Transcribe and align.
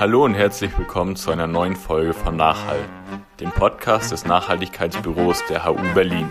Hallo 0.00 0.24
und 0.24 0.34
herzlich 0.34 0.78
willkommen 0.78 1.16
zu 1.16 1.32
einer 1.32 1.48
neuen 1.48 1.74
Folge 1.74 2.14
von 2.14 2.36
Nachhall, 2.36 2.78
dem 3.40 3.50
Podcast 3.50 4.12
des 4.12 4.24
Nachhaltigkeitsbüros 4.24 5.42
der 5.50 5.66
HU 5.66 5.74
Berlin. 5.92 6.28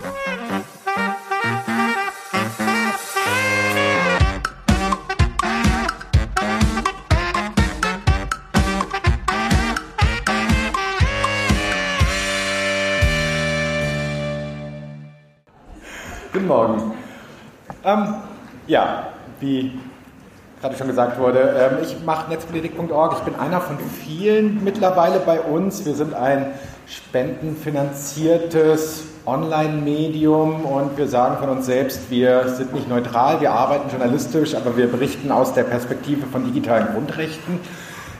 Guten 16.32 16.46
Morgen. 16.46 16.94
Ähm, 17.84 18.14
ja, 18.66 19.12
wie 19.40 19.78
gerade 20.60 20.76
schon 20.76 20.88
gesagt 20.88 21.18
wurde, 21.18 21.38
ähm, 21.40 21.78
ich 21.82 21.96
mache 22.04 22.28
netzpolitik.org. 22.30 23.14
Ich 23.18 23.24
bin 23.24 23.36
einer 23.36 23.60
von 23.60 23.78
vielen 23.78 24.62
mittlerweile 24.64 25.20
bei 25.20 25.40
uns. 25.40 25.86
Wir 25.86 25.94
sind 25.94 26.14
ein 26.14 26.46
spendenfinanziertes 26.86 29.04
Online-Medium 29.26 30.64
und 30.64 30.96
wir 30.96 31.06
sagen 31.06 31.36
von 31.38 31.50
uns 31.50 31.66
selbst, 31.66 32.10
wir 32.10 32.48
sind 32.48 32.72
nicht 32.72 32.88
neutral, 32.88 33.42
wir 33.42 33.52
arbeiten 33.52 33.90
journalistisch, 33.90 34.54
aber 34.54 34.74
wir 34.76 34.90
berichten 34.90 35.30
aus 35.30 35.52
der 35.52 35.64
Perspektive 35.64 36.26
von 36.26 36.46
digitalen 36.46 36.94
Grundrechten. 36.94 37.60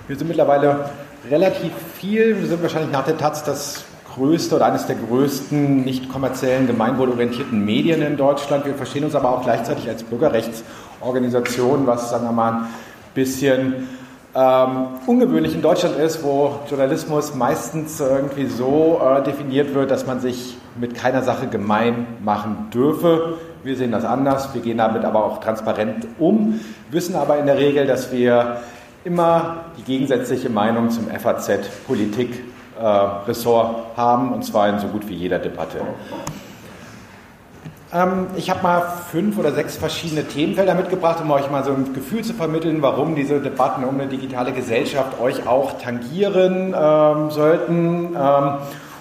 Wir 0.06 0.16
sind 0.16 0.28
mittlerweile 0.28 0.90
relativ 1.30 1.72
viel, 1.98 2.38
wir 2.40 2.46
sind 2.46 2.60
wahrscheinlich 2.62 2.92
nach 2.92 3.06
der 3.06 3.16
Taz 3.16 3.42
das 3.42 3.84
größte 4.14 4.56
oder 4.56 4.66
eines 4.66 4.84
der 4.86 4.96
größten 4.96 5.82
nicht 5.82 6.10
kommerziellen, 6.10 6.66
gemeinwohlorientierten 6.66 7.64
Medien 7.64 8.02
in 8.02 8.18
Deutschland. 8.18 8.66
Wir 8.66 8.74
verstehen 8.74 9.04
uns 9.04 9.14
aber 9.14 9.30
auch 9.30 9.42
gleichzeitig 9.42 9.88
als 9.88 10.02
Bürgerrechtsorganisation, 11.00 11.86
was, 11.86 12.10
sagen 12.10 12.24
wir 12.24 12.32
mal, 12.32 12.52
ein 12.52 12.68
bisschen 13.14 13.88
ähm, 14.34 14.86
ungewöhnlich 15.06 15.54
in 15.54 15.62
Deutschland 15.62 15.96
ist, 15.96 16.22
wo 16.22 16.60
Journalismus 16.68 17.34
meistens 17.34 18.00
irgendwie 18.00 18.46
so 18.46 19.00
äh, 19.02 19.22
definiert 19.22 19.74
wird, 19.74 19.90
dass 19.90 20.06
man 20.06 20.20
sich 20.20 20.56
mit 20.78 20.94
keiner 20.94 21.22
Sache 21.22 21.46
gemein 21.46 22.06
machen 22.22 22.68
dürfe. 22.72 23.38
Wir 23.64 23.76
sehen 23.76 23.90
das 23.90 24.04
anders, 24.04 24.54
wir 24.54 24.60
gehen 24.60 24.78
damit 24.78 25.04
aber 25.04 25.24
auch 25.24 25.40
transparent 25.40 26.06
um, 26.18 26.60
wissen 26.90 27.16
aber 27.16 27.38
in 27.38 27.46
der 27.46 27.58
Regel, 27.58 27.86
dass 27.86 28.12
wir 28.12 28.60
immer 29.04 29.64
die 29.78 29.82
gegensätzliche 29.82 30.50
Meinung 30.50 30.90
zum 30.90 31.08
FAZ-Politik 31.08 32.44
äh, 32.78 32.82
haben, 32.82 34.32
und 34.32 34.44
zwar 34.44 34.68
in 34.68 34.78
so 34.78 34.86
gut 34.88 35.08
wie 35.08 35.14
jeder 35.14 35.38
Debatte. 35.38 35.78
Ähm, 37.92 38.26
ich 38.36 38.50
habe 38.50 38.62
mal 38.62 38.82
fünf 39.10 39.38
oder 39.38 39.52
sechs 39.52 39.76
verschiedene 39.76 40.24
Themenfelder 40.24 40.74
mitgebracht, 40.74 41.20
um 41.22 41.30
euch 41.30 41.50
mal 41.50 41.64
so 41.64 41.72
ein 41.72 41.94
Gefühl 41.94 42.22
zu 42.22 42.34
vermitteln, 42.34 42.82
warum 42.82 43.14
diese 43.14 43.40
Debatten 43.40 43.84
um 43.84 43.98
eine 43.98 44.08
digitale 44.08 44.52
Gesellschaft 44.52 45.18
euch 45.20 45.46
auch 45.46 45.78
tangieren 45.80 46.74
ähm, 46.78 47.30
sollten. 47.30 48.14
Ähm, 48.14 48.52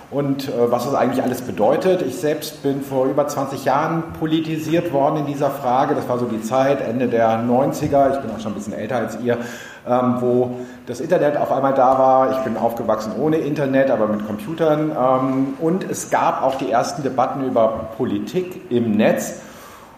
und 0.10 0.48
äh, 0.48 0.72
was 0.72 0.86
das 0.86 0.96
eigentlich 0.96 1.22
alles 1.22 1.42
bedeutet. 1.42 2.02
Ich 2.02 2.18
selbst 2.18 2.64
bin 2.64 2.82
vor 2.82 3.08
über 3.08 3.28
20 3.28 3.66
Jahren 3.66 4.14
politisiert 4.18 4.94
worden 4.94 5.18
in 5.18 5.26
dieser 5.26 5.50
Frage. 5.50 5.96
Das 5.96 6.08
war 6.08 6.18
so 6.18 6.26
die 6.26 6.42
Zeit, 6.42 6.80
Ende 6.82 7.08
der 7.08 7.40
90er. 7.40 8.14
Ich 8.16 8.22
bin 8.22 8.32
auch 8.32 8.40
schon 8.40 8.54
ein 8.54 8.56
bisschen 8.56 8.74
älter 8.74 8.96
als 8.98 9.20
ihr, 9.20 9.38
ähm, 9.86 10.16
wo 10.20 10.60
das 10.86 11.02
Internet 11.02 11.36
auf 11.36 11.52
einmal 11.52 11.74
da 11.74 12.00
war. 12.00 12.32
Ich 12.32 12.38
bin 12.38 12.56
aufgewachsen 12.56 13.14
ohne 13.20 13.38
Internet, 13.38 13.92
aber 13.92 14.08
mit 14.08 14.26
Computern. 14.26 14.92
Ähm, 14.92 15.54
und 15.60 15.84
es 15.84 16.10
gab 16.10 16.42
auch 16.42 16.56
die 16.56 16.72
ersten 16.72 17.04
Debatten 17.04 17.46
über 17.46 17.90
Politik 17.98 18.72
im 18.72 18.92
Netz. 18.92 19.42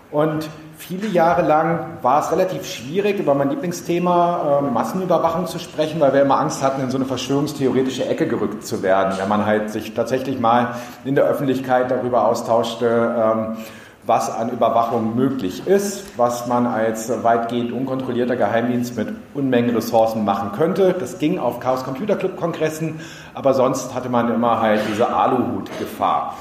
Und 0.10 0.50
viele 0.80 1.08
Jahre 1.08 1.42
lang 1.42 1.98
war 2.02 2.22
es 2.22 2.32
relativ 2.32 2.66
schwierig, 2.66 3.20
über 3.20 3.36
mein 3.36 3.50
Lieblingsthema 3.50 4.60
äh, 4.60 4.72
Massenüberwachung 4.72 5.46
zu 5.46 5.60
sprechen, 5.60 6.00
weil 6.00 6.14
wir 6.14 6.22
immer 6.22 6.40
Angst 6.40 6.64
hatten, 6.64 6.82
in 6.82 6.90
so 6.90 6.98
eine 6.98 7.06
verschwörungstheoretische 7.06 8.06
Ecke 8.06 8.28
gerückt 8.28 8.66
zu 8.66 8.82
werden, 8.82 9.14
wenn 9.20 9.28
man 9.28 9.46
halt 9.46 9.70
sich 9.72 9.94
tatsächlich 9.94 10.40
mal 10.40 10.76
in 11.04 11.16
der 11.16 11.26
Öffentlichkeit 11.26 11.92
darüber 11.92 12.26
austauschte, 12.26 12.86
ähm, 12.88 13.58
was 14.06 14.34
an 14.34 14.50
Überwachung 14.50 15.16
möglich 15.16 15.68
ist, 15.68 16.18
was 16.18 16.48
man 16.48 16.66
als 16.66 17.12
weitgehend 17.24 17.74
unkontrollierter 17.74 18.38
Geheimdienst 18.38 18.96
mit 18.96 19.10
Unmengen 19.34 19.76
Ressourcen 19.76 20.24
machen 20.24 20.54
könnte. 20.54 20.96
Das 20.98 21.20
ging 21.20 21.38
auf 21.38 21.60
Chaos 21.60 21.84
Computer 21.84 22.16
Club 22.16 22.38
Kongressen, 22.38 23.02
aber 23.36 23.54
sonst 23.54 23.94
hatte 23.94 24.10
man 24.10 24.34
immer 24.34 24.62
halt 24.62 24.82
diese 24.90 25.10
Aluhut-Gefahr. 25.14 26.36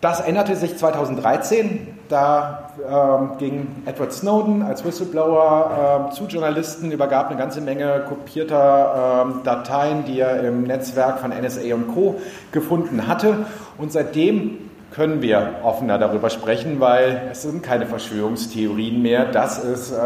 Das 0.00 0.20
änderte 0.20 0.56
sich 0.56 0.76
2013. 0.76 1.98
Da 2.08 2.65
ähm, 2.88 3.30
ging 3.38 3.82
Edward 3.86 4.12
Snowden 4.12 4.62
als 4.62 4.84
Whistleblower 4.84 6.08
äh, 6.10 6.14
zu 6.14 6.24
Journalisten, 6.24 6.90
übergab 6.90 7.28
eine 7.28 7.38
ganze 7.38 7.60
Menge 7.60 8.04
kopierter 8.08 9.24
ähm, 9.26 9.40
Dateien, 9.44 10.04
die 10.04 10.20
er 10.20 10.42
im 10.42 10.62
Netzwerk 10.64 11.20
von 11.20 11.30
NSA 11.30 11.74
und 11.74 11.88
Co. 11.94 12.20
gefunden 12.52 13.06
hatte. 13.06 13.46
Und 13.78 13.92
seitdem 13.92 14.58
können 14.90 15.22
wir 15.22 15.56
offener 15.62 15.98
darüber 15.98 16.30
sprechen, 16.30 16.80
weil 16.80 17.28
es 17.30 17.42
sind 17.42 17.62
keine 17.62 17.86
Verschwörungstheorien 17.86 19.02
mehr, 19.02 19.26
dass 19.26 19.62
es 19.62 19.92
äh, 19.92 19.96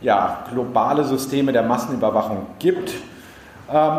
ja, 0.00 0.44
globale 0.52 1.04
Systeme 1.04 1.52
der 1.52 1.62
Massenüberwachung 1.62 2.46
gibt. 2.58 2.92
Ähm, 3.72 3.98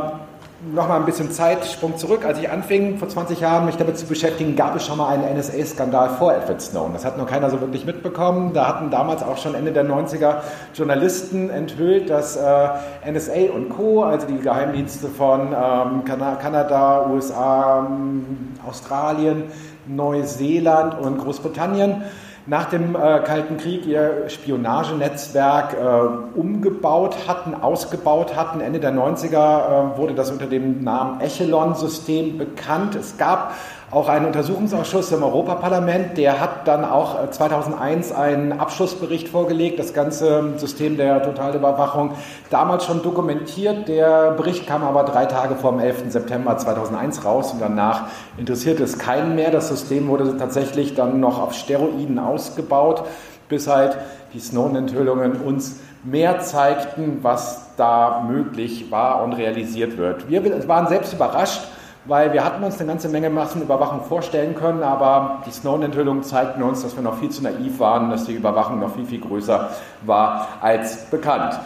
Nochmal 0.61 0.99
ein 0.99 1.05
bisschen 1.05 1.31
Zeitsprung 1.31 1.95
zurück. 1.95 2.25
Als 2.25 2.37
ich 2.37 2.49
anfing, 2.49 2.97
vor 2.97 3.07
20 3.07 3.39
Jahren 3.39 3.65
mich 3.65 3.77
damit 3.77 3.97
zu 3.97 4.05
beschäftigen, 4.05 4.57
gab 4.57 4.75
es 4.75 4.85
schon 4.85 4.97
mal 4.97 5.07
einen 5.07 5.37
NSA-Skandal 5.37 6.09
vor 6.17 6.33
Edward 6.33 6.61
Snowden. 6.61 6.91
Das 6.91 7.05
hat 7.05 7.17
noch 7.17 7.27
keiner 7.27 7.49
so 7.49 7.61
wirklich 7.61 7.85
mitbekommen. 7.85 8.51
Da 8.53 8.67
hatten 8.67 8.91
damals 8.91 9.23
auch 9.23 9.37
schon 9.37 9.55
Ende 9.55 9.71
der 9.71 9.85
90er 9.85 10.41
Journalisten 10.75 11.49
enthüllt, 11.49 12.09
dass 12.09 12.35
äh, 12.35 12.67
NSA 13.09 13.53
und 13.55 13.69
Co., 13.69 14.03
also 14.03 14.27
die 14.27 14.37
Geheimdienste 14.37 15.07
von 15.07 15.53
ähm, 15.53 16.03
Kanada, 16.03 17.07
USA, 17.09 17.87
ähm, 17.87 18.25
Australien, 18.67 19.43
Neuseeland 19.87 20.99
und 20.99 21.19
Großbritannien 21.19 22.03
nach 22.49 22.65
dem 22.65 22.95
äh, 22.95 23.19
Kalten 23.19 23.57
Krieg 23.57 23.85
ihr 23.85 24.27
Spionagenetzwerk 24.27 25.75
äh, 25.75 26.39
umgebaut 26.39 27.27
hatten, 27.27 27.53
ausgebaut 27.53 28.35
hatten. 28.35 28.59
Ende 28.59 28.79
der 28.79 28.91
90er 28.91 29.93
äh, 29.93 29.97
wurde 29.97 30.15
das 30.15 30.31
unter 30.31 30.47
dem 30.47 30.83
Namen 30.83 31.21
Echelon-System 31.21 32.39
bekannt. 32.39 32.95
Es 32.95 33.17
gab 33.17 33.53
auch 33.91 34.07
einen 34.07 34.25
Untersuchungsausschuss 34.27 35.11
im 35.11 35.23
Europaparlament, 35.23 36.17
der 36.17 36.39
hat 36.39 36.67
dann 36.67 36.85
auch 36.85 37.29
2001 37.29 38.11
äh, 38.11 38.13
einen 38.13 38.51
Abschlussbericht 38.51 39.29
vorgelegt, 39.29 39.79
das 39.79 39.93
ganze 39.93 40.57
System 40.57 40.95
der 40.97 41.23
Totalüberwachung 41.23 42.11
damals 42.51 42.85
schon 42.85 43.01
dokumentiert. 43.01 43.87
Der 43.87 44.31
Bericht 44.31 44.67
kam 44.67 44.83
aber 44.83 45.03
drei 45.03 45.25
Tage 45.25 45.55
vor 45.55 45.71
dem 45.71 45.79
11. 45.79 46.11
September 46.11 46.55
2001 46.57 47.25
raus 47.25 47.53
und 47.53 47.61
danach 47.61 48.07
interessierte 48.37 48.83
es 48.83 48.99
keinen 48.99 49.35
mehr. 49.35 49.49
Das 49.49 49.69
System 49.69 50.07
wurde 50.07 50.37
tatsächlich 50.37 50.93
dann 50.93 51.19
noch 51.19 51.39
auf 51.41 51.53
Steroiden 51.53 52.19
ausgebaut, 52.19 53.03
bis 53.47 53.67
halt 53.67 53.97
die 54.33 54.39
Snowden-Enthüllungen 54.39 55.41
uns 55.41 55.79
mehr 56.03 56.39
zeigten, 56.41 57.19
was 57.23 57.75
da 57.75 58.23
möglich 58.29 58.91
war 58.91 59.23
und 59.23 59.33
realisiert 59.33 59.97
wird. 59.97 60.29
Wir 60.29 60.67
waren 60.67 60.87
selbst 60.87 61.13
überrascht, 61.13 61.61
weil 62.05 62.33
wir 62.33 62.43
hatten 62.43 62.63
uns 62.63 62.79
eine 62.79 62.87
ganze 62.87 63.09
Menge 63.09 63.29
Massenüberwachung 63.29 64.03
vorstellen 64.03 64.55
können, 64.55 64.83
aber 64.83 65.43
die 65.45 65.51
Snowden-Enthüllungen 65.51 66.23
zeigten 66.23 66.63
uns, 66.63 66.81
dass 66.81 66.95
wir 66.95 67.03
noch 67.03 67.17
viel 67.17 67.29
zu 67.29 67.43
naiv 67.43 67.79
waren, 67.79 68.09
dass 68.09 68.25
die 68.25 68.33
Überwachung 68.33 68.79
noch 68.79 68.95
viel, 68.95 69.05
viel 69.05 69.19
größer 69.19 69.69
war 70.05 70.47
als 70.61 71.05
bekannt. 71.09 71.59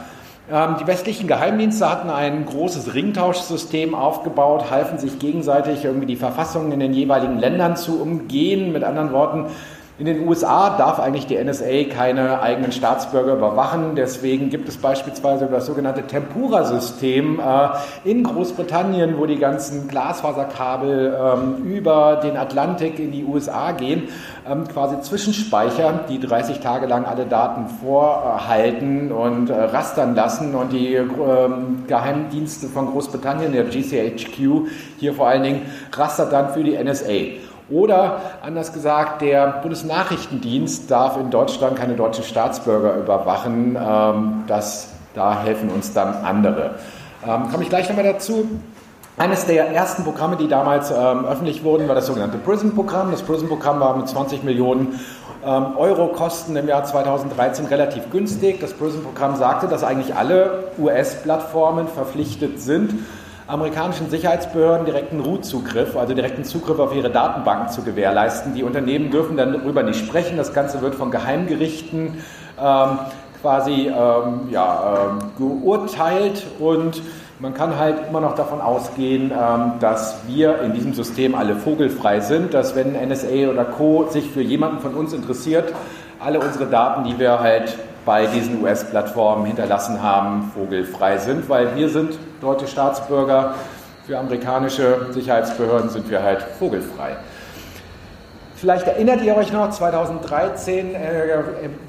Ähm, 0.51 0.75
die 0.79 0.87
westlichen 0.87 1.27
Geheimdienste 1.27 1.89
hatten 1.89 2.09
ein 2.09 2.45
großes 2.45 2.93
Ringtauschsystem 2.93 3.95
aufgebaut, 3.95 4.69
halfen 4.71 4.97
sich 4.97 5.19
gegenseitig 5.19 5.85
irgendwie 5.85 6.07
die 6.07 6.17
Verfassungen 6.17 6.71
in 6.73 6.79
den 6.79 6.93
jeweiligen 6.93 7.39
Ländern 7.39 7.77
zu 7.77 8.01
umgehen. 8.01 8.73
Mit 8.73 8.83
anderen 8.83 9.13
Worten, 9.13 9.45
in 9.99 10.07
den 10.07 10.27
USA 10.27 10.75
darf 10.75 10.99
eigentlich 10.99 11.27
die 11.27 11.37
NSA 11.37 11.83
keine 11.93 12.41
eigenen 12.41 12.71
Staatsbürger 12.71 13.33
überwachen. 13.33 13.95
Deswegen 13.95 14.49
gibt 14.49 14.67
es 14.67 14.77
beispielsweise 14.77 15.45
das 15.45 15.67
sogenannte 15.67 16.07
Tempura-System 16.07 17.39
äh, 17.39 18.09
in 18.09 18.23
Großbritannien, 18.23 19.19
wo 19.19 19.27
die 19.27 19.37
ganzen 19.37 19.87
Glasfaserkabel 19.87 21.15
ähm, 21.15 21.63
über 21.71 22.21
den 22.23 22.37
Atlantik 22.37 22.97
in 22.97 23.11
die 23.11 23.23
USA 23.23 23.71
gehen, 23.71 24.09
ähm, 24.49 24.67
quasi 24.67 24.99
Zwischenspeicher, 24.99 26.05
die 26.09 26.19
30 26.19 26.59
Tage 26.59 26.87
lang 26.87 27.05
alle 27.05 27.27
Daten 27.27 27.67
vorhalten 27.67 29.11
und 29.11 29.51
äh, 29.51 29.53
rastern 29.53 30.15
lassen. 30.15 30.55
Und 30.55 30.73
die 30.73 30.95
ähm, 30.95 31.83
Geheimdienste 31.85 32.65
von 32.65 32.87
Großbritannien, 32.87 33.51
der 33.51 33.65
GCHQ, 33.65 34.67
hier 34.97 35.13
vor 35.13 35.27
allen 35.27 35.43
Dingen, 35.43 35.61
rastert 35.91 36.33
dann 36.33 36.49
für 36.49 36.63
die 36.63 36.83
NSA. 36.83 37.52
Oder 37.69 38.21
anders 38.41 38.73
gesagt, 38.73 39.21
der 39.21 39.59
Bundesnachrichtendienst 39.61 40.91
darf 40.91 41.17
in 41.17 41.29
Deutschland 41.29 41.77
keine 41.77 41.95
deutschen 41.95 42.23
Staatsbürger 42.23 42.97
überwachen. 42.97 43.77
Ähm, 43.79 44.43
das, 44.47 44.89
da 45.13 45.41
helfen 45.41 45.69
uns 45.69 45.93
dann 45.93 46.13
andere. 46.25 46.75
Ähm, 47.25 47.49
komme 47.51 47.63
ich 47.63 47.69
gleich 47.69 47.87
nochmal 47.87 48.05
dazu. 48.05 48.47
Eines 49.15 49.45
der 49.45 49.69
ersten 49.69 50.03
Programme, 50.03 50.37
die 50.37 50.47
damals 50.47 50.89
ähm, 50.89 51.25
öffentlich 51.25 51.63
wurden, 51.63 51.87
war 51.87 51.93
das 51.93 52.07
sogenannte 52.07 52.37
PRISM-Programm. 52.39 53.11
Das 53.11 53.21
PRISM-Programm 53.21 53.79
war 53.79 53.95
mit 53.95 54.07
20 54.09 54.43
Millionen 54.43 54.99
ähm, 55.45 55.77
Euro 55.77 56.07
Kosten 56.07 56.55
im 56.55 56.67
Jahr 56.67 56.83
2013 56.83 57.67
relativ 57.67 58.09
günstig. 58.09 58.59
Das 58.59 58.73
PRISM-Programm 58.73 59.35
sagte, 59.35 59.67
dass 59.67 59.83
eigentlich 59.83 60.15
alle 60.15 60.63
US-Plattformen 60.79 61.87
verpflichtet 61.87 62.59
sind, 62.59 62.95
amerikanischen 63.47 64.09
Sicherheitsbehörden 64.09 64.85
direkten 64.85 65.19
Root-Zugriff, 65.19 65.97
also 65.97 66.13
direkten 66.13 66.43
Zugriff 66.43 66.79
auf 66.79 66.95
ihre 66.95 67.09
Datenbanken 67.09 67.69
zu 67.69 67.81
gewährleisten. 67.81 68.55
Die 68.55 68.63
Unternehmen 68.63 69.11
dürfen 69.11 69.37
darüber 69.37 69.83
nicht 69.83 69.99
sprechen. 69.99 70.37
Das 70.37 70.53
Ganze 70.53 70.81
wird 70.81 70.95
von 70.95 71.11
Geheimgerichten 71.11 72.23
ähm, 72.61 72.99
quasi 73.41 73.87
ähm, 73.87 74.47
ja, 74.49 75.09
ähm, 75.19 75.31
geurteilt 75.37 76.45
und 76.59 77.01
man 77.39 77.53
kann 77.53 77.77
halt 77.77 78.07
immer 78.07 78.21
noch 78.21 78.35
davon 78.35 78.61
ausgehen, 78.61 79.31
ähm, 79.31 79.73
dass 79.81 80.15
wir 80.27 80.61
in 80.61 80.73
diesem 80.73 80.93
System 80.93 81.35
alle 81.35 81.57
vogelfrei 81.57 82.21
sind, 82.21 82.53
dass 82.53 82.75
wenn 82.75 82.93
NSA 82.93 83.49
oder 83.51 83.65
Co. 83.65 84.07
sich 84.09 84.29
für 84.29 84.41
jemanden 84.41 84.79
von 84.79 84.93
uns 84.93 85.11
interessiert, 85.11 85.73
alle 86.21 86.39
unsere 86.39 86.67
Daten, 86.67 87.03
die 87.03 87.19
wir 87.19 87.41
halt 87.41 87.77
bei 88.05 88.25
diesen 88.27 88.61
US-Plattformen 88.63 89.45
hinterlassen 89.45 90.01
haben, 90.01 90.51
vogelfrei 90.53 91.17
sind, 91.17 91.49
weil 91.49 91.75
wir 91.75 91.89
sind 91.89 92.17
deutsche 92.41 92.67
Staatsbürger, 92.67 93.55
für 94.05 94.17
amerikanische 94.17 95.07
Sicherheitsbehörden 95.11 95.89
sind 95.89 96.09
wir 96.09 96.21
halt 96.21 96.41
vogelfrei. 96.59 97.15
Vielleicht 98.55 98.87
erinnert 98.87 99.21
ihr 99.21 99.35
euch 99.35 99.51
noch, 99.51 99.71
2013 99.71 100.95
äh, 100.95 100.99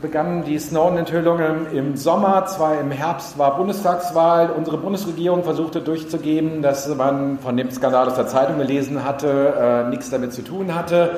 begannen 0.02 0.42
die 0.44 0.58
Snowden-Enthüllungen 0.58 1.72
im 1.72 1.96
Sommer, 1.96 2.46
zwar 2.46 2.80
im 2.80 2.90
Herbst 2.90 3.38
war 3.38 3.56
Bundestagswahl. 3.56 4.50
Unsere 4.50 4.78
Bundesregierung 4.78 5.44
versuchte 5.44 5.80
durchzugeben, 5.80 6.62
dass 6.62 6.88
man 6.88 7.38
von 7.38 7.56
dem 7.56 7.70
Skandal 7.70 8.08
aus 8.08 8.16
der 8.16 8.26
Zeitung 8.26 8.58
gelesen 8.58 9.04
hatte, 9.04 9.84
äh, 9.86 9.88
nichts 9.88 10.10
damit 10.10 10.32
zu 10.32 10.42
tun 10.42 10.74
hatte. 10.74 11.10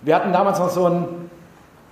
Wir 0.00 0.16
hatten 0.16 0.32
damals 0.32 0.58
noch 0.58 0.70
so 0.70 0.86
einen 0.86 1.23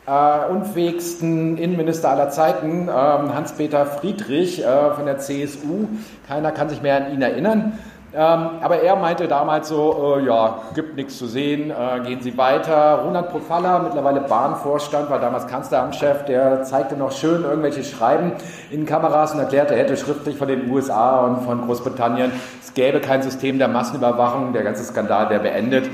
äh, 0.07 0.51
unfähigsten 0.51 1.57
Innenminister 1.57 2.11
aller 2.11 2.31
Zeiten, 2.31 2.89
äh, 2.89 2.93
Hans-Peter 2.93 3.87
Friedrich 3.87 4.65
äh, 4.65 4.91
von 4.93 5.07
der 5.07 5.19
CSU. 5.19 5.89
Keiner 6.27 6.53
kann 6.53 6.69
sich 6.69 6.83
mehr 6.83 6.97
an 6.97 7.13
ihn 7.13 7.23
erinnern. 7.23 7.79
Ähm, 8.15 8.61
aber 8.61 8.83
er 8.83 8.97
meinte 8.97 9.27
damals 9.27 9.69
so, 9.69 10.19
äh, 10.19 10.27
ja, 10.27 10.59
gibt 10.75 10.97
nichts 10.97 11.17
zu 11.17 11.27
sehen, 11.27 11.71
äh, 11.71 12.01
gehen 12.01 12.21
Sie 12.21 12.37
weiter. 12.37 13.05
Ronald 13.07 13.31
Profalla, 13.31 13.79
mittlerweile 13.79 14.21
Bahnvorstand, 14.21 15.09
war 15.09 15.19
damals 15.19 15.47
Kanzleramtschef, 15.47 16.27
der 16.27 16.63
zeigte 16.65 16.95
noch 16.95 17.13
schön 17.13 17.43
irgendwelche 17.43 17.83
Schreiben 17.83 18.33
in 18.71 18.85
Kameras 18.85 19.33
und 19.33 19.41
erklärte, 19.41 19.75
er 19.75 19.85
hätte 19.85 19.97
schriftlich 19.97 20.37
von 20.37 20.47
den 20.47 20.71
USA 20.71 21.21
und 21.25 21.43
von 21.45 21.65
Großbritannien, 21.65 22.33
es 22.63 22.75
gäbe 22.75 23.01
kein 23.01 23.23
System 23.23 23.59
der 23.59 23.69
Massenüberwachung, 23.69 24.53
der 24.53 24.63
ganze 24.63 24.85
Skandal 24.85 25.31
wäre 25.31 25.41
beendet. 25.41 25.89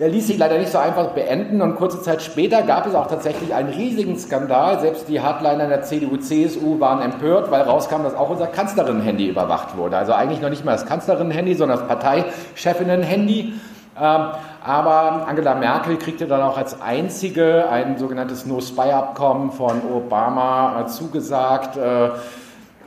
Er 0.00 0.08
ließ 0.08 0.28
sich 0.28 0.38
leider 0.38 0.58
nicht 0.58 0.70
so 0.70 0.78
einfach 0.78 1.08
beenden 1.08 1.60
und 1.60 1.74
kurze 1.74 2.00
Zeit 2.00 2.22
später 2.22 2.62
gab 2.62 2.86
es 2.86 2.94
auch 2.94 3.08
tatsächlich 3.08 3.52
einen 3.52 3.70
riesigen 3.70 4.16
Skandal. 4.16 4.78
Selbst 4.78 5.08
die 5.08 5.20
Hardliner 5.20 5.66
der 5.66 5.82
CDU, 5.82 6.18
CSU 6.18 6.78
waren 6.78 7.02
empört, 7.02 7.50
weil 7.50 7.62
rauskam, 7.62 8.04
dass 8.04 8.14
auch 8.14 8.30
unser 8.30 8.46
Kanzlerinnen-Handy 8.46 9.26
überwacht 9.26 9.76
wurde. 9.76 9.96
Also 9.96 10.12
eigentlich 10.12 10.40
noch 10.40 10.50
nicht 10.50 10.64
mal 10.64 10.70
das 10.70 10.86
Kanzlerinnen-Handy, 10.86 11.54
sondern 11.56 11.80
das 11.80 11.88
Parteichefinnen-Handy. 11.88 13.54
Ähm, 14.00 14.26
aber 14.64 15.26
Angela 15.26 15.56
Merkel 15.56 15.96
kriegte 15.96 16.28
dann 16.28 16.42
auch 16.42 16.56
als 16.56 16.80
einzige 16.80 17.68
ein 17.68 17.98
sogenanntes 17.98 18.46
No-Spy-Abkommen 18.46 19.50
von 19.50 19.82
Obama 19.92 20.80
äh, 20.80 20.86
zugesagt 20.86 21.76
äh, 21.76 22.10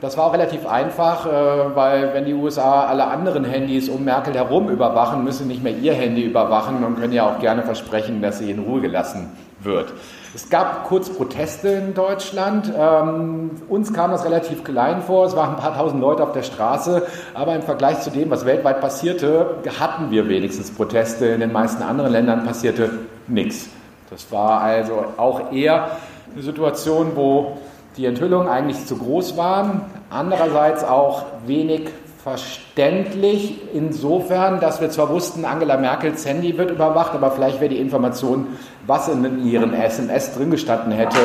das 0.02 0.16
war 0.16 0.26
auch 0.26 0.32
relativ 0.32 0.66
einfach, 0.66 1.26
äh, 1.26 1.30
weil 1.76 2.12
wenn 2.12 2.24
die 2.24 2.34
USA 2.34 2.86
alle 2.86 3.06
anderen 3.06 3.44
Handys 3.44 3.88
um 3.88 4.04
Merkel 4.04 4.34
herum 4.34 4.68
überwachen, 4.68 5.22
müssen 5.22 5.46
nicht 5.46 5.62
mehr 5.62 5.76
ihr 5.76 5.94
Handy 5.94 6.24
überwachen 6.24 6.84
und 6.84 6.96
können 6.96 7.12
ja 7.12 7.30
auch 7.30 7.38
gerne 7.38 7.62
versprechen, 7.62 8.20
dass 8.20 8.38
sie 8.38 8.50
in 8.50 8.58
Ruhe 8.58 8.80
gelassen 8.80 9.30
wird. 9.60 9.92
Es 10.34 10.50
gab 10.50 10.88
kurz 10.88 11.08
Proteste 11.08 11.68
in 11.68 11.94
Deutschland. 11.94 12.72
Ähm, 12.76 13.50
uns 13.68 13.92
kam 13.92 14.10
das 14.10 14.24
relativ 14.24 14.64
klein 14.64 15.02
vor. 15.02 15.26
Es 15.26 15.36
waren 15.36 15.50
ein 15.50 15.60
paar 15.60 15.76
tausend 15.76 16.00
Leute 16.00 16.24
auf 16.24 16.32
der 16.32 16.42
Straße. 16.42 17.06
Aber 17.34 17.54
im 17.54 17.62
Vergleich 17.62 18.00
zu 18.00 18.10
dem, 18.10 18.28
was 18.30 18.44
weltweit 18.44 18.80
passierte, 18.80 19.58
hatten 19.78 20.10
wir 20.10 20.28
wenigstens 20.28 20.72
Proteste. 20.72 21.26
In 21.26 21.40
den 21.40 21.52
meisten 21.52 21.82
anderen 21.82 22.10
Ländern 22.10 22.44
passierte 22.44 22.90
nichts. 23.28 23.68
Das 24.10 24.32
war 24.32 24.62
also 24.62 25.04
auch 25.16 25.52
eher 25.52 25.90
eine 26.34 26.42
Situation, 26.42 27.12
wo 27.14 27.58
die 27.96 28.06
Enthüllungen 28.06 28.48
eigentlich 28.48 28.86
zu 28.86 28.96
groß 28.96 29.36
waren, 29.36 29.82
andererseits 30.10 30.84
auch 30.84 31.24
wenig 31.46 31.88
verständlich 32.22 33.58
insofern, 33.74 34.60
dass 34.60 34.80
wir 34.80 34.90
zwar 34.90 35.08
wussten, 35.08 35.44
Angela 35.44 35.76
Merkels 35.76 36.24
Handy 36.24 36.56
wird 36.56 36.70
überwacht, 36.70 37.14
aber 37.14 37.32
vielleicht 37.32 37.60
wäre 37.60 37.70
die 37.70 37.80
Information, 37.80 38.46
was 38.86 39.08
in 39.08 39.44
ihren 39.44 39.74
SMS 39.74 40.34
drin 40.34 40.50
gestanden 40.50 40.92
hätte, 40.92 41.18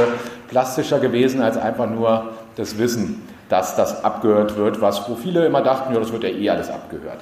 plastischer 0.47 0.99
gewesen 0.99 1.41
als 1.41 1.55
einfach 1.55 1.87
nur 1.87 2.29
das 2.55 2.79
Wissen, 2.79 3.21
dass 3.47 3.75
das 3.75 4.03
abgehört 4.03 4.57
wird, 4.57 4.81
was 4.81 5.07
wo 5.07 5.15
viele 5.15 5.45
immer 5.45 5.61
dachten, 5.61 5.93
ja, 5.93 5.99
das 5.99 6.11
wird 6.11 6.23
ja 6.23 6.29
eh 6.29 6.49
alles 6.49 6.69
abgehört. 6.69 7.19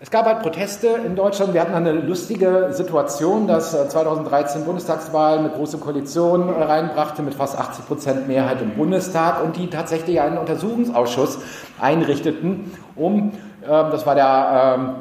Es 0.00 0.12
gab 0.12 0.26
halt 0.26 0.42
Proteste 0.42 0.86
in 1.04 1.16
Deutschland. 1.16 1.54
Wir 1.54 1.60
hatten 1.60 1.74
eine 1.74 1.90
lustige 1.90 2.68
Situation, 2.70 3.48
dass 3.48 3.72
2013 3.72 4.62
äh, 4.62 4.64
Bundestagswahl 4.64 5.38
eine 5.38 5.48
große 5.48 5.78
Koalition 5.78 6.48
äh, 6.48 6.62
reinbrachte 6.62 7.20
mit 7.22 7.34
fast 7.34 7.58
80 7.58 7.86
Prozent 7.86 8.28
Mehrheit 8.28 8.62
im 8.62 8.76
Bundestag 8.76 9.42
und 9.42 9.56
die 9.56 9.68
tatsächlich 9.68 10.20
einen 10.20 10.38
Untersuchungsausschuss 10.38 11.40
einrichteten, 11.80 12.72
um, 12.94 13.32
ähm, 13.32 13.32
das 13.66 14.06
war 14.06 14.14
der 14.14 14.76
ähm, 14.78 14.94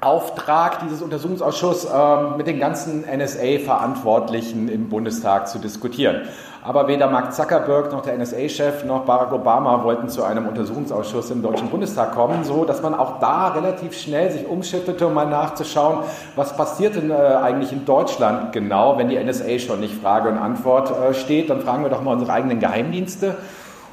Auftrag 0.00 0.78
dieses 0.78 1.02
Untersuchungsausschusses, 1.02 1.90
ähm, 1.92 2.36
mit 2.36 2.46
den 2.46 2.60
ganzen 2.60 3.02
NSA-Verantwortlichen 3.02 4.68
im 4.68 4.88
Bundestag 4.88 5.48
zu 5.48 5.58
diskutieren. 5.58 6.22
Aber 6.66 6.88
weder 6.88 7.06
Mark 7.06 7.32
Zuckerberg 7.32 7.92
noch 7.92 8.02
der 8.02 8.18
NSA-Chef 8.18 8.82
noch 8.82 9.04
Barack 9.04 9.30
Obama 9.30 9.84
wollten 9.84 10.08
zu 10.08 10.24
einem 10.24 10.48
Untersuchungsausschuss 10.48 11.30
im 11.30 11.40
Deutschen 11.40 11.70
Bundestag 11.70 12.12
kommen, 12.12 12.42
so 12.42 12.64
dass 12.64 12.82
man 12.82 12.92
auch 12.92 13.20
da 13.20 13.50
relativ 13.50 13.96
schnell 13.96 14.32
sich 14.32 14.44
umschittete, 14.48 15.06
um 15.06 15.14
mal 15.14 15.28
nachzuschauen, 15.28 16.00
was 16.34 16.56
passiert 16.56 16.96
denn 16.96 17.12
äh, 17.12 17.14
eigentlich 17.14 17.70
in 17.70 17.84
Deutschland 17.84 18.52
genau, 18.52 18.98
wenn 18.98 19.08
die 19.08 19.16
NSA 19.16 19.60
schon 19.60 19.78
nicht 19.78 19.94
Frage 19.94 20.28
und 20.28 20.38
Antwort 20.38 20.90
äh, 20.90 21.14
steht. 21.14 21.50
Dann 21.50 21.60
fragen 21.60 21.84
wir 21.84 21.88
doch 21.88 22.02
mal 22.02 22.14
unsere 22.14 22.32
eigenen 22.32 22.58
Geheimdienste. 22.58 23.36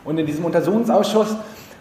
Und 0.04 0.18
in 0.18 0.26
diesem 0.26 0.44
Untersuchungsausschuss 0.44 1.36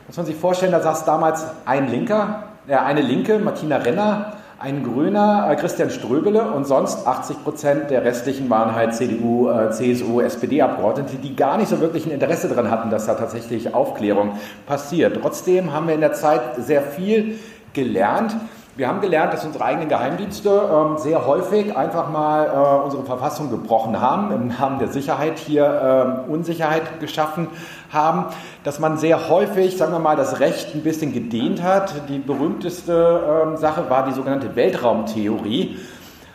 muss 0.07 0.17
man 0.19 0.27
sich 0.27 0.37
vorstellen, 0.37 0.73
da 0.73 0.81
saß 0.81 1.07
damals 1.07 1.43
ein 1.65 1.91
Linker, 1.91 2.43
äh, 2.69 2.75
eine 2.75 3.01
Linke, 3.01 3.39
Martina 3.39 3.79
Renner, 3.79 4.35
ein 4.63 4.85
Grüner, 4.85 5.49
äh, 5.51 5.57
Christian 5.57 5.91
Ströbele 5.91 6.53
und 6.53 6.67
sonst 6.67 7.05
80 7.05 7.43
Prozent 7.43 7.91
der 7.91 8.05
restlichen 8.05 8.49
waren 8.49 8.77
halt 8.77 8.95
CDU, 8.95 9.49
äh, 9.49 9.73
CSU, 9.73 10.21
SPD-Abgeordnete, 10.21 11.17
die 11.17 11.35
gar 11.35 11.59
nicht 11.59 11.69
so 11.69 11.81
wirklich 11.81 12.07
ein 12.07 12.13
Interesse 12.13 12.49
daran 12.49 12.71
hatten, 12.71 12.89
dass 12.89 13.07
da 13.07 13.15
tatsächlich 13.15 13.75
Aufklärung 13.75 14.39
passiert. 14.67 15.19
Trotzdem 15.21 15.73
haben 15.73 15.89
wir 15.89 15.97
in 15.97 16.01
der 16.01 16.13
Zeit 16.13 16.43
sehr 16.59 16.83
viel 16.83 17.41
gelernt. 17.73 18.37
Wir 18.75 18.89
haben 18.89 19.03
gelernt, 19.03 19.35
dass 19.35 19.45
unsere 19.45 19.67
eigenen 19.67 19.91
Geheimdienste 19.91 20.49
ähm, 20.49 20.97
sehr 20.97 21.27
häufig 21.27 21.77
einfach 21.77 22.09
mal 22.09 22.47
äh, 22.47 22.85
unsere 22.85 23.03
Verfassung 23.03 23.51
gebrochen 23.51 24.01
haben, 24.01 24.33
im 24.33 24.49
Namen 24.49 24.79
der 24.79 24.89
Sicherheit 24.89 25.39
hier 25.39 26.25
ähm, 26.27 26.33
Unsicherheit 26.33 26.99
geschaffen 26.99 27.49
haben, 27.93 28.25
dass 28.65 28.79
man 28.79 28.97
sehr 28.97 29.29
häufig, 29.29 29.77
sagen 29.77 29.93
wir 29.93 29.99
mal, 29.99 30.17
das 30.17 30.41
Recht 30.41 30.75
ein 30.75 30.83
bisschen 30.83 31.13
gedehnt 31.13 31.63
hat. 31.63 32.09
Die 32.09 32.19
berühmteste 32.19 33.45
ähm, 33.47 33.59
Sache 33.59 33.91
war 33.91 34.07
die 34.07 34.13
sogenannte 34.13 34.57
Weltraumtheorie. 34.57 35.77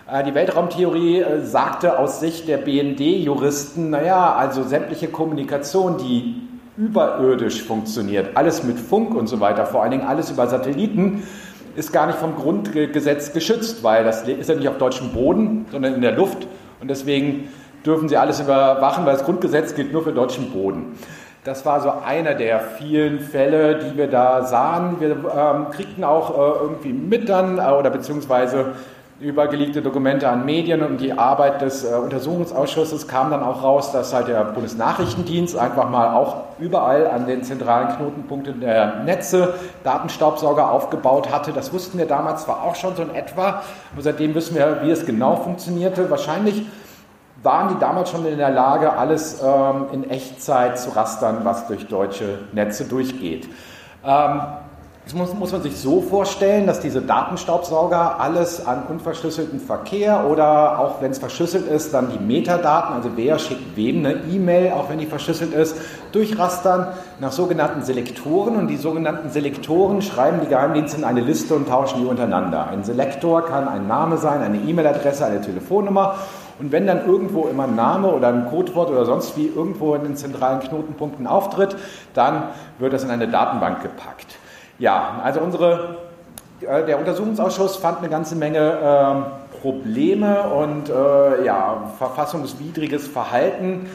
Äh, 0.08 0.24
die 0.24 0.36
Weltraumtheorie 0.36 1.22
äh, 1.22 1.42
sagte 1.42 1.98
aus 1.98 2.20
Sicht 2.20 2.48
der 2.48 2.58
BND-Juristen, 2.58 3.90
naja, 3.90 4.36
also 4.36 4.62
sämtliche 4.62 5.08
Kommunikation, 5.08 5.98
die 5.98 6.48
überirdisch 6.78 7.64
funktioniert, 7.64 8.38
alles 8.38 8.64
mit 8.64 8.78
Funk 8.78 9.16
und 9.16 9.26
so 9.26 9.40
weiter, 9.40 9.66
vor 9.66 9.82
allen 9.82 9.90
Dingen 9.90 10.08
alles 10.08 10.30
über 10.30 10.46
Satelliten, 10.46 11.24
ist 11.78 11.94
gar 11.94 12.08
nicht 12.08 12.18
vom 12.18 12.36
Grundgesetz 12.36 13.34
geschützt, 13.34 13.84
weil 13.84 14.04
das 14.04 14.28
ist 14.28 14.50
ja 14.50 14.56
nicht 14.56 14.68
auf 14.68 14.80
deutschem 14.80 15.14
Boden, 15.14 15.68
sondern 15.72 15.94
in 15.94 16.02
der 16.02 16.14
Luft. 16.14 16.48
Und 16.82 16.90
deswegen 16.90 17.50
dürfen 17.86 18.10
sie 18.10 18.18
alles 18.18 18.40
überwachen, 18.40 19.06
weil 19.06 19.14
das 19.14 19.24
Grundgesetz 19.24 19.76
gilt 19.76 19.94
nur 19.94 20.04
für 20.04 20.12
deutschen 20.12 20.52
Boden. 20.52 20.98
Das 21.44 21.68
war 21.68 21.80
so 21.80 21.94
einer 22.04 22.34
der 22.34 22.60
vielen 22.60 23.20
Fälle, 23.20 23.78
die 23.78 23.96
wir 23.96 24.08
da 24.08 24.44
sahen. 24.44 25.00
Wir 25.00 25.12
ähm, 25.12 25.68
kriegten 25.72 26.04
auch 26.04 26.32
äh, 26.32 26.64
irgendwie 26.64 26.94
mit 26.94 27.30
dann, 27.30 27.60
äh, 27.60 27.62
oder 27.62 27.92
beziehungsweise 27.92 28.74
übergelegte 29.20 29.82
Dokumente 29.82 30.30
an 30.30 30.46
Medien 30.46 30.84
und 30.84 31.02
die 31.02 31.14
Arbeit 31.14 31.62
des 31.62 31.84
äh, 31.84 31.96
Untersuchungsausschusses 31.96 33.08
kam 33.08 33.32
dann 33.32 33.42
auch 33.42 33.64
raus, 33.64 33.92
dass 33.92 34.14
halt 34.14 34.28
der 34.28 34.44
Bundesnachrichtendienst 34.44 35.58
einfach 35.58 35.90
mal 35.90 36.14
auch 36.14 36.44
überall 36.60 37.08
an 37.08 37.26
den 37.26 37.44
zentralen 37.44 37.96
Knotenpunkten 37.96 38.62
der 38.62 39.04
Netze 39.04 39.56
Datenstaubsauger 39.84 40.72
aufgebaut 40.72 41.32
hatte. 41.32 41.52
Das 41.52 41.74
wussten 41.74 41.98
wir 41.98 42.06
damals 42.06 42.44
zwar 42.44 42.64
auch 42.64 42.76
schon 42.76 42.96
so 42.96 43.02
in 43.02 43.16
etwa, 43.16 43.64
aber 43.94 44.02
seitdem 44.02 44.36
wissen 44.36 44.56
wir, 44.56 44.82
wie 44.84 44.92
es 44.92 45.06
genau 45.06 45.36
funktionierte. 45.38 46.12
Wahrscheinlich 46.12 46.68
waren 47.42 47.70
die 47.70 47.80
damals 47.80 48.12
schon 48.12 48.26
in 48.26 48.38
der 48.38 48.52
Lage, 48.52 48.94
alles 48.94 49.42
ähm, 49.44 49.86
in 49.94 50.10
Echtzeit 50.10 50.80
zu 50.80 50.92
rastern, 50.96 51.40
was 51.44 51.68
durch 51.68 51.88
deutsche 51.88 52.40
Netze 52.52 52.86
durchgeht. 52.86 53.48
Ähm, 54.06 54.42
Das 55.08 55.16
muss, 55.16 55.34
muss, 55.34 55.54
man 55.54 55.62
sich 55.62 55.78
so 55.78 56.02
vorstellen, 56.02 56.68
dass 56.68 56.82
diese 56.82 57.02
Datenstaubsauger 57.02 58.20
alles 58.20 58.68
an 58.68 58.84
unverschlüsselten 58.90 59.58
Verkehr 59.58 60.26
oder 60.30 60.80
auch 60.80 61.02
wenn 61.02 61.12
es 61.12 61.18
verschlüsselt 61.18 61.66
ist, 61.66 61.94
dann 61.94 62.12
die 62.12 62.20
Metadaten, 62.20 62.94
also 62.94 63.12
wer 63.16 63.40
schickt 63.40 63.78
wem 63.78 64.00
eine 64.00 64.16
E-Mail, 64.30 64.74
auch 64.74 64.90
wenn 64.90 65.00
die 65.00 65.06
verschlüsselt 65.06 65.54
ist, 65.54 65.78
durchrastern 66.12 66.88
nach 67.22 67.32
sogenannten 67.32 67.84
Selektoren 67.84 68.58
und 68.58 68.68
die 68.68 68.76
sogenannten 68.76 69.30
Selektoren 69.30 70.02
schreiben 70.02 70.42
die 70.44 70.50
Geheimdienste 70.50 70.98
in 70.98 71.06
eine 71.06 71.22
Liste 71.22 71.56
und 71.56 71.70
tauschen 71.70 72.02
die 72.02 72.06
untereinander. 72.06 72.68
Ein 72.68 72.84
Selektor 72.84 73.46
kann 73.46 73.70
ein 73.70 73.88
Name 73.88 74.18
sein, 74.18 74.42
eine 74.42 74.58
E-Mail-Adresse, 74.58 75.26
eine 75.26 75.40
Telefonnummer 75.40 76.16
und 76.60 76.74
wenn 76.74 76.86
dann 76.86 77.06
irgendwo 77.06 77.48
immer 77.48 77.64
ein 77.64 77.78
Name 77.78 78.10
oder 78.10 78.28
ein 78.28 78.50
Codewort 78.50 78.90
oder 78.90 79.06
sonst 79.06 79.38
wie 79.38 79.48
irgendwo 79.48 79.96
in 79.96 80.04
den 80.04 80.18
zentralen 80.18 80.60
Knotenpunkten 80.60 81.28
auftritt, 81.28 81.78
dann 82.14 82.50
wird 82.78 82.92
das 82.92 83.06
in 83.06 83.10
eine 83.10 83.30
Datenbank 83.30 83.82
gepackt. 83.82 84.36
Ja, 84.80 85.22
also 85.24 85.40
unsere, 85.40 85.98
äh, 86.62 86.86
der 86.86 87.00
Untersuchungsausschuss 87.00 87.78
fand 87.78 88.00
eine 88.00 88.10
ganze 88.10 88.36
Menge 88.36 88.60
äh, 88.60 89.58
Probleme 89.62 90.44
und 90.44 90.90
äh, 90.90 91.46
ja, 91.46 91.92
verfassungswidriges 91.98 93.08
Verhalten 93.08 93.90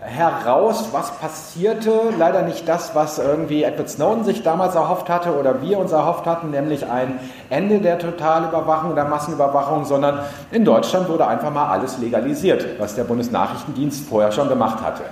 heraus, 0.00 0.90
was 0.92 1.10
passierte. 1.18 1.90
Leider 2.18 2.42
nicht 2.42 2.68
das, 2.68 2.94
was 2.94 3.18
irgendwie 3.18 3.62
Edward 3.62 3.88
Snowden 3.88 4.24
sich 4.24 4.42
damals 4.42 4.74
erhofft 4.74 5.08
hatte 5.08 5.34
oder 5.36 5.62
wir 5.62 5.78
uns 5.78 5.92
erhofft 5.92 6.26
hatten, 6.26 6.50
nämlich 6.50 6.86
ein 6.88 7.18
Ende 7.48 7.80
der 7.80 7.98
Totalüberwachung 7.98 8.92
oder 8.92 9.06
Massenüberwachung, 9.06 9.86
sondern 9.86 10.20
in 10.52 10.64
Deutschland 10.66 11.08
wurde 11.08 11.26
einfach 11.26 11.50
mal 11.50 11.70
alles 11.70 11.98
legalisiert, 11.98 12.78
was 12.78 12.94
der 12.94 13.04
Bundesnachrichtendienst 13.04 14.06
vorher 14.06 14.32
schon 14.32 14.48
gemacht 14.48 14.84
hatte. 14.84 15.02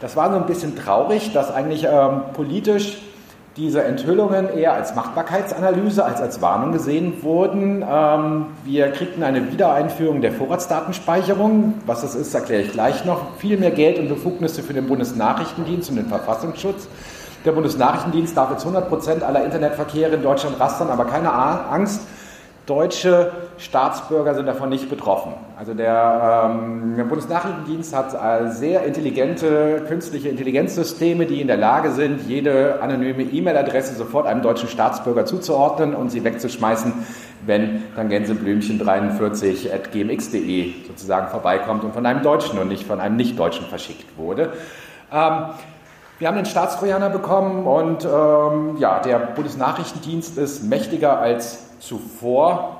Das 0.00 0.16
war 0.16 0.30
so 0.30 0.36
ein 0.36 0.46
bisschen 0.46 0.76
traurig, 0.76 1.32
dass 1.34 1.52
eigentlich 1.52 1.84
ähm, 1.84 2.22
politisch 2.32 3.02
diese 3.56 3.82
Enthüllungen 3.82 4.48
eher 4.48 4.74
als 4.74 4.94
Machbarkeitsanalyse 4.94 6.04
als 6.04 6.20
als 6.20 6.40
Warnung 6.40 6.72
gesehen 6.72 7.22
wurden. 7.22 7.84
Ähm, 7.88 8.46
wir 8.64 8.90
kriegten 8.92 9.22
eine 9.22 9.52
Wiedereinführung 9.52 10.20
der 10.20 10.32
Vorratsdatenspeicherung. 10.32 11.74
Was 11.86 12.02
das 12.02 12.14
ist, 12.14 12.32
erkläre 12.34 12.62
ich 12.62 12.72
gleich 12.72 13.04
noch. 13.04 13.36
Viel 13.38 13.58
mehr 13.58 13.72
Geld 13.72 13.98
und 13.98 14.08
Befugnisse 14.08 14.62
für 14.62 14.72
den 14.72 14.86
Bundesnachrichtendienst 14.86 15.90
und 15.90 15.96
den 15.96 16.06
Verfassungsschutz. 16.06 16.86
Der 17.44 17.52
Bundesnachrichtendienst 17.52 18.36
darf 18.36 18.50
jetzt 18.50 18.62
100 18.62 18.88
Prozent 18.88 19.22
aller 19.22 19.44
Internetverkehre 19.44 20.14
in 20.14 20.22
Deutschland 20.22 20.60
rastern, 20.60 20.88
aber 20.88 21.06
keine 21.06 21.32
Angst 21.32 22.02
Deutsche 22.66 23.32
Staatsbürger 23.60 24.34
sind 24.34 24.46
davon 24.46 24.70
nicht 24.70 24.88
betroffen. 24.88 25.34
Also 25.58 25.74
der, 25.74 26.48
ähm, 26.50 26.94
der 26.96 27.04
Bundesnachrichtendienst 27.04 27.94
hat 27.94 28.14
äh, 28.14 28.50
sehr 28.50 28.84
intelligente 28.84 29.84
künstliche 29.86 30.30
Intelligenzsysteme, 30.30 31.26
die 31.26 31.42
in 31.42 31.46
der 31.46 31.58
Lage 31.58 31.90
sind, 31.90 32.26
jede 32.26 32.80
anonyme 32.80 33.22
E-Mail-Adresse 33.22 33.94
sofort 33.94 34.26
einem 34.26 34.40
deutschen 34.40 34.68
Staatsbürger 34.68 35.26
zuzuordnen 35.26 35.94
und 35.94 36.10
sie 36.10 36.24
wegzuschmeißen, 36.24 36.92
wenn 37.44 37.82
dann 37.96 38.08
Gänseblümchen43 38.08 39.72
at 39.74 39.92
gmx.de 39.92 40.72
sozusagen 40.86 41.28
vorbeikommt 41.28 41.84
und 41.84 41.92
von 41.92 42.06
einem 42.06 42.22
Deutschen 42.22 42.58
und 42.58 42.68
nicht 42.68 42.86
von 42.86 42.98
einem 42.98 43.16
Nicht-Deutschen 43.16 43.66
verschickt 43.66 44.16
wurde. 44.16 44.54
Ähm, 45.12 45.50
wir 46.18 46.28
haben 46.28 46.36
den 46.36 46.46
Staatstrojaner 46.46 47.10
bekommen 47.10 47.66
und 47.66 48.06
ähm, 48.06 48.76
ja, 48.78 49.00
der 49.00 49.18
Bundesnachrichtendienst 49.18 50.38
ist 50.38 50.64
mächtiger 50.64 51.18
als 51.18 51.78
zuvor. 51.80 52.79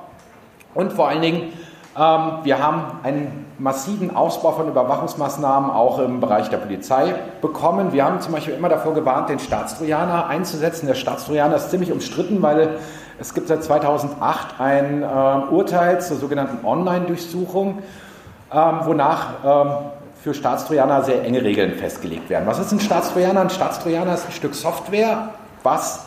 Und 0.73 0.93
vor 0.93 1.07
allen 1.09 1.21
Dingen, 1.21 1.53
ähm, 1.97 2.39
wir 2.43 2.63
haben 2.63 2.99
einen 3.03 3.45
massiven 3.59 4.15
Ausbau 4.15 4.53
von 4.53 4.67
Überwachungsmaßnahmen 4.69 5.69
auch 5.69 5.99
im 5.99 6.21
Bereich 6.21 6.49
der 6.49 6.57
Polizei 6.57 7.15
bekommen. 7.41 7.91
Wir 7.91 8.05
haben 8.05 8.21
zum 8.21 8.33
Beispiel 8.33 8.53
immer 8.53 8.69
davor 8.69 8.93
gewarnt, 8.93 9.29
den 9.29 9.39
Staatstrojaner 9.39 10.27
einzusetzen. 10.27 10.87
Der 10.87 10.95
Staatstrojaner 10.95 11.57
ist 11.57 11.69
ziemlich 11.69 11.91
umstritten, 11.91 12.41
weil 12.41 12.77
es 13.19 13.33
gibt 13.33 13.49
seit 13.49 13.63
2008 13.63 14.59
ein 14.59 15.03
äh, 15.03 15.05
Urteil 15.05 16.01
zur 16.01 16.17
sogenannten 16.17 16.65
Online-Durchsuchung, 16.65 17.79
ähm, 18.53 18.79
wonach 18.83 19.27
ähm, 19.45 19.71
für 20.23 20.33
Staatstrojaner 20.33 21.03
sehr 21.03 21.23
enge 21.25 21.43
Regeln 21.43 21.73
festgelegt 21.73 22.29
werden. 22.29 22.47
Was 22.47 22.59
ist 22.59 22.71
ein 22.71 22.79
Staatstrojaner? 22.79 23.41
Ein 23.41 23.49
Staatstrojaner 23.49 24.13
ist 24.13 24.27
ein 24.27 24.31
Stück 24.31 24.55
Software, 24.55 25.29
was 25.63 26.05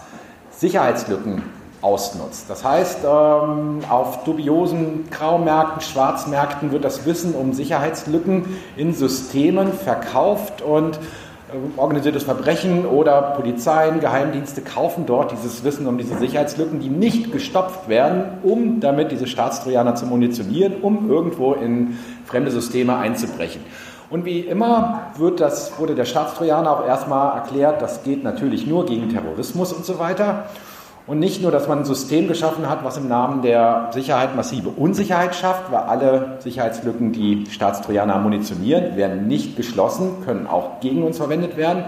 Sicherheitslücken 0.51 1.43
ausnutzt. 1.85 2.47
Das 2.49 2.65
heißt, 2.65 3.01
ähm, 3.05 3.81
auf 3.91 4.25
dubiosen 4.25 5.05
Graumärkten, 5.11 5.83
Schwarzmärkten 5.83 6.73
wird 6.73 6.83
das 6.83 7.05
Wissen 7.05 7.35
um 7.35 7.53
Sicherheitslücken 7.53 8.47
in 8.77 8.95
Systemen 8.95 9.75
verkauft 9.75 10.63
und 10.63 10.97
äh, 10.97 11.79
organisiertes 11.79 12.23
Verbrechen 12.23 12.87
oder 12.87 13.21
Polizeien, 13.37 14.01
Geheimdienste 14.01 14.63
kaufen 14.63 15.05
dort 15.05 15.33
dieses 15.33 15.63
Wissen 15.63 15.87
um 15.87 15.99
diese 15.99 16.17
Sicherheitslücken, 16.17 16.81
die 16.81 16.89
nicht 16.89 17.33
gestopft 17.33 17.87
werden, 17.87 18.39
um 18.43 18.81
damit 18.81 19.13
diese 19.13 19.27
Staatstrojaner 19.27 19.95
zu 19.95 20.07
munitionieren, 20.07 20.81
um 20.81 21.11
irgendwo 21.11 21.53
in 21.53 21.99
fremde 22.25 22.51
Systeme 22.51 22.97
einzubrechen. 22.97 23.61
Und 24.09 24.25
wie 24.25 24.41
immer 24.41 25.11
das, 25.37 25.79
wurde 25.79 25.95
der 25.95 26.07
Staatstrojaner 26.07 26.71
auch 26.71 26.87
erstmal 26.87 27.37
erklärt, 27.37 27.83
das 27.83 28.05
geht 28.05 28.25
natürlich 28.25 28.67
nur 28.67 28.87
gegen 28.87 29.11
Terrorismus 29.11 29.73
und 29.75 29.85
so 29.85 29.99
weiter. 29.99 30.45
Und 31.07 31.19
nicht 31.19 31.43
nur, 31.43 31.51
dass 31.51 31.69
man 31.69 31.81
ein 31.81 31.85
System 31.85 32.29
geschaffen 32.29 32.69
hat, 32.71 32.83
was 32.83 32.97
im 32.97 33.09
Namen 33.09 33.43
der 33.43 33.91
Sicherheit 33.93 34.35
massive 34.35 34.71
Unsicherheit 34.71 35.35
schafft, 35.35 35.71
weil 35.71 35.81
alle 35.81 36.39
Sicherheitslücken, 36.39 37.13
die 37.13 37.45
Staatstrojaner 37.51 38.19
munitionieren, 38.19 38.97
werden 38.97 39.27
nicht 39.27 39.55
geschlossen, 39.55 40.25
können 40.25 40.47
auch 40.47 40.81
gegen 40.81 41.03
uns 41.03 41.19
verwendet 41.19 41.59
werden. 41.59 41.85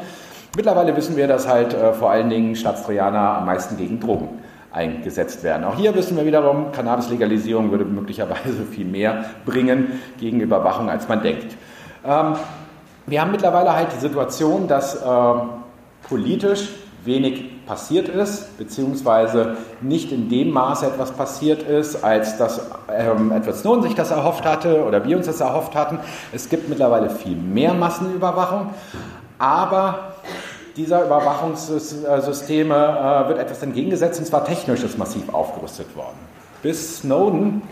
Mittlerweile 0.55 0.95
wissen 0.97 1.17
wir, 1.17 1.29
dass 1.29 1.49
halt 1.49 1.73
äh, 1.73 1.95
vor 1.95 2.11
allen 2.11 2.29
Dingen 2.29 2.57
Staatstrojaner 2.57 3.39
am 3.39 3.47
meisten 3.47 3.79
gegen 3.79 4.01
Drogen 4.01 4.29
eingesetzt 4.71 5.43
werden. 5.43 5.65
Auch 5.65 5.77
hier 5.77 5.95
wissen 5.95 6.19
wir 6.19 6.27
wiederum, 6.27 6.73
Cannabis-Legalisierung 6.73 7.71
würde 7.71 7.87
möglicherweise 7.87 8.65
viel 8.71 8.85
mehr 8.85 9.25
bringen 9.47 9.99
gegen 10.21 10.41
Überwachung, 10.41 10.91
als 10.91 11.09
man 11.09 11.23
denkt. 11.23 11.57
Ähm, 12.05 12.35
wir 13.07 13.21
haben 13.23 13.31
mittlerweile 13.31 13.75
halt 13.75 13.89
die 13.97 14.01
Situation, 14.01 14.69
dass 14.69 14.97
äh, 14.97 15.35
politisch 16.07 16.69
wenig 17.05 17.56
passiert 17.67 18.09
ist, 18.09 18.57
beziehungsweise 18.59 19.57
nicht 19.81 20.13
in 20.13 20.29
dem 20.29 20.51
Maße 20.51 20.87
etwas 20.87 21.13
passiert 21.13 21.63
ist, 21.63 22.03
als 22.05 22.39
dass 22.39 22.61
ähm, 22.89 23.33
Edward 23.33 23.57
Snowden 23.57 23.83
sich 23.83 23.95
das 23.95 24.11
erhofft 24.11 24.45
hatte 24.45 24.85
oder 24.85 25.05
wir 25.05 25.17
uns 25.17 25.27
das 25.27 25.41
erhofft 25.41 25.75
hatten. 25.75 25.99
Es 26.33 26.49
gibt 26.49 26.69
mittlerweile 26.69 27.11
viel 27.11 27.37
mehr 27.37 27.75
Massenüberwachung, 27.75 28.71
aber 29.39 30.15
dieser 30.77 31.05
Überwachungssysteme 31.05 32.75
äh, 32.75 33.29
wird 33.29 33.39
etwas 33.39 33.63
entgegengesetzt 33.63 34.21
und 34.21 34.27
zwar 34.27 34.45
technisch 34.45 34.83
ist 34.85 34.99
massiv 34.99 35.33
aufgerüstet 35.33 35.95
worden. 35.97 36.19
Bis 36.63 36.99
Snowden 36.99 37.63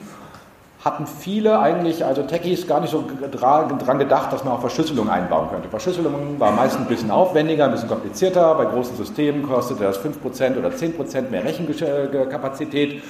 hatten 0.85 1.07
viele 1.07 1.59
eigentlich, 1.61 2.05
also 2.05 2.23
Techies, 2.23 2.67
gar 2.67 2.81
nicht 2.81 2.91
so 2.91 3.05
dran 3.33 3.99
gedacht, 3.99 4.31
dass 4.33 4.45
man 4.45 4.53
auch 4.53 4.61
Verschlüsselung 4.61 5.09
einbauen 5.09 5.49
könnte. 5.51 5.69
Verschlüsselung 5.69 6.39
war 6.39 6.53
meistens 6.53 6.83
ein 6.83 6.89
bisschen 6.89 7.11
aufwendiger, 7.11 7.65
ein 7.65 7.71
bisschen 7.71 7.89
komplizierter. 7.89 8.55
Bei 8.55 8.67
großen 8.67 8.95
Systemen 8.97 9.43
kostete 9.45 9.85
das 9.85 9.99
5% 9.99 10.59
oder 10.59 10.69
10% 10.69 11.31
mehr 11.31 11.43
Rechenkapazität. 11.43 13.03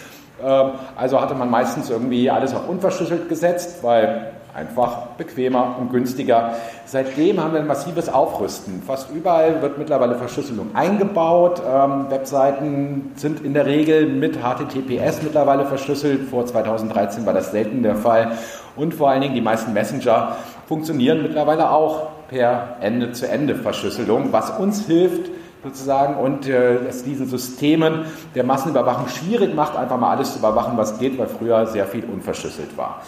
Ähm, 0.43 0.71
also 0.95 1.21
hatte 1.21 1.35
man 1.35 1.51
meistens 1.51 1.91
irgendwie 1.91 2.31
alles 2.31 2.55
auf 2.55 2.69
unverschlüsselt 2.69 3.29
gesetzt, 3.29 3.83
weil 3.83 4.33
einfach 4.55 5.07
bequemer 5.19 5.77
und 5.81 5.91
günstiger. 5.91 6.55
Seitdem 6.87 7.43
haben 7.43 7.53
wir 7.53 7.61
ein 7.61 7.67
massives 7.67 8.09
Aufrüsten. 8.09 8.83
Fast 8.83 9.11
überall 9.11 9.61
wird 9.63 9.79
mittlerweile 9.79 10.15
Verschlüsselung 10.15 10.75
eingebaut. 10.75 11.61
Ähm, 11.69 12.07
Webseiten 12.11 13.13
sind 13.17 13.41
in 13.41 13.53
der 13.53 13.67
Regel 13.67 14.07
mit 14.07 14.37
HTTPS 14.37 15.23
mittlerweile 15.23 15.67
verschlüsselt. 15.67 16.29
Vor 16.29 16.47
2013 16.47 17.27
war 17.27 17.33
das 17.33 17.51
selten 17.51 17.83
der 17.83 17.97
Fall. 17.97 18.33
Und 18.77 18.95
vor 18.95 19.11
allen 19.11 19.23
Dingen 19.23 19.35
die 19.35 19.41
meisten 19.41 19.73
Messenger 19.73 20.37
funktionieren 20.67 21.23
mittlerweile 21.23 21.71
auch 21.71 22.09
per 22.29 22.77
Ende-zu-Ende-Verschlüsselung, 22.81 24.33
was 24.33 24.51
uns 24.59 24.87
hilft, 24.87 25.31
sozusagen 25.63 26.17
und 26.17 26.47
äh, 26.47 26.77
es 26.87 27.05
diesen 27.05 27.27
Systemen 27.27 28.05
der 28.35 28.45
Massenüberwachung 28.45 29.09
schwierig 29.09 29.55
macht, 29.55 29.77
einfach 29.77 29.99
mal 29.99 30.11
alles 30.11 30.33
zu 30.33 30.39
überwachen, 30.39 30.77
was 30.77 30.99
geht, 30.99 31.19
weil 31.19 31.27
früher 31.27 31.67
sehr 31.67 31.87
viel 31.87 32.05
unverschlüsselt 32.05 32.77
war. 32.77 33.03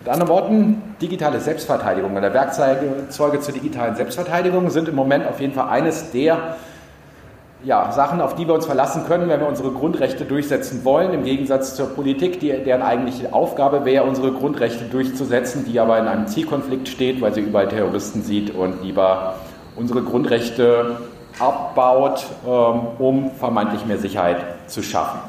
Mit 0.00 0.08
anderen 0.08 0.30
Worten, 0.30 0.82
digitale 1.02 1.40
Selbstverteidigung 1.40 2.16
oder 2.16 2.32
Werkzeuge 2.32 3.10
zur 3.10 3.52
digitalen 3.52 3.96
Selbstverteidigung 3.96 4.70
sind 4.70 4.88
im 4.88 4.94
Moment 4.94 5.26
auf 5.26 5.42
jeden 5.42 5.52
Fall 5.52 5.68
eines 5.68 6.10
der 6.10 6.56
ja, 7.64 7.92
Sachen, 7.92 8.22
auf 8.22 8.34
die 8.34 8.46
wir 8.46 8.54
uns 8.54 8.64
verlassen 8.64 9.04
können, 9.06 9.28
wenn 9.28 9.40
wir 9.40 9.46
unsere 9.46 9.72
Grundrechte 9.72 10.24
durchsetzen 10.24 10.86
wollen, 10.86 11.12
im 11.12 11.24
Gegensatz 11.24 11.74
zur 11.74 11.88
Politik, 11.88 12.40
die, 12.40 12.48
deren 12.48 12.80
eigentliche 12.80 13.34
Aufgabe 13.34 13.84
wäre, 13.84 14.04
unsere 14.04 14.32
Grundrechte 14.32 14.84
durchzusetzen, 14.84 15.66
die 15.66 15.78
aber 15.78 15.98
in 15.98 16.06
einem 16.06 16.26
Zielkonflikt 16.26 16.88
steht, 16.88 17.20
weil 17.20 17.34
sie 17.34 17.42
überall 17.42 17.68
Terroristen 17.68 18.22
sieht 18.22 18.54
und 18.54 18.82
lieber 18.82 19.34
unsere 19.76 20.00
Grundrechte 20.00 20.96
abbaut, 21.38 22.24
ähm, 22.48 22.80
um 22.98 23.32
vermeintlich 23.32 23.84
mehr 23.84 23.98
Sicherheit 23.98 24.38
zu 24.66 24.82
schaffen. 24.82 25.20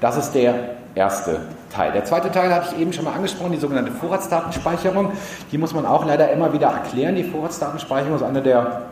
Das 0.00 0.16
ist 0.16 0.32
der 0.32 0.54
erste 0.94 1.40
Teil. 1.74 1.92
Der 1.92 2.04
zweite 2.04 2.30
Teil 2.30 2.54
hatte 2.54 2.74
ich 2.74 2.80
eben 2.80 2.92
schon 2.92 3.04
mal 3.04 3.14
angesprochen, 3.14 3.52
die 3.52 3.58
sogenannte 3.58 3.92
Vorratsdatenspeicherung. 3.92 5.12
Die 5.50 5.58
muss 5.58 5.74
man 5.74 5.86
auch 5.86 6.06
leider 6.06 6.30
immer 6.30 6.52
wieder 6.52 6.68
erklären. 6.68 7.16
Die 7.16 7.24
Vorratsdatenspeicherung 7.24 8.16
ist 8.16 8.22
eine 8.22 8.42
der 8.42 8.82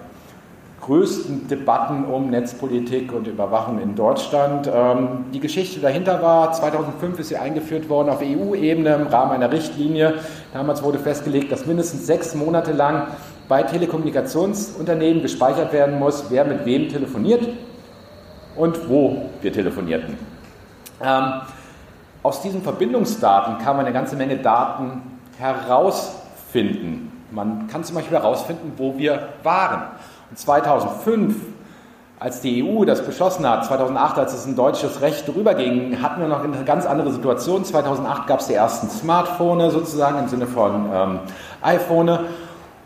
größten 0.82 1.46
Debatten 1.46 2.04
um 2.04 2.30
Netzpolitik 2.30 3.12
und 3.12 3.28
Überwachung 3.28 3.80
in 3.80 3.94
Deutschland. 3.94 4.68
Ähm, 4.72 5.26
die 5.32 5.38
Geschichte 5.38 5.78
dahinter 5.78 6.22
war, 6.22 6.52
2005 6.52 7.20
ist 7.20 7.28
sie 7.28 7.36
eingeführt 7.36 7.88
worden 7.88 8.08
auf 8.08 8.20
EU-Ebene 8.20 8.96
im 8.96 9.06
Rahmen 9.06 9.30
einer 9.30 9.52
Richtlinie. 9.52 10.14
Damals 10.52 10.82
wurde 10.82 10.98
festgelegt, 10.98 11.52
dass 11.52 11.66
mindestens 11.66 12.06
sechs 12.06 12.34
Monate 12.34 12.72
lang 12.72 13.06
bei 13.48 13.62
Telekommunikationsunternehmen 13.62 15.22
gespeichert 15.22 15.72
werden 15.72 16.00
muss, 16.00 16.24
wer 16.30 16.44
mit 16.44 16.64
wem 16.64 16.88
telefoniert 16.88 17.48
und 18.56 18.88
wo 18.88 19.26
wir 19.40 19.52
telefonierten. 19.52 20.18
Aus 22.22 22.40
diesen 22.40 22.62
Verbindungsdaten 22.62 23.58
kann 23.58 23.76
man 23.76 23.84
eine 23.84 23.92
ganze 23.92 24.14
Menge 24.14 24.36
Daten 24.36 25.02
herausfinden. 25.38 27.10
Man 27.32 27.66
kann 27.66 27.82
zum 27.82 27.96
Beispiel 27.96 28.16
herausfinden, 28.16 28.74
wo 28.76 28.96
wir 28.96 29.28
waren. 29.42 29.82
Und 30.30 30.38
2005, 30.38 31.34
als 32.20 32.40
die 32.40 32.62
EU 32.62 32.84
das 32.84 33.04
beschlossen 33.04 33.48
hat, 33.48 33.64
2008, 33.64 34.18
als 34.18 34.34
es 34.34 34.46
in 34.46 34.54
deutsches 34.54 35.00
Recht 35.00 35.26
drüber 35.26 35.54
ging, 35.54 36.00
hatten 36.00 36.20
wir 36.20 36.28
noch 36.28 36.44
eine 36.44 36.62
ganz 36.64 36.86
andere 36.86 37.10
Situation. 37.10 37.64
2008 37.64 38.28
gab 38.28 38.38
es 38.38 38.46
die 38.46 38.54
ersten 38.54 38.88
Smartphones 38.88 39.72
sozusagen 39.72 40.20
im 40.20 40.28
Sinne 40.28 40.46
von 40.46 40.90
ähm, 40.94 41.18
iPhone. 41.60 42.20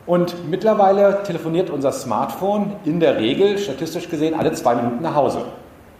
Und 0.06 0.48
mittlerweile 0.48 1.24
telefoniert 1.24 1.68
unser 1.68 1.92
Smartphone 1.92 2.72
in 2.84 3.00
der 3.00 3.18
Regel, 3.18 3.58
statistisch 3.58 4.08
gesehen, 4.08 4.34
alle 4.38 4.52
zwei 4.52 4.76
Minuten 4.76 5.02
nach 5.02 5.14
Hause. 5.14 5.44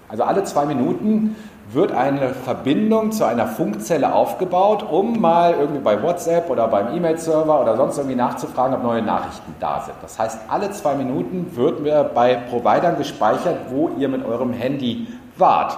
Also 0.09 0.23
alle 0.23 0.45
zwei 0.45 0.65
Minuten 0.65 1.37
wird 1.73 1.93
eine 1.93 2.31
Verbindung 2.31 3.11
zu 3.11 3.25
einer 3.25 3.47
Funkzelle 3.47 4.13
aufgebaut, 4.13 4.85
um 4.89 5.21
mal 5.21 5.55
irgendwie 5.55 5.81
bei 5.81 6.01
WhatsApp 6.01 6.49
oder 6.49 6.69
beim 6.69 6.95
E-Mail-Server 6.95 7.61
oder 7.61 7.77
sonst 7.77 7.99
irgendwie 7.99 8.17
nachzufragen, 8.17 8.77
ob 8.77 8.83
neue 8.85 9.03
Nachrichten 9.03 9.55
da 9.59 9.81
sind. 9.81 9.97
Das 10.01 10.19
heißt, 10.19 10.41
alle 10.49 10.71
zwei 10.71 10.95
Minuten 10.95 11.57
wird 11.57 11.81
mir 11.81 12.05
bei 12.15 12.37
Providern 12.37 12.97
gespeichert, 12.97 13.57
wo 13.71 13.91
ihr 13.99 14.09
mit 14.09 14.25
eurem 14.25 14.53
Handy 14.53 15.09
wart. 15.37 15.77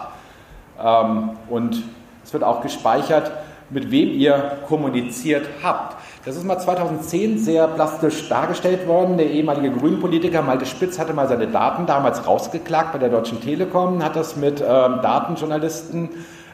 Ähm, 0.83 1.30
und 1.49 1.83
es 2.23 2.33
wird 2.33 2.45
auch 2.45 2.61
gespeichert, 2.61 3.33
mit 3.71 3.90
wem 3.90 4.11
ihr 4.11 4.59
kommuniziert 4.68 5.47
habt. 5.62 5.97
Das 6.25 6.37
ist 6.37 6.44
mal 6.44 6.58
2010 6.58 7.38
sehr 7.38 7.68
plastisch 7.68 8.28
dargestellt 8.28 8.88
worden. 8.88 9.16
Der 9.16 9.30
ehemalige 9.30 9.70
Grünpolitiker 9.70 10.42
Malte 10.42 10.66
Spitz 10.66 10.98
hatte 10.98 11.14
mal 11.14 11.28
seine 11.28 11.46
Daten 11.46 11.87
damals 11.87 12.26
rausgeklagt 12.26 12.92
bei 12.92 12.98
der 12.98 13.08
Deutschen 13.08 13.40
Telekom, 13.40 14.02
hat 14.02 14.16
das 14.16 14.37
mit 14.37 14.60
ähm, 14.60 14.98
Datenjournalisten 15.00 16.10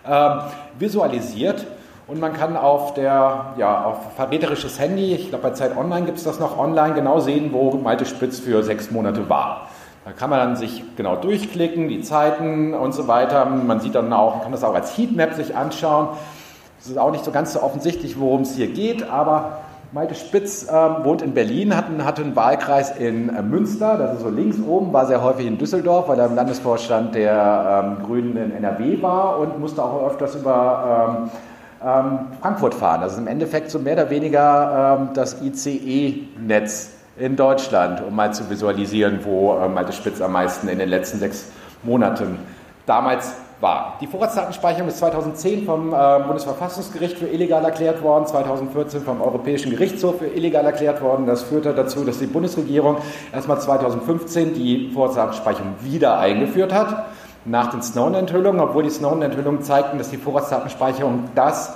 ähm, 0.07 0.39
visualisiert. 0.79 1.67
Und 2.07 2.21
man 2.21 2.35
kann 2.35 2.59
auf 2.59 2.93
der, 2.93 3.55
ja, 3.57 3.85
auf 3.85 4.15
verräterisches 4.17 4.79
Handy, 4.79 5.15
ich 5.15 5.31
glaube 5.31 5.49
bei 5.49 5.51
Zeit 5.55 5.75
Online 5.75 6.05
gibt 6.05 6.19
es 6.19 6.25
das 6.25 6.39
noch 6.39 6.59
online, 6.59 6.93
genau 6.93 7.19
sehen, 7.21 7.51
wo 7.53 7.71
Malte 7.73 8.05
Spitz 8.05 8.39
für 8.39 8.63
sechs 8.63 8.91
Monate 8.91 9.31
war. 9.31 9.69
Da 10.05 10.13
kann 10.13 10.29
man 10.29 10.39
dann 10.41 10.57
sich 10.57 10.83
genau 10.97 11.17
durchklicken, 11.17 11.89
die 11.89 12.03
Zeiten 12.03 12.75
und 12.75 12.93
so 12.93 13.09
weiter. 13.09 13.47
Man 13.47 13.81
sieht 13.81 13.95
dann 13.95 14.13
auch, 14.13 14.43
kann 14.43 14.53
das 14.53 14.63
auch 14.63 14.75
als 14.75 14.99
Heatmap 14.99 15.33
sich 15.33 15.57
anschauen. 15.57 16.09
Es 16.85 16.91
ist 16.91 16.99
auch 16.99 17.13
nicht 17.13 17.25
so 17.25 17.31
ganz 17.31 17.55
so 17.55 17.63
offensichtlich, 17.63 18.21
worum 18.21 18.43
es 18.43 18.57
hier 18.57 18.67
geht, 18.67 19.09
aber 19.09 19.61
Malte 19.93 20.15
Spitz 20.15 20.67
ähm, 20.71 20.97
wohnt 21.03 21.23
in 21.23 21.33
Berlin, 21.33 21.75
hat, 21.75 21.87
einen, 21.87 22.05
hat 22.05 22.21
einen 22.21 22.37
Wahlkreis 22.37 22.95
in 22.95 23.35
äh, 23.35 23.41
Münster, 23.41 23.97
das 23.97 24.17
ist 24.17 24.23
so 24.23 24.29
links 24.29 24.59
oben, 24.61 24.93
war 24.93 25.07
sehr 25.07 25.23
häufig 25.23 25.47
in 25.47 25.57
Düsseldorf, 25.57 26.09
weil 26.09 26.19
er 26.19 26.27
im 26.27 26.35
Landesvorstand 26.35 27.15
der 27.15 27.97
ähm, 27.99 28.05
Grünen 28.05 28.37
in 28.37 28.53
NRW 28.53 29.01
war 29.01 29.39
und 29.39 29.59
musste 29.59 29.83
auch 29.83 30.11
öfters 30.11 30.35
über 30.35 31.31
ähm, 31.83 31.89
ähm 31.89 32.19
Frankfurt 32.43 32.75
fahren. 32.75 33.01
Das 33.01 33.15
ist 33.15 33.19
im 33.19 33.29
Endeffekt 33.29 33.71
so 33.71 33.79
mehr 33.79 33.95
oder 33.95 34.11
weniger 34.11 34.99
ähm, 35.01 35.09
das 35.15 35.41
ICE-Netz 35.41 36.91
in 37.17 37.35
Deutschland, 37.35 38.03
um 38.07 38.15
mal 38.15 38.35
zu 38.35 38.51
visualisieren, 38.51 39.21
wo 39.23 39.57
äh, 39.57 39.71
Malte 39.71 39.95
Spitz 39.95 40.21
am 40.21 40.33
meisten 40.33 40.69
in 40.69 40.79
den 40.79 40.91
letzten 40.91 41.19
sechs 41.19 41.47
Monaten 41.83 42.39
damals 42.85 43.33
war. 43.65 43.97
Die 44.01 44.07
Vorratsdatenspeicherung 44.07 44.89
ist 44.89 44.99
2010 44.99 45.65
vom 45.65 45.93
äh, 45.93 45.97
Bundesverfassungsgericht 46.25 47.19
für 47.19 47.27
illegal 47.27 47.65
erklärt 47.65 48.03
worden, 48.03 48.27
2014 48.27 49.01
vom 49.01 49.21
Europäischen 49.21 49.71
Gerichtshof 49.71 50.19
für 50.19 50.27
illegal 50.27 50.65
erklärt 50.65 51.03
worden. 51.03 51.27
Das 51.27 51.43
führte 51.43 51.75
dazu, 51.75 52.05
dass 52.05 52.21
die 52.21 52.27
Bundesregierung 52.27 52.99
erstmal 53.33 53.61
2015 53.61 54.55
die 54.55 54.91
Vorratsdatenspeicherung 54.95 55.75
wieder 55.81 56.19
eingeführt 56.19 56.73
hat, 56.73 57.07
nach 57.45 57.71
den 57.71 57.83
Snowden-Enthüllungen, 57.83 58.61
obwohl 58.61 58.85
die 58.85 58.91
Snowden-Enthüllungen 58.91 59.63
zeigten, 59.63 59.99
dass 59.99 60.11
die 60.11 60.19
Vorratsdatenspeicherung 60.19 61.31
das 61.35 61.75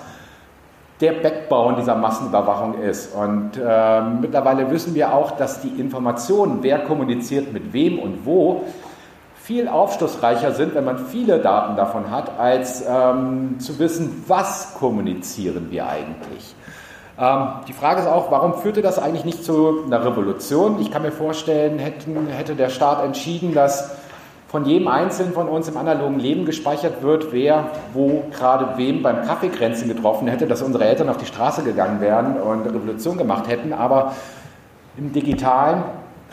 der 1.01 1.13
Backbone 1.13 1.77
dieser 1.77 1.95
Massenüberwachung 1.95 2.81
ist. 2.81 3.15
Und 3.15 3.53
äh, 3.57 4.03
mittlerweile 4.21 4.71
wissen 4.71 4.95
wir 4.95 5.15
auch, 5.15 5.33
dass 5.33 5.61
die 5.61 5.81
Informationen, 5.81 6.59
wer 6.63 6.81
kommuniziert 6.81 7.53
mit 7.53 7.73
wem 7.73 7.99
und 7.99 8.27
wo, 8.27 8.65
viel 9.49 9.67
aufschlussreicher 9.67 10.53
sind, 10.53 10.75
wenn 10.75 10.85
man 10.85 10.99
viele 10.99 11.39
Daten 11.39 11.75
davon 11.75 12.11
hat, 12.11 12.39
als 12.39 12.85
ähm, 12.87 13.59
zu 13.59 13.79
wissen, 13.79 14.23
was 14.27 14.75
kommunizieren 14.75 15.69
wir 15.71 15.89
eigentlich. 15.89 16.55
Ähm, 17.19 17.47
die 17.67 17.73
Frage 17.73 18.03
ist 18.03 18.09
auch, 18.09 18.31
warum 18.31 18.59
führte 18.59 18.83
das 18.83 18.99
eigentlich 18.99 19.25
nicht 19.25 19.43
zu 19.43 19.85
einer 19.87 20.05
Revolution? 20.05 20.79
Ich 20.83 20.91
kann 20.91 21.01
mir 21.01 21.13
vorstellen, 21.13 21.79
hätten, 21.79 22.27
hätte 22.27 22.57
der 22.57 22.69
Staat 22.69 23.03
entschieden, 23.03 23.55
dass 23.55 23.97
von 24.49 24.67
jedem 24.67 24.87
Einzelnen 24.87 25.33
von 25.33 25.49
uns 25.49 25.67
im 25.67 25.79
analogen 25.79 26.21
Leben 26.21 26.45
gespeichert 26.45 27.03
wird, 27.03 27.33
wer 27.33 27.71
wo 27.95 28.25
gerade 28.31 28.77
wem 28.77 29.03
beim 29.03 29.23
Kaffeekränzen 29.23 29.89
getroffen 29.89 30.29
hätte, 30.29 30.47
dass 30.47 30.61
unsere 30.61 30.85
Eltern 30.85 31.09
auf 31.09 31.17
die 31.17 31.25
Straße 31.25 31.63
gegangen 31.63 32.03
wären 32.03 32.39
und 32.39 32.65
eine 32.65 32.75
Revolution 32.75 33.17
gemacht 33.17 33.49
hätten. 33.49 33.73
Aber 33.73 34.13
im 34.99 35.15
digitalen 35.15 35.85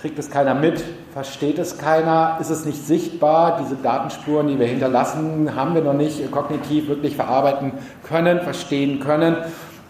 kriegt 0.02 0.20
es 0.20 0.30
keiner 0.30 0.54
mit, 0.54 0.84
versteht 1.16 1.58
es 1.60 1.78
keiner, 1.78 2.40
ist 2.42 2.50
es 2.50 2.66
nicht 2.66 2.86
sichtbar. 2.86 3.62
Diese 3.64 3.78
Datenspuren, 3.78 4.50
die 4.50 4.60
wir 4.60 4.68
hinterlassen, 4.68 5.56
haben 5.56 5.74
wir 5.74 5.82
noch 5.82 5.94
nicht 5.94 6.30
kognitiv 6.30 6.90
wirklich 6.90 7.16
verarbeiten 7.16 7.72
können, 8.04 8.42
verstehen 8.42 9.00
können. 9.00 9.38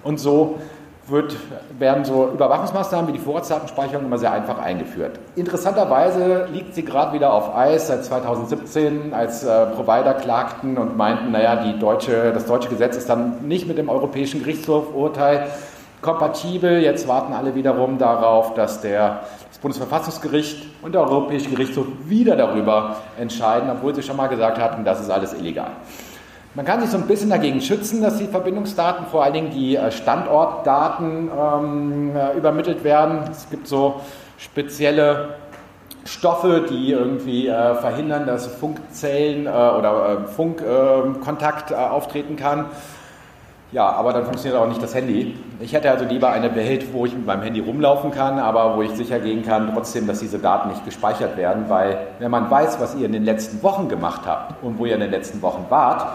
Und 0.04 0.20
so 0.20 0.60
wird, 1.08 1.36
werden 1.80 2.06
so 2.06 2.30
Überwachungsmaßnahmen 2.32 3.08
wie 3.08 3.14
die 3.14 3.24
Vorratsdatenspeicherung 3.24 4.06
immer 4.06 4.20
sehr 4.20 4.34
einfach 4.34 4.60
eingeführt. 4.60 5.20
Interessanterweise 5.36 6.48
liegt 6.54 6.76
sie 6.76 6.86
gerade 6.86 7.14
wieder 7.14 7.34
auf 7.34 7.56
Eis 7.56 7.88
seit 7.88 8.06
2017, 8.06 9.12
als 9.12 9.44
äh, 9.44 9.66
Provider 9.66 10.14
klagten 10.14 10.78
und 10.78 10.96
meinten, 10.96 11.32
naja, 11.32 11.56
die 11.56 11.80
deutsche, 11.80 12.34
das 12.34 12.46
deutsche 12.46 12.70
Gesetz 12.70 12.98
ist 12.98 13.10
dann 13.10 13.48
nicht 13.48 13.68
mit 13.68 13.80
dem 13.80 13.90
Europäischen 13.90 14.42
Gerichtshofurteil 14.42 15.48
kompatibel. 16.04 16.84
Jetzt 16.84 17.08
warten 17.08 17.34
alle 17.34 17.56
wiederum 17.56 17.98
darauf, 17.98 18.54
dass 18.54 18.80
der 18.82 19.22
Bundesverfassungsgericht 19.66 20.64
und 20.84 20.94
der 20.94 21.02
Europäische 21.02 21.50
Gerichtshof 21.50 21.88
wieder 22.06 22.36
darüber 22.36 22.98
entscheiden, 23.20 23.68
obwohl 23.72 23.96
sie 23.96 24.04
schon 24.04 24.16
mal 24.16 24.28
gesagt 24.28 24.60
hatten, 24.60 24.86
das 24.86 25.02
ist 25.02 25.10
alles 25.10 25.34
illegal. 25.34 25.72
Man 26.54 26.66
kann 26.66 26.82
sich 26.82 26.92
so 26.92 26.98
ein 26.98 27.08
bisschen 27.08 27.32
dagegen 27.32 27.60
schützen, 27.62 28.04
dass 28.04 28.20
die 28.20 28.28
Verbindungsdaten, 28.28 29.08
vor 29.08 29.24
allen 29.24 29.34
Dingen 29.34 29.50
die 29.50 29.76
äh, 29.76 29.92
Standortdaten, 29.92 31.32
ähm, 31.36 32.16
äh, 32.16 32.38
übermittelt 32.38 32.84
werden. 32.84 33.22
Es 33.32 33.50
gibt 33.50 33.68
so 33.68 34.02
spezielle 34.38 35.30
Stoffe, 36.06 36.68
die 36.70 36.92
irgendwie 36.92 37.48
äh, 37.48 37.74
verhindern, 37.74 38.28
dass 38.28 38.46
Funkzellen 38.46 39.48
äh, 39.48 39.50
oder 39.50 40.26
äh, 40.26 40.28
Funkkontakt 40.28 41.72
äh, 41.72 41.74
auftreten 41.74 42.36
kann. 42.36 42.68
Ja, 43.76 43.90
aber 43.90 44.14
dann 44.14 44.24
funktioniert 44.24 44.58
auch 44.58 44.70
nicht 44.70 44.82
das 44.82 44.96
Handy. 44.96 45.36
Ich 45.60 45.74
hätte 45.74 45.92
also 45.92 46.06
lieber 46.06 46.32
eine 46.32 46.56
Welt, 46.56 46.94
wo 46.94 47.06
ich 47.06 47.14
mit 47.14 47.26
meinem 47.26 47.42
Handy 47.42 47.60
rumlaufen 47.60 48.10
kann, 48.10 48.40
aber 48.40 48.78
wo 48.78 48.82
ich 48.82 48.92
sicher 48.92 49.20
gehen 49.20 49.44
kann, 49.44 49.74
trotzdem, 49.74 50.08
dass 50.08 50.20
diese 50.20 50.40
Daten 50.40 50.70
nicht 50.70 50.86
gespeichert 50.86 51.36
werden, 51.36 51.66
weil 51.68 51.98
wenn 52.20 52.32
man 52.32 52.50
weiß, 52.50 52.80
was 52.80 52.96
ihr 52.96 53.06
in 53.06 53.12
den 53.12 53.26
letzten 53.26 53.62
Wochen 53.64 53.90
gemacht 53.90 54.22
habt 54.26 54.64
und 54.64 54.80
wo 54.80 54.86
ihr 54.86 54.94
in 54.94 55.02
den 55.02 55.12
letzten 55.12 55.42
Wochen 55.42 55.66
wart, 55.68 56.08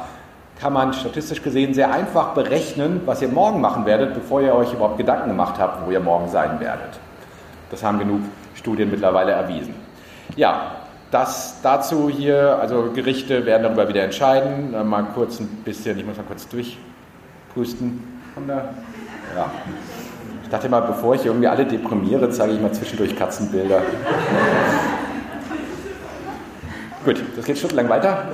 kann 0.59 0.73
man 0.73 0.95
statistisch 0.95 1.43
gesehen 1.43 1.75
sehr 1.75 1.93
einfach 1.93 2.29
berechnen, 2.29 3.03
was 3.05 3.21
ihr 3.21 3.29
morgen 3.29 3.61
machen 3.61 3.85
werdet, 3.85 4.15
bevor 4.15 4.41
ihr 4.41 4.55
euch 4.55 4.73
überhaupt 4.73 4.97
Gedanken 4.97 5.29
gemacht 5.29 5.57
habt, 5.59 5.87
wo 5.87 5.91
ihr 5.91 6.01
morgen 6.01 6.31
sein 6.31 6.61
werdet. 6.61 6.99
Das 7.71 7.85
haben 7.85 7.99
genug 7.99 8.21
Studien 8.55 8.91
mittlerweile 8.91 9.33
erwiesen. 9.33 9.75
Ja, 10.35 10.77
das 11.11 11.61
dazu 11.63 12.09
hier, 12.09 12.57
also 12.59 12.91
Gerichte 12.95 13.45
werden 13.45 13.65
darüber 13.65 13.87
wieder 13.87 14.03
entscheiden. 14.03 14.75
Mal 14.89 15.05
kurz 15.15 15.41
ein 15.41 15.61
bisschen, 15.63 15.99
ich 15.99 16.07
muss 16.07 16.17
mal 16.17 16.23
kurz 16.23 16.49
durch 16.49 16.79
Pusten. 17.55 18.03
Ja. 19.37 19.51
Ich 20.43 20.49
dachte 20.49 20.69
mal, 20.69 20.81
bevor 20.81 21.15
ich 21.15 21.25
irgendwie 21.27 21.47
alle 21.47 21.65
deprimiere, 21.65 22.31
zeige 22.31 22.55
ich 22.55 22.61
mal 22.61 22.73
zwischendurch 22.73 23.17
Katzenbilder. 23.17 23.83
Gut, 27.05 27.23
das 27.37 27.45
geht 27.45 27.57
stundenlang 27.57 27.89
weiter. 27.89 28.25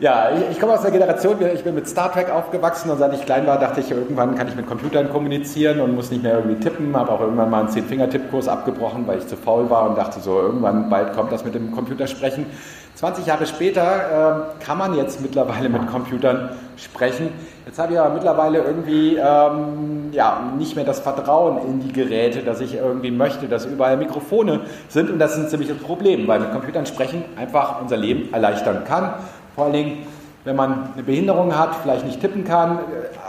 ja, 0.00 0.30
ich, 0.30 0.52
ich, 0.52 0.60
komme 0.60 0.74
aus 0.74 0.82
der 0.82 0.92
Generation, 0.92 1.36
ich 1.52 1.64
bin 1.64 1.74
mit 1.74 1.88
Star 1.88 2.12
Trek 2.12 2.30
aufgewachsen 2.30 2.90
und 2.90 2.98
seit 2.98 3.12
ich 3.14 3.24
klein 3.24 3.46
war, 3.46 3.58
dachte 3.58 3.80
ich, 3.80 3.90
irgendwann 3.90 4.34
kann 4.36 4.46
ich 4.46 4.54
mit 4.54 4.66
Computern 4.66 5.10
kommunizieren 5.10 5.80
und 5.80 5.94
muss 5.94 6.10
nicht 6.10 6.22
mehr 6.22 6.34
irgendwie 6.34 6.60
tippen. 6.60 6.96
Habe 6.96 7.10
auch 7.10 7.20
irgendwann 7.20 7.50
mal 7.50 7.60
einen 7.60 7.68
Zehn-Finger-Tippkurs 7.70 8.46
abgebrochen, 8.46 9.06
weil 9.06 9.18
ich 9.18 9.26
zu 9.26 9.36
faul 9.36 9.68
war 9.68 9.88
und 9.88 9.98
dachte 9.98 10.20
so, 10.20 10.38
irgendwann 10.40 10.90
bald 10.90 11.12
kommt 11.12 11.32
das 11.32 11.44
mit 11.44 11.54
dem 11.54 11.72
Computersprechen. 11.72 12.46
20 12.94 13.26
Jahre 13.26 13.46
später 13.46 14.54
äh, 14.60 14.64
kann 14.64 14.78
man 14.78 14.94
jetzt 14.96 15.20
mittlerweile 15.20 15.68
mit 15.68 15.86
Computern 15.88 16.50
sprechen. 16.76 17.30
Jetzt 17.66 17.78
habe 17.78 17.92
ich 17.92 17.96
ja 17.96 18.08
mittlerweile 18.08 18.58
irgendwie 18.58 19.16
ähm, 19.16 20.10
ja, 20.12 20.52
nicht 20.56 20.76
mehr 20.76 20.84
das 20.84 21.00
Vertrauen 21.00 21.58
in 21.66 21.80
die 21.80 21.92
Geräte, 21.92 22.42
dass 22.42 22.60
ich 22.60 22.74
irgendwie 22.74 23.10
möchte, 23.10 23.48
dass 23.48 23.66
überall 23.66 23.96
Mikrofone 23.96 24.60
sind. 24.88 25.10
Und 25.10 25.18
das 25.18 25.32
ist 25.36 25.44
ein 25.44 25.48
ziemliches 25.48 25.78
Problem, 25.78 26.28
weil 26.28 26.40
mit 26.40 26.52
Computern 26.52 26.86
sprechen 26.86 27.24
einfach 27.36 27.80
unser 27.80 27.96
Leben 27.96 28.32
erleichtern 28.32 28.84
kann. 28.84 29.14
Vor 29.56 29.64
allen 29.64 29.72
Dingen, 29.72 30.06
wenn 30.44 30.54
man 30.54 30.90
eine 30.92 31.02
Behinderung 31.02 31.58
hat, 31.58 31.74
vielleicht 31.82 32.04
nicht 32.06 32.20
tippen 32.20 32.44
kann, 32.44 32.78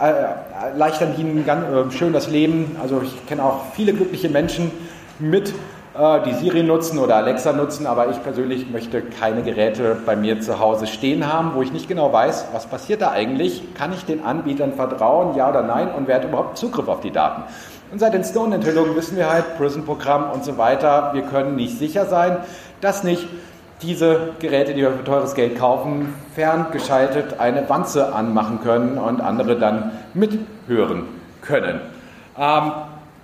äh, 0.00 0.70
erleichtern 0.70 1.14
die 1.16 1.42
ganz, 1.42 1.64
äh, 1.64 1.90
schön 1.90 2.12
das 2.12 2.30
Leben. 2.30 2.76
Also 2.80 3.00
ich 3.02 3.26
kenne 3.26 3.42
auch 3.42 3.72
viele 3.74 3.94
glückliche 3.94 4.28
Menschen 4.28 4.70
mit 5.18 5.52
die 6.26 6.34
Siri 6.34 6.62
nutzen 6.62 6.98
oder 6.98 7.16
Alexa 7.16 7.52
nutzen, 7.52 7.86
aber 7.86 8.10
ich 8.10 8.22
persönlich 8.22 8.68
möchte 8.70 9.00
keine 9.00 9.42
Geräte 9.42 9.96
bei 10.04 10.14
mir 10.14 10.40
zu 10.40 10.58
Hause 10.58 10.86
stehen 10.86 11.32
haben, 11.32 11.52
wo 11.54 11.62
ich 11.62 11.72
nicht 11.72 11.88
genau 11.88 12.12
weiß, 12.12 12.48
was 12.52 12.66
passiert 12.66 13.00
da 13.00 13.12
eigentlich, 13.12 13.74
kann 13.74 13.92
ich 13.92 14.04
den 14.04 14.22
Anbietern 14.22 14.74
vertrauen, 14.74 15.36
ja 15.36 15.48
oder 15.48 15.62
nein 15.62 15.90
und 15.92 16.06
wer 16.06 16.16
hat 16.16 16.24
überhaupt 16.24 16.58
Zugriff 16.58 16.88
auf 16.88 17.00
die 17.00 17.10
Daten. 17.10 17.44
Und 17.90 17.98
seit 17.98 18.12
den 18.12 18.24
Stone-Enthüllungen 18.24 18.94
wissen 18.94 19.16
wir 19.16 19.30
halt, 19.30 19.56
Prison-Programm 19.56 20.30
und 20.32 20.44
so 20.44 20.58
weiter, 20.58 21.12
wir 21.14 21.22
können 21.22 21.56
nicht 21.56 21.78
sicher 21.78 22.04
sein, 22.06 22.38
dass 22.80 23.02
nicht 23.02 23.26
diese 23.82 24.32
Geräte, 24.38 24.74
die 24.74 24.82
wir 24.82 24.90
für 24.90 25.04
teures 25.04 25.34
Geld 25.34 25.58
kaufen, 25.58 26.14
ferngeschaltet 26.34 27.40
eine 27.40 27.68
Wanze 27.68 28.14
anmachen 28.14 28.60
können 28.62 28.98
und 28.98 29.20
andere 29.20 29.58
dann 29.58 29.92
mithören 30.14 31.04
können. 31.42 31.80
Ähm, 32.38 32.72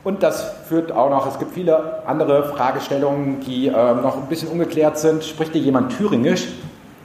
und 0.05 0.23
das 0.23 0.43
führt 0.69 0.91
auch 0.91 1.11
noch, 1.11 1.27
es 1.27 1.39
gibt 1.39 1.53
viele 1.53 2.07
andere 2.07 2.45
Fragestellungen, 2.45 3.41
die 3.41 3.69
äh, 3.69 3.71
noch 3.71 4.17
ein 4.17 4.27
bisschen 4.29 4.49
ungeklärt 4.49 4.99
sind. 4.99 5.25
Spricht 5.25 5.53
hier 5.53 5.63
jemand 5.63 5.97
Thüringisch? 5.97 6.49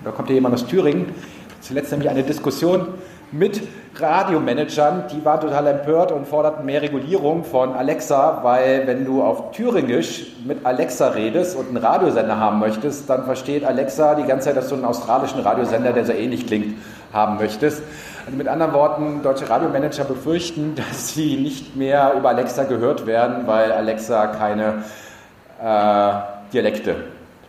Da 0.03 0.11
kommt 0.11 0.27
hier 0.27 0.35
jemand 0.35 0.55
aus 0.55 0.65
Thüringen. 0.65 1.13
Zuletzt 1.61 1.91
nämlich 1.91 2.09
eine 2.09 2.23
Diskussion 2.23 2.87
mit 3.31 3.61
Radiomanagern, 3.95 5.03
die 5.11 5.25
waren 5.25 5.41
total 5.41 5.67
empört 5.67 6.11
und 6.11 6.27
forderten 6.27 6.65
mehr 6.65 6.81
Regulierung 6.81 7.43
von 7.43 7.73
Alexa, 7.73 8.39
weil 8.41 8.87
wenn 8.87 9.03
du 9.05 9.21
auf 9.21 9.51
Thüringisch 9.51 10.27
mit 10.45 10.65
Alexa 10.65 11.09
redest 11.09 11.57
und 11.57 11.67
einen 11.67 11.77
Radiosender 11.77 12.39
haben 12.39 12.59
möchtest, 12.59 13.09
dann 13.09 13.25
versteht 13.25 13.65
Alexa 13.65 14.15
die 14.15 14.23
ganze 14.23 14.45
Zeit, 14.45 14.57
dass 14.57 14.69
du 14.69 14.75
einen 14.75 14.85
australischen 14.85 15.41
Radiosender, 15.41 15.91
der 15.93 16.05
so 16.05 16.13
ähnlich 16.13 16.47
klingt, 16.47 16.77
haben 17.11 17.37
möchtest. 17.37 17.81
Also 18.27 18.37
mit 18.37 18.49
anderen 18.49 18.73
Worten, 18.73 19.21
deutsche 19.23 19.49
Radiomanager 19.49 20.03
befürchten, 20.03 20.75
dass 20.89 21.13
sie 21.13 21.37
nicht 21.37 21.77
mehr 21.77 22.13
über 22.17 22.27
Alexa 22.27 22.65
gehört 22.65 23.07
werden, 23.07 23.47
weil 23.47 23.71
Alexa 23.71 24.27
keine 24.27 24.83
äh, 25.63 26.51
Dialekte 26.51 26.95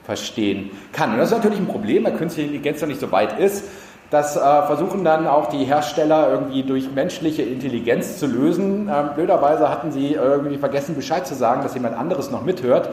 verstehen 0.04 0.70
kann. 0.92 1.14
Und 1.14 1.18
das 1.18 1.32
ist 1.32 1.36
natürlich 1.36 1.58
ein 1.58 1.66
Problem, 1.66 2.04
weil 2.04 2.12
künstliche 2.12 2.46
Intelligenz 2.46 2.80
noch 2.80 2.86
nicht 2.86 3.00
so 3.00 3.10
weit 3.10 3.40
ist. 3.40 3.64
Das 4.10 4.36
äh, 4.36 4.40
versuchen 4.40 5.02
dann 5.02 5.26
auch 5.26 5.48
die 5.48 5.64
Hersteller 5.64 6.30
irgendwie 6.30 6.62
durch 6.62 6.92
menschliche 6.92 7.42
Intelligenz 7.42 8.18
zu 8.18 8.28
lösen. 8.28 8.88
Ähm, 8.88 9.10
blöderweise 9.16 9.68
hatten 9.68 9.90
sie 9.90 10.12
irgendwie 10.12 10.58
vergessen, 10.58 10.94
Bescheid 10.94 11.26
zu 11.26 11.34
sagen, 11.34 11.62
dass 11.64 11.74
jemand 11.74 11.98
anderes 11.98 12.30
noch 12.30 12.44
mithört. 12.44 12.88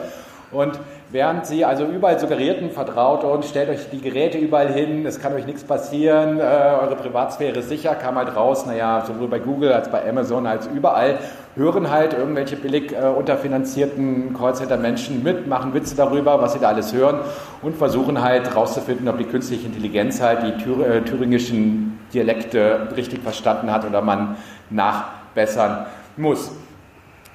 Und 0.50 0.80
während 1.10 1.46
sie 1.46 1.64
also 1.64 1.84
überall 1.84 2.18
suggerierten, 2.18 2.70
vertraut 2.70 3.24
uns, 3.24 3.48
stellt 3.48 3.68
euch 3.68 3.90
die 3.90 4.00
Geräte 4.00 4.38
überall 4.38 4.72
hin, 4.72 5.06
es 5.06 5.20
kann 5.20 5.32
euch 5.34 5.46
nichts 5.46 5.64
passieren, 5.64 6.38
äh, 6.38 6.42
eure 6.42 6.96
Privatsphäre 6.96 7.58
ist 7.60 7.68
sicher, 7.68 7.94
kam 7.94 8.16
halt 8.16 8.34
raus, 8.34 8.66
naja, 8.66 9.04
sowohl 9.06 9.28
bei 9.28 9.38
Google 9.38 9.72
als 9.72 9.90
bei 9.90 10.08
Amazon 10.08 10.46
als 10.46 10.66
überall, 10.66 11.18
hören 11.54 11.90
halt 11.90 12.12
irgendwelche 12.12 12.56
billig 12.56 12.92
äh, 12.92 13.06
unterfinanzierten 13.06 14.34
Callcenter-Menschen 14.34 15.22
mit, 15.22 15.46
machen 15.46 15.72
Witze 15.74 15.96
darüber, 15.96 16.40
was 16.40 16.54
sie 16.54 16.58
da 16.58 16.68
alles 16.68 16.92
hören 16.92 17.20
und 17.62 17.76
versuchen 17.76 18.22
halt 18.22 18.54
rauszufinden, 18.54 19.08
ob 19.08 19.18
die 19.18 19.24
künstliche 19.24 19.66
Intelligenz 19.66 20.20
halt 20.20 20.42
die 20.42 20.62
Thür 20.62 20.86
äh, 20.86 21.02
thüringischen 21.02 21.98
Dialekte 22.12 22.88
richtig 22.96 23.22
verstanden 23.22 23.72
hat 23.72 23.86
oder 23.86 24.02
man 24.02 24.36
nachbessern 24.70 25.86
muss. 26.16 26.50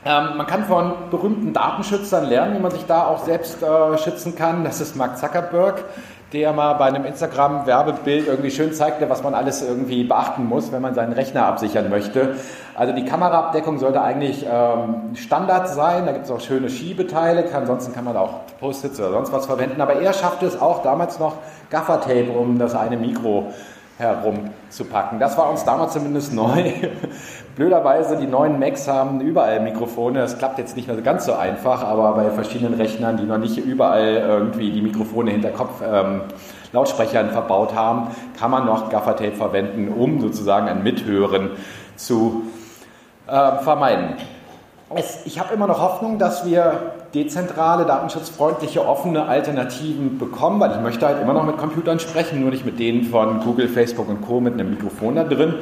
Ähm, 0.04 0.38
man 0.38 0.48
kann 0.48 0.66
von 0.66 0.94
berühmten 1.12 1.54
Datenschützern 1.54 2.26
lernen, 2.26 2.56
wie 2.56 2.60
man 2.60 2.72
sich 2.72 2.86
da 2.88 3.06
auch 3.06 3.24
selbst 3.24 3.62
äh, 3.62 3.98
schützen 4.00 4.36
kann. 4.36 4.64
Das 4.64 4.82
ist 4.82 4.96
Mark 4.96 5.20
Zuckerberg, 5.20 5.84
der 6.34 6.54
mal 6.54 6.74
bei 6.74 6.86
einem 6.86 7.06
Instagram-Werbebild 7.06 8.28
irgendwie 8.28 8.50
schön 8.50 8.74
zeigte, 8.74 9.10
was 9.12 9.22
man 9.22 9.36
alles 9.36 9.62
irgendwie 9.62 10.04
beachten 10.04 10.48
muss, 10.48 10.72
wenn 10.72 10.82
man 10.82 10.96
seinen 10.96 11.14
Rechner 11.14 11.46
absichern 11.46 11.92
möchte. 11.92 12.36
Also 12.74 12.94
die 12.94 13.06
Kameraabdeckung 13.06 13.78
sollte 13.78 14.02
eigentlich 14.02 14.44
ähm, 14.50 15.16
Standard 15.16 15.70
sein. 15.70 16.08
Da 16.08 16.14
gibt 16.14 16.26
es 16.26 16.32
auch 16.32 16.42
schöne 16.42 16.72
Schiebeteile. 16.72 17.46
Ansonsten 17.54 17.94
kann 17.94 18.06
man 18.06 18.18
auch 18.18 18.40
Post-its 18.60 19.00
oder 19.00 19.12
sonst 19.12 19.32
was 19.32 19.46
verwenden. 19.46 19.82
Aber 19.82 20.02
er 20.02 20.14
schaffte 20.14 20.48
es 20.48 20.60
auch 20.60 20.82
damals 20.82 21.20
noch 21.20 21.36
Gaffertape 21.70 22.32
um 22.32 22.58
das 22.58 22.74
eine 22.74 22.98
Mikro 22.98 23.54
herumzupacken. 24.02 25.20
Das 25.20 25.38
war 25.38 25.50
uns 25.50 25.64
damals 25.64 25.94
zumindest 25.94 26.34
neu. 26.34 26.72
Blöderweise, 27.56 28.18
die 28.18 28.28
neuen 28.28 28.60
Macs 28.60 28.88
haben 28.88 29.22
überall 29.22 29.60
Mikrofone. 29.60 30.20
Das 30.20 30.38
klappt 30.38 30.58
jetzt 30.58 30.76
nicht 30.76 30.88
mehr 30.88 30.98
ganz 30.98 31.26
so 31.26 31.34
einfach, 31.34 31.84
aber 31.84 32.14
bei 32.14 32.30
verschiedenen 32.32 32.74
Rechnern, 32.74 33.18
die 33.18 33.24
noch 33.24 33.38
nicht 33.38 33.58
überall 33.58 34.16
irgendwie 34.16 34.72
die 34.72 34.82
Mikrofone 34.82 35.32
hinter 35.32 35.50
Kopf 35.50 35.82
ähm, 35.82 36.22
Lautsprechern 36.74 37.30
verbaut 37.32 37.76
haben, 37.76 38.08
kann 38.40 38.52
man 38.52 38.66
noch 38.66 38.90
Gaffertape 38.90 39.34
verwenden, 39.34 39.90
um 39.90 40.22
sozusagen 40.22 40.68
ein 40.68 40.84
Mithören 40.84 41.52
zu 41.96 42.44
äh, 43.28 43.58
vermeiden. 43.58 44.16
Es, 44.96 45.26
ich 45.26 45.40
habe 45.40 45.54
immer 45.54 45.68
noch 45.68 45.80
Hoffnung, 45.82 46.18
dass 46.18 46.46
wir 46.46 46.94
dezentrale, 47.14 47.86
datenschutzfreundliche, 47.86 48.88
offene 48.88 49.26
Alternativen 49.26 50.18
bekommen, 50.18 50.60
weil 50.60 50.72
ich 50.72 50.80
möchte 50.80 51.06
halt 51.06 51.22
immer 51.22 51.34
noch 51.34 51.46
mit 51.46 51.58
Computern 51.58 52.00
sprechen, 52.00 52.42
nur 52.42 52.52
nicht 52.52 52.66
mit 52.66 52.80
denen 52.80 53.04
von 53.04 53.42
Google, 53.42 53.68
Facebook 53.68 54.10
und 54.10 54.22
Co. 54.22 54.40
mit 54.40 54.54
einem 54.54 54.72
Mikrofon 54.72 55.16
da 55.16 55.24
drin. 55.24 55.56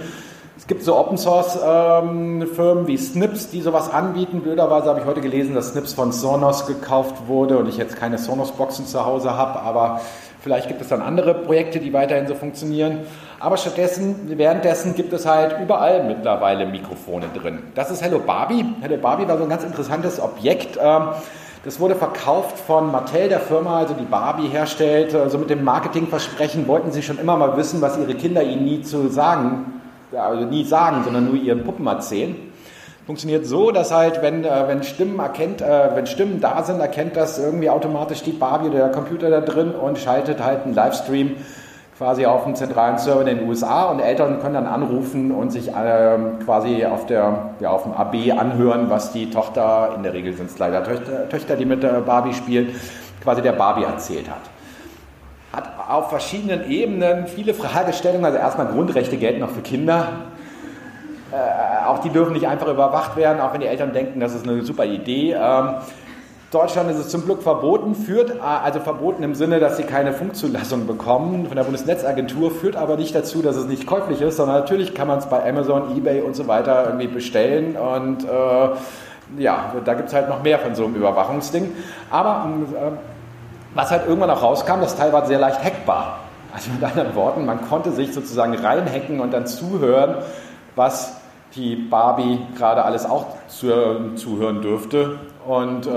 Es 0.57 0.67
gibt 0.67 0.83
so 0.83 0.97
Open 0.97 1.17
Source 1.17 1.57
ähm, 1.65 2.45
Firmen 2.53 2.85
wie 2.85 2.97
Snips, 2.97 3.49
die 3.49 3.62
sowas 3.62 3.91
anbieten. 3.91 4.41
Blöderweise 4.41 4.89
habe 4.89 4.99
ich 4.99 5.05
heute 5.05 5.21
gelesen, 5.21 5.55
dass 5.55 5.69
Snips 5.69 5.93
von 5.93 6.12
Sonos 6.12 6.67
gekauft 6.67 7.27
wurde 7.27 7.57
und 7.57 7.67
ich 7.69 7.77
jetzt 7.77 7.95
keine 7.95 8.17
Sonos 8.17 8.51
Boxen 8.51 8.85
zu 8.85 9.05
Hause 9.05 9.35
habe, 9.35 9.62
aber 9.62 10.01
vielleicht 10.41 10.67
gibt 10.67 10.81
es 10.81 10.89
dann 10.89 11.01
andere 11.01 11.33
Projekte, 11.33 11.79
die 11.79 11.93
weiterhin 11.93 12.27
so 12.27 12.35
funktionieren. 12.35 12.99
Aber 13.41 13.56
stattdessen, 13.56 14.38
währenddessen 14.38 14.95
gibt 14.95 15.13
es 15.13 15.25
halt 15.25 15.56
überall 15.62 16.04
mittlerweile 16.04 16.65
Mikrofone 16.65 17.28
drin. 17.34 17.60
Das 17.73 17.89
ist 17.89 18.04
Hello 18.04 18.19
Barbie. 18.19 18.65
Hello 18.82 18.97
Barbie 18.97 19.30
war 19.30 19.38
so 19.38 19.43
ein 19.43 19.49
ganz 19.49 19.63
interessantes 19.63 20.19
Objekt. 20.19 20.78
Ähm, 20.82 21.10
das 21.63 21.80
wurde 21.80 21.95
verkauft 21.95 22.58
von 22.60 22.91
Mattel, 22.91 23.30
der 23.30 23.39
Firma, 23.39 23.78
also 23.78 23.93
die 23.93 24.04
Barbie 24.06 24.49
herstellt. 24.49 25.15
Also 25.15 25.38
mit 25.38 25.49
dem 25.49 25.63
Marketingversprechen 25.63 26.67
wollten 26.67 26.91
sie 26.91 27.02
schon 27.02 27.17
immer 27.17 27.38
mal 27.38 27.56
wissen, 27.56 27.82
was 27.82 27.97
ihre 27.97 28.13
Kinder 28.15 28.43
ihnen 28.43 28.65
nie 28.65 28.82
zu 28.82 29.08
sagen, 29.08 29.82
also 30.12 30.43
nie 30.43 30.65
sagen, 30.65 31.06
sondern 31.06 31.25
nur 31.25 31.36
ihren 31.36 31.63
Puppen 31.63 31.88
erzählen. 31.88 32.36
Funktioniert 33.06 33.45
so, 33.45 33.71
dass 33.71 33.91
halt, 33.91 34.21
wenn, 34.21 34.43
äh, 34.43 34.67
wenn 34.67 34.84
Stimmen 34.84 35.17
erkennt, 35.17 35.62
äh, 35.62 35.95
wenn 35.95 36.08
Stimmen 36.08 36.41
da 36.41 36.62
sind, 36.63 36.82
erkennt 36.82 37.15
das 37.15 37.39
irgendwie 37.39 37.69
automatisch 37.69 38.21
die 38.21 38.32
Barbie 38.34 38.67
oder 38.67 38.80
der 38.80 38.91
Computer 38.91 39.30
da 39.30 39.39
drin 39.39 39.71
und 39.71 39.97
schaltet 39.97 40.43
halt 40.43 40.65
einen 40.65 40.75
Livestream 40.75 41.38
quasi 41.99 42.25
auf 42.25 42.45
dem 42.45 42.55
zentralen 42.55 42.97
Server 42.97 43.27
in 43.27 43.39
den 43.39 43.49
USA 43.49 43.83
und 43.91 43.99
Eltern 43.99 44.39
können 44.39 44.53
dann 44.53 44.67
anrufen 44.67 45.31
und 45.31 45.51
sich 45.51 45.69
ähm, 45.77 46.39
quasi 46.45 46.85
auf, 46.85 47.05
der, 47.07 47.51
ja, 47.59 47.71
auf 47.71 47.83
dem 47.83 47.91
AB 47.91 48.39
anhören, 48.39 48.89
was 48.89 49.12
die 49.12 49.29
Tochter, 49.29 49.91
in 49.97 50.03
der 50.03 50.13
Regel 50.13 50.31
sind 50.31 50.49
es 50.49 50.57
leider 50.57 50.81
Töchter, 50.81 51.27
Töchter, 51.27 51.57
die 51.57 51.65
mit 51.65 51.83
der 51.83 51.99
Barbie 51.99 52.33
spielt, 52.33 52.73
quasi 53.21 53.41
der 53.41 53.51
Barbie 53.51 53.83
erzählt 53.83 54.29
hat. 54.29 54.39
Hat 55.51 55.73
auf 55.89 56.09
verschiedenen 56.09 56.71
Ebenen 56.71 57.27
viele 57.27 57.53
Fragestellungen, 57.53 58.23
also 58.23 58.38
erstmal 58.38 58.67
Grundrechte 58.67 59.17
gelten 59.17 59.43
auch 59.43 59.49
für 59.49 59.62
Kinder. 59.62 60.07
Äh, 61.33 61.85
auch 61.85 61.99
die 61.99 62.12
dürfen 62.12 62.31
nicht 62.31 62.47
einfach 62.47 62.69
überwacht 62.69 63.17
werden, 63.17 63.41
auch 63.41 63.51
wenn 63.51 63.59
die 63.59 63.67
Eltern 63.67 63.91
denken, 63.91 64.21
das 64.21 64.33
ist 64.33 64.47
eine 64.47 64.62
super 64.62 64.85
Idee. 64.85 65.33
Ähm, 65.33 65.73
Deutschland 66.51 66.89
ist 66.89 66.97
es 66.97 67.09
zum 67.09 67.25
Glück 67.25 67.43
verboten, 67.43 67.93
führt 67.93 68.41
also 68.41 68.79
verboten 68.79 69.21
im 69.21 69.35
Sinne, 69.35 69.59
dass 69.59 69.77
sie 69.77 69.83
keine 69.83 70.13
Funkzulassung 70.13 70.88
bekommen 70.88 71.45
von 71.45 71.55
der 71.55 71.63
Bundesnetzagentur, 71.63 72.49
führt 72.49 72.75
aber 72.75 72.95
nicht 72.97 73.13
dazu, 73.13 73.43
dass 73.43 73.55
es 73.55 73.67
nicht 73.67 73.85
käuflich 73.85 74.19
ist, 74.21 74.38
sondern 74.38 74.59
natürlich 74.59 74.95
kann 74.95 75.07
man 75.07 75.19
es 75.19 75.27
bei 75.27 75.47
Amazon, 75.47 75.95
eBay 75.95 76.21
und 76.21 76.35
so 76.35 76.47
weiter 76.47 76.85
irgendwie 76.88 77.07
bestellen 77.07 77.75
und 77.75 78.23
äh, 78.23 78.69
ja, 79.38 79.75
da 79.85 79.93
gibt 79.93 80.07
es 80.07 80.15
halt 80.15 80.27
noch 80.27 80.41
mehr 80.41 80.57
von 80.57 80.73
so 80.73 80.85
einem 80.85 80.95
Überwachungsding. 80.95 81.71
Aber 82.09 82.49
äh, 82.71 82.91
was 83.75 83.91
halt 83.91 84.07
irgendwann 84.07 84.31
auch 84.31 84.41
rauskam, 84.41 84.81
das 84.81 84.95
Teil 84.95 85.13
war 85.13 85.27
sehr 85.27 85.38
leicht 85.38 85.63
hackbar. 85.63 86.19
Also 86.51 86.71
mit 86.71 86.83
anderen 86.83 87.13
Worten, 87.13 87.45
man 87.45 87.62
konnte 87.69 87.91
sich 87.91 88.12
sozusagen 88.12 88.55
reinhacken 88.55 89.19
und 89.19 89.31
dann 89.31 89.45
zuhören, 89.45 90.15
was 90.75 91.18
die 91.55 91.75
Barbie 91.75 92.39
gerade 92.57 92.83
alles 92.83 93.05
auch 93.05 93.25
zuhören 93.47 94.62
dürfte. 94.62 95.19
Und 95.47 95.88
äh, 95.88 95.91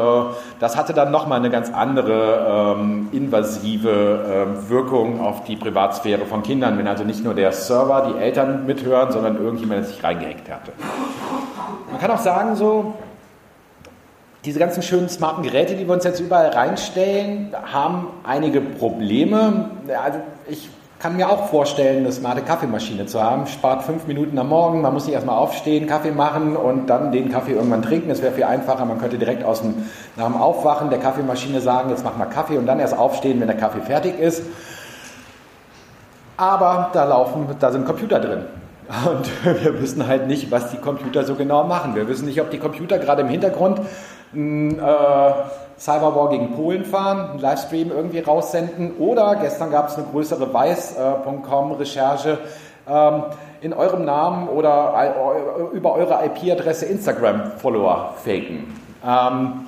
das 0.61 0.77
hatte 0.77 0.95
dann 0.95 1.11
nochmal 1.11 1.39
eine 1.39 1.51
ganz 1.51 1.71
andere 1.71 2.77
ähm, 2.79 3.09
invasive 3.13 3.91
äh, 3.91 4.71
Wirkung 4.71 5.21
auf 5.21 5.45
die 5.45 5.57
Privatsphäre 5.57 6.25
von 6.25 6.43
Kindern, 6.43 6.79
wenn 6.79 6.87
also 6.87 7.05
nicht 7.05 7.23
nur 7.23 7.35
der 7.35 7.53
Server, 7.53 8.13
die 8.13 8.19
Eltern 8.19 8.65
mithören, 8.67 9.13
sondern 9.13 9.37
irgendjemand 9.37 9.87
sich 9.87 10.03
reingehackt 10.03 10.51
hatte. 10.51 10.73
Man 11.91 12.01
kann 12.01 12.11
auch 12.11 12.21
sagen, 12.21 12.57
so, 12.57 12.95
diese 14.45 14.59
ganzen 14.59 14.83
schönen 14.83 15.09
smarten 15.09 15.43
Geräte, 15.43 15.75
die 15.77 15.87
wir 15.87 15.95
uns 15.95 16.05
jetzt 16.05 16.21
überall 16.21 16.49
reinstellen, 16.49 17.55
haben 17.71 18.07
einige 18.25 18.61
Probleme. 18.61 19.71
Also 20.03 20.19
ich 20.49 20.69
kann 21.03 21.17
mir 21.17 21.29
auch 21.29 21.49
vorstellen, 21.49 22.05
eine 22.05 22.13
smarte 22.13 22.43
Kaffeemaschine 22.43 23.07
zu 23.07 23.21
haben. 23.21 23.49
Spart 23.49 23.83
fünf 23.83 24.07
Minuten 24.07 24.39
am 24.39 24.51
Morgen, 24.51 24.83
man 24.83 24.95
muss 24.95 25.07
nicht 25.07 25.15
erstmal 25.15 25.37
aufstehen, 25.37 25.89
Kaffee 25.89 26.13
machen 26.13 26.57
und 26.57 26.87
dann 26.87 27.11
den 27.11 27.29
Kaffee 27.29 27.55
irgendwann 27.55 27.83
trinken. 27.83 28.09
Das 28.09 28.23
wäre 28.23 28.33
viel 28.33 28.45
einfacher. 28.45 28.85
Man 28.85 29.01
könnte 29.01 29.19
direkt 29.19 29.43
aus 29.43 29.63
dem, 29.63 29.75
nach 30.15 30.27
dem 30.27 30.37
Aufwachen 30.37 30.91
der 30.91 31.01
Kaffeemaschine 31.01 31.61
sagen, 31.61 31.91
jetzt 31.91 32.05
mach 32.05 32.17
mal 32.17 32.27
Kaffee 32.27 32.57
und 32.57 32.67
dann 32.67 32.79
erst 32.79 32.97
aufstehen, 32.97 33.41
wenn 33.41 33.49
der 33.49 33.57
Kaffee 33.57 33.81
fertig 33.81 34.17
ist. 34.21 34.45
Aber 36.37 36.91
da 36.93 37.03
laufen, 37.03 37.49
da 37.59 37.73
sind 37.73 37.85
Computer 37.85 38.21
drin. 38.21 38.45
Und 39.05 39.45
wir 39.65 39.83
wissen 39.83 40.07
halt 40.07 40.29
nicht, 40.29 40.53
was 40.53 40.71
die 40.71 40.77
Computer 40.77 41.25
so 41.25 41.35
genau 41.35 41.65
machen. 41.65 41.97
Wir 41.97 42.07
wissen 42.07 42.27
nicht, 42.27 42.41
ob 42.41 42.51
die 42.51 42.59
Computer 42.59 43.01
gerade 43.01 43.23
im 43.23 43.29
Hintergrund 43.29 43.81
ein 44.35 44.79
äh, 44.79 45.33
Cyberwar 45.83 46.29
gegen 46.29 46.53
Polen 46.53 46.85
fahren, 46.85 47.31
einen 47.31 47.39
Livestream 47.41 47.91
irgendwie 47.91 48.21
raussenden 48.21 48.97
oder 48.99 49.35
gestern 49.35 49.73
gab 49.73 49.89
es 49.89 49.97
eine 49.97 50.07
größere 50.07 50.55
Weiß.com-Recherche 50.55 52.39
ähm, 52.89 53.25
in 53.63 53.73
eurem 53.73 54.05
Namen 54.05 54.49
oder 54.49 54.95
äh, 54.97 55.77
über 55.77 55.95
eure 55.95 56.25
IP-Adresse 56.25 56.87
Instagram-Follower 56.87 58.15
faken. 58.25 58.79
Ähm, 59.05 59.67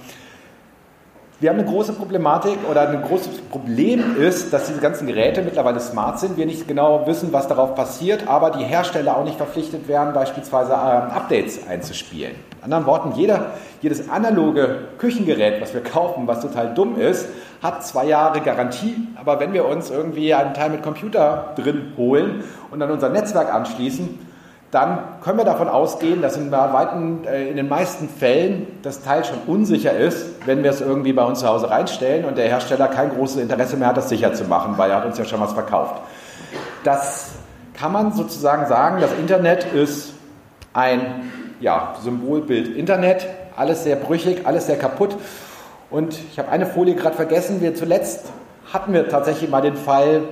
wir 1.44 1.50
haben 1.50 1.58
eine 1.58 1.68
große 1.68 1.92
Problematik 1.92 2.56
oder 2.70 2.88
ein 2.88 3.02
großes 3.02 3.42
Problem 3.50 4.16
ist, 4.16 4.50
dass 4.50 4.68
diese 4.68 4.80
ganzen 4.80 5.06
Geräte 5.06 5.42
mittlerweile 5.42 5.78
smart 5.78 6.18
sind. 6.18 6.38
Wir 6.38 6.46
nicht 6.46 6.66
genau 6.66 7.06
wissen, 7.06 7.34
was 7.34 7.48
darauf 7.48 7.74
passiert, 7.74 8.26
aber 8.26 8.48
die 8.48 8.64
Hersteller 8.64 9.14
auch 9.18 9.24
nicht 9.24 9.36
verpflichtet 9.36 9.86
werden, 9.86 10.14
beispielsweise 10.14 10.72
ähm, 10.72 11.10
Updates 11.10 11.68
einzuspielen. 11.68 12.32
In 12.60 12.64
anderen 12.64 12.86
Worten, 12.86 13.12
jeder, 13.14 13.50
jedes 13.82 14.08
analoge 14.08 14.88
Küchengerät, 14.96 15.60
was 15.60 15.74
wir 15.74 15.82
kaufen, 15.82 16.26
was 16.26 16.40
total 16.40 16.72
dumm 16.72 16.98
ist, 16.98 17.28
hat 17.62 17.84
zwei 17.84 18.06
Jahre 18.06 18.40
Garantie. 18.40 18.96
Aber 19.14 19.38
wenn 19.38 19.52
wir 19.52 19.66
uns 19.66 19.90
irgendwie 19.90 20.32
einen 20.32 20.54
Teil 20.54 20.70
mit 20.70 20.82
Computer 20.82 21.52
drin 21.56 21.92
holen 21.98 22.42
und 22.70 22.80
dann 22.80 22.90
unser 22.90 23.10
Netzwerk 23.10 23.52
anschließen, 23.52 24.18
dann 24.74 24.98
können 25.22 25.38
wir 25.38 25.44
davon 25.44 25.68
ausgehen, 25.68 26.20
dass 26.20 26.36
in, 26.36 26.50
weiten, 26.50 27.24
äh, 27.24 27.48
in 27.48 27.56
den 27.56 27.68
meisten 27.68 28.08
Fällen 28.08 28.66
das 28.82 29.02
Teil 29.02 29.24
schon 29.24 29.38
unsicher 29.46 29.96
ist, 29.96 30.26
wenn 30.46 30.64
wir 30.64 30.70
es 30.70 30.80
irgendwie 30.80 31.12
bei 31.12 31.22
uns 31.22 31.40
zu 31.40 31.48
Hause 31.48 31.70
reinstellen 31.70 32.24
und 32.24 32.36
der 32.36 32.48
Hersteller 32.48 32.88
kein 32.88 33.10
großes 33.10 33.36
Interesse 33.36 33.76
mehr 33.76 33.88
hat, 33.88 33.96
das 33.96 34.08
sicher 34.08 34.34
zu 34.34 34.44
machen, 34.44 34.74
weil 34.76 34.90
er 34.90 34.96
hat 34.96 35.06
uns 35.06 35.16
ja 35.16 35.24
schon 35.24 35.40
was 35.40 35.52
verkauft. 35.52 36.02
Das 36.82 37.30
kann 37.72 37.92
man 37.92 38.12
sozusagen 38.12 38.66
sagen, 38.66 39.00
das 39.00 39.12
Internet 39.12 39.72
ist 39.72 40.12
ein 40.72 41.30
ja, 41.60 41.94
Symbolbild 42.02 42.76
Internet, 42.76 43.28
alles 43.56 43.84
sehr 43.84 43.94
brüchig, 43.94 44.44
alles 44.44 44.66
sehr 44.66 44.76
kaputt. 44.76 45.16
Und 45.88 46.18
ich 46.32 46.38
habe 46.38 46.48
eine 46.50 46.66
Folie 46.66 46.96
gerade 46.96 47.14
vergessen, 47.14 47.60
wir 47.60 47.76
zuletzt 47.76 48.26
hatten 48.72 48.92
wir 48.92 49.08
tatsächlich 49.08 49.48
mal 49.48 49.62
den 49.62 49.76
Fall, 49.76 50.22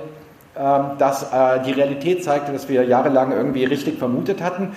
ähm, 0.55 0.99
dass 0.99 1.23
äh, 1.33 1.61
die 1.65 1.71
Realität 1.71 2.23
zeigte, 2.23 2.51
dass 2.51 2.69
wir 2.69 2.83
jahrelang 2.83 3.31
irgendwie 3.31 3.65
richtig 3.65 3.97
vermutet 3.97 4.43
hatten. 4.43 4.73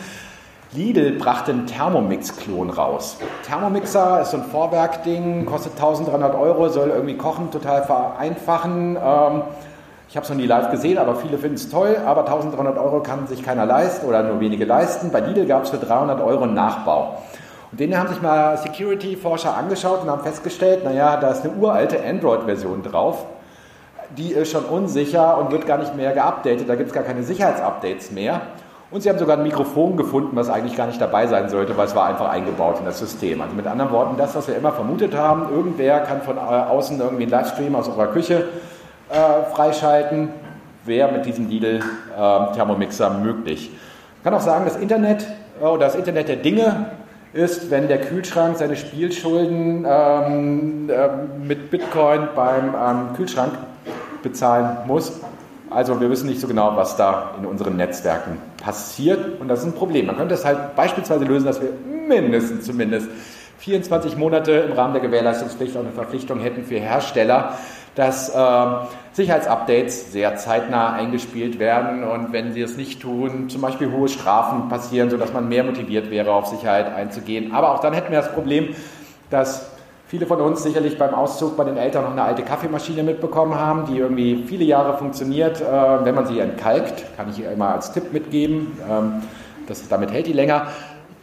Lidl 0.72 1.18
brachte 1.18 1.52
einen 1.52 1.66
Thermomix-Klon 1.66 2.70
raus. 2.70 3.18
Thermomixer 3.46 4.22
ist 4.22 4.30
so 4.30 4.38
ein 4.38 4.44
Vorwerkding, 4.44 5.44
kostet 5.44 5.74
1300 5.74 6.34
Euro, 6.34 6.70
soll 6.70 6.88
irgendwie 6.88 7.18
Kochen 7.18 7.50
total 7.50 7.82
vereinfachen. 7.84 8.96
Ähm, 8.96 9.42
ich 10.08 10.16
habe 10.16 10.24
es 10.24 10.30
noch 10.30 10.36
nie 10.36 10.46
live 10.46 10.70
gesehen, 10.70 10.96
aber 10.96 11.14
viele 11.16 11.36
finden 11.36 11.56
es 11.56 11.68
toll. 11.68 11.98
Aber 12.06 12.20
1300 12.20 12.78
Euro 12.78 13.02
kann 13.02 13.26
sich 13.26 13.42
keiner 13.42 13.66
leisten 13.66 14.06
oder 14.06 14.22
nur 14.22 14.40
wenige 14.40 14.64
leisten. 14.64 15.10
Bei 15.10 15.20
Lidl 15.20 15.44
gab 15.44 15.64
es 15.64 15.70
für 15.70 15.78
300 15.78 16.22
Euro 16.22 16.44
einen 16.44 16.54
Nachbau. 16.54 17.18
Und 17.70 17.80
den 17.80 17.98
haben 17.98 18.08
sich 18.08 18.22
mal 18.22 18.56
Security-Forscher 18.56 19.54
angeschaut 19.54 20.02
und 20.02 20.10
haben 20.10 20.22
festgestellt, 20.22 20.84
naja, 20.84 21.18
da 21.18 21.32
ist 21.32 21.44
eine 21.44 21.52
uralte 21.54 22.02
Android-Version 22.02 22.82
drauf 22.82 23.26
die 24.16 24.32
ist 24.32 24.52
schon 24.52 24.64
unsicher 24.64 25.38
und 25.38 25.50
wird 25.50 25.66
gar 25.66 25.78
nicht 25.78 25.94
mehr 25.94 26.12
geupdatet. 26.12 26.68
Da 26.68 26.74
gibt 26.74 26.88
es 26.88 26.94
gar 26.94 27.04
keine 27.04 27.22
Sicherheitsupdates 27.22 28.10
mehr. 28.10 28.40
Und 28.90 29.02
sie 29.02 29.08
haben 29.08 29.18
sogar 29.18 29.36
ein 29.36 29.42
Mikrofon 29.42 29.96
gefunden, 29.96 30.36
was 30.36 30.48
eigentlich 30.48 30.76
gar 30.76 30.86
nicht 30.86 31.00
dabei 31.00 31.26
sein 31.26 31.48
sollte, 31.48 31.76
weil 31.76 31.86
es 31.86 31.96
war 31.96 32.06
einfach 32.06 32.28
eingebaut 32.28 32.76
in 32.78 32.84
das 32.84 33.00
System. 33.00 33.40
Also 33.40 33.54
mit 33.54 33.66
anderen 33.66 33.90
Worten, 33.90 34.16
das, 34.16 34.36
was 34.36 34.46
wir 34.46 34.56
immer 34.56 34.72
vermutet 34.72 35.14
haben, 35.14 35.52
irgendwer 35.52 36.00
kann 36.00 36.22
von 36.22 36.38
außen 36.38 37.00
irgendwie 37.00 37.24
einen 37.24 37.32
Livestream 37.32 37.74
aus 37.74 37.88
eurer 37.88 38.06
Küche 38.08 38.44
äh, 39.10 39.54
freischalten, 39.54 40.28
wäre 40.84 41.10
mit 41.10 41.26
diesem 41.26 41.48
Lidl 41.48 41.80
äh, 42.16 42.54
Thermomixer 42.54 43.10
möglich. 43.10 43.70
Ich 44.18 44.24
kann 44.24 44.34
auch 44.34 44.40
sagen, 44.40 44.64
das 44.64 44.76
Internet 44.76 45.26
äh, 45.60 45.64
oder 45.64 45.86
das 45.86 45.96
Internet 45.96 46.28
der 46.28 46.36
Dinge 46.36 46.86
ist, 47.32 47.70
wenn 47.70 47.88
der 47.88 48.00
Kühlschrank 48.00 48.56
seine 48.56 48.76
Spielschulden 48.76 49.84
ähm, 49.86 50.88
äh, 50.88 51.08
mit 51.44 51.70
Bitcoin 51.70 52.28
beim 52.34 52.74
ähm, 52.74 53.16
Kühlschrank 53.16 53.52
bezahlen 54.28 54.78
muss. 54.86 55.20
Also 55.70 56.00
wir 56.00 56.10
wissen 56.10 56.28
nicht 56.28 56.40
so 56.40 56.46
genau, 56.46 56.76
was 56.76 56.96
da 56.96 57.32
in 57.38 57.46
unseren 57.46 57.76
Netzwerken 57.76 58.38
passiert 58.62 59.40
und 59.40 59.48
das 59.48 59.60
ist 59.60 59.66
ein 59.66 59.72
Problem. 59.72 60.06
Man 60.06 60.16
könnte 60.16 60.34
es 60.34 60.44
halt 60.44 60.76
beispielsweise 60.76 61.24
lösen, 61.24 61.46
dass 61.46 61.60
wir 61.60 61.70
mindestens 62.08 62.66
zumindest 62.66 63.08
24 63.58 64.16
Monate 64.16 64.52
im 64.52 64.72
Rahmen 64.72 64.92
der 64.92 65.02
Gewährleistungspflicht 65.02 65.76
auch 65.76 65.80
eine 65.80 65.90
Verpflichtung 65.90 66.40
hätten 66.40 66.64
für 66.64 66.78
Hersteller, 66.78 67.54
dass 67.96 68.28
äh, 68.28 68.66
Sicherheitsupdates 69.12 70.12
sehr 70.12 70.36
zeitnah 70.36 70.92
eingespielt 70.92 71.58
werden 71.58 72.04
und 72.04 72.32
wenn 72.32 72.52
sie 72.52 72.60
es 72.60 72.76
nicht 72.76 73.00
tun, 73.00 73.48
zum 73.48 73.60
Beispiel 73.62 73.90
hohe 73.90 74.08
Strafen 74.08 74.68
passieren, 74.68 75.10
sodass 75.10 75.32
man 75.32 75.48
mehr 75.48 75.64
motiviert 75.64 76.10
wäre, 76.10 76.32
auf 76.32 76.46
Sicherheit 76.46 76.94
einzugehen. 76.94 77.52
Aber 77.52 77.72
auch 77.72 77.80
dann 77.80 77.94
hätten 77.94 78.12
wir 78.12 78.20
das 78.20 78.32
Problem, 78.32 78.74
dass 79.30 79.75
viele 80.16 80.26
von 80.26 80.40
uns 80.40 80.62
sicherlich 80.62 80.96
beim 80.96 81.12
Auszug 81.12 81.58
bei 81.58 81.64
den 81.64 81.76
Eltern 81.76 82.04
noch 82.04 82.12
eine 82.12 82.22
alte 82.22 82.42
Kaffeemaschine 82.42 83.02
mitbekommen 83.02 83.54
haben, 83.54 83.84
die 83.84 83.98
irgendwie 83.98 84.44
viele 84.46 84.64
Jahre 84.64 84.96
funktioniert. 84.96 85.60
Äh, 85.60 86.04
wenn 86.04 86.14
man 86.14 86.24
sie 86.24 86.40
entkalkt, 86.40 87.04
kann 87.18 87.28
ich 87.28 87.44
immer 87.44 87.74
als 87.74 87.92
Tipp 87.92 88.14
mitgeben, 88.14 88.78
ähm, 88.90 89.22
das, 89.66 89.86
damit 89.88 90.10
hält 90.10 90.26
die 90.26 90.32
länger. 90.32 90.68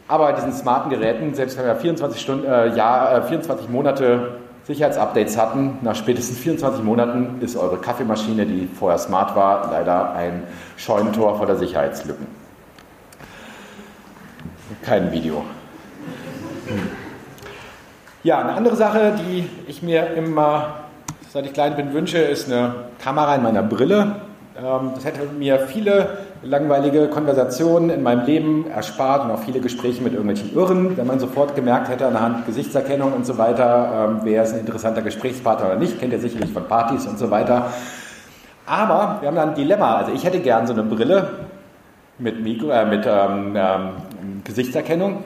Aber 0.06 0.26
bei 0.26 0.32
diesen 0.34 0.52
smarten 0.52 0.90
Geräten, 0.90 1.34
selbst 1.34 1.58
wenn 1.58 1.64
wir 1.64 1.74
24, 1.74 2.20
Stunden, 2.20 2.46
äh, 2.46 2.68
Jahr, 2.76 3.16
äh, 3.16 3.22
24 3.22 3.68
Monate 3.68 4.36
Sicherheitsupdates 4.62 5.36
hatten, 5.36 5.78
nach 5.82 5.96
spätestens 5.96 6.38
24 6.38 6.84
Monaten 6.84 7.38
ist 7.40 7.56
eure 7.56 7.78
Kaffeemaschine, 7.78 8.46
die 8.46 8.68
vorher 8.78 8.98
smart 8.98 9.34
war, 9.34 9.72
leider 9.72 10.12
ein 10.12 10.44
Scheunentor 10.76 11.36
voller 11.36 11.56
Sicherheitslücken. 11.56 12.28
Kein 14.82 15.10
Video. 15.10 15.42
Ja, 18.24 18.38
eine 18.38 18.54
andere 18.54 18.74
Sache, 18.74 19.12
die 19.18 19.46
ich 19.66 19.82
mir 19.82 20.14
immer, 20.14 20.76
seit 21.28 21.44
ich 21.44 21.52
klein 21.52 21.76
bin, 21.76 21.92
wünsche, 21.92 22.16
ist 22.16 22.50
eine 22.50 22.74
Kamera 22.98 23.34
in 23.34 23.42
meiner 23.42 23.62
Brille. 23.62 24.16
Ähm, 24.56 24.92
das 24.94 25.04
hätte 25.04 25.26
mir 25.38 25.58
viele 25.58 26.16
langweilige 26.42 27.08
Konversationen 27.08 27.90
in 27.90 28.02
meinem 28.02 28.24
Leben 28.24 28.70
erspart 28.70 29.26
und 29.26 29.30
auch 29.30 29.40
viele 29.40 29.60
Gespräche 29.60 30.02
mit 30.02 30.14
irgendwelchen 30.14 30.54
Irren, 30.54 30.96
wenn 30.96 31.06
man 31.06 31.20
sofort 31.20 31.54
gemerkt 31.54 31.90
hätte 31.90 32.06
anhand 32.06 32.46
Gesichtserkennung 32.46 33.12
und 33.12 33.26
so 33.26 33.36
weiter, 33.36 34.08
ähm, 34.08 34.20
wer 34.22 34.42
ist 34.42 34.54
ein 34.54 34.60
interessanter 34.60 35.02
Gesprächspartner 35.02 35.66
oder 35.66 35.76
nicht, 35.76 36.00
kennt 36.00 36.14
ihr 36.14 36.18
sicherlich 36.18 36.50
von 36.50 36.64
Partys 36.64 37.06
und 37.06 37.18
so 37.18 37.30
weiter. 37.30 37.74
Aber 38.64 39.18
wir 39.20 39.28
haben 39.28 39.36
da 39.36 39.42
ein 39.42 39.54
Dilemma. 39.54 39.96
Also 39.96 40.12
ich 40.12 40.24
hätte 40.24 40.40
gern 40.40 40.66
so 40.66 40.72
eine 40.72 40.84
Brille 40.84 41.28
mit, 42.16 42.42
Mikro, 42.42 42.70
äh, 42.70 42.86
mit 42.86 43.04
ähm, 43.06 43.54
ähm, 43.54 43.90
Gesichtserkennung 44.44 45.24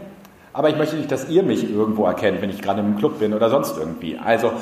aber 0.52 0.68
ich 0.70 0.76
möchte 0.76 0.96
nicht, 0.96 1.10
dass 1.10 1.28
ihr 1.28 1.42
mich 1.42 1.70
irgendwo 1.70 2.04
erkennt, 2.04 2.42
wenn 2.42 2.50
ich 2.50 2.62
gerade 2.62 2.80
im 2.80 2.96
Club 2.96 3.18
bin 3.18 3.34
oder 3.34 3.50
sonst 3.50 3.76
irgendwie. 3.76 4.18
Also 4.18 4.52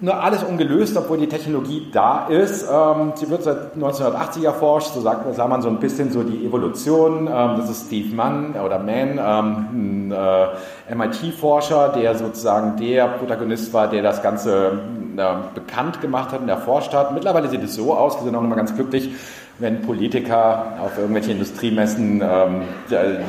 nur 0.00 0.22
alles 0.22 0.42
ungelöst, 0.42 0.96
obwohl 0.96 1.18
die 1.18 1.28
Technologie 1.28 1.88
da 1.90 2.26
ist. 2.26 2.66
Ähm, 2.70 3.12
sie 3.14 3.30
wird 3.30 3.44
seit 3.44 3.74
1980 3.74 4.44
erforscht, 4.44 4.88
so 4.92 5.00
sagt 5.00 5.34
sah 5.34 5.48
man 5.48 5.62
so 5.62 5.68
ein 5.68 5.80
bisschen 5.80 6.10
so 6.10 6.22
die 6.22 6.44
Evolution. 6.44 7.26
Ähm, 7.26 7.56
das 7.56 7.70
ist 7.70 7.86
Steve 7.86 8.14
Mann 8.14 8.54
oder 8.54 8.78
Mann, 8.78 9.18
ähm, 9.18 10.10
ein 10.10 10.12
äh, 10.12 10.94
MIT-Forscher, 10.94 11.94
der 11.96 12.14
sozusagen 12.14 12.76
der 12.76 13.06
Protagonist 13.08 13.72
war, 13.72 13.88
der 13.88 14.02
das 14.02 14.22
Ganze 14.22 14.80
äh, 15.16 15.34
bekannt 15.54 16.02
gemacht 16.02 16.32
hat 16.32 16.40
und 16.40 16.48
erforscht 16.48 16.92
hat. 16.92 17.14
Mittlerweile 17.14 17.48
sieht 17.48 17.62
es 17.62 17.74
so 17.74 17.94
aus, 17.94 18.16
wir 18.18 18.24
sind 18.24 18.34
auch 18.34 18.42
immer 18.44 18.56
ganz 18.56 18.74
glücklich, 18.74 19.10
wenn 19.58 19.82
Politiker 19.82 20.74
auf 20.80 20.98
irgendwelchen 20.98 21.32
Industriemessen 21.32 22.22
ähm, 22.22 22.62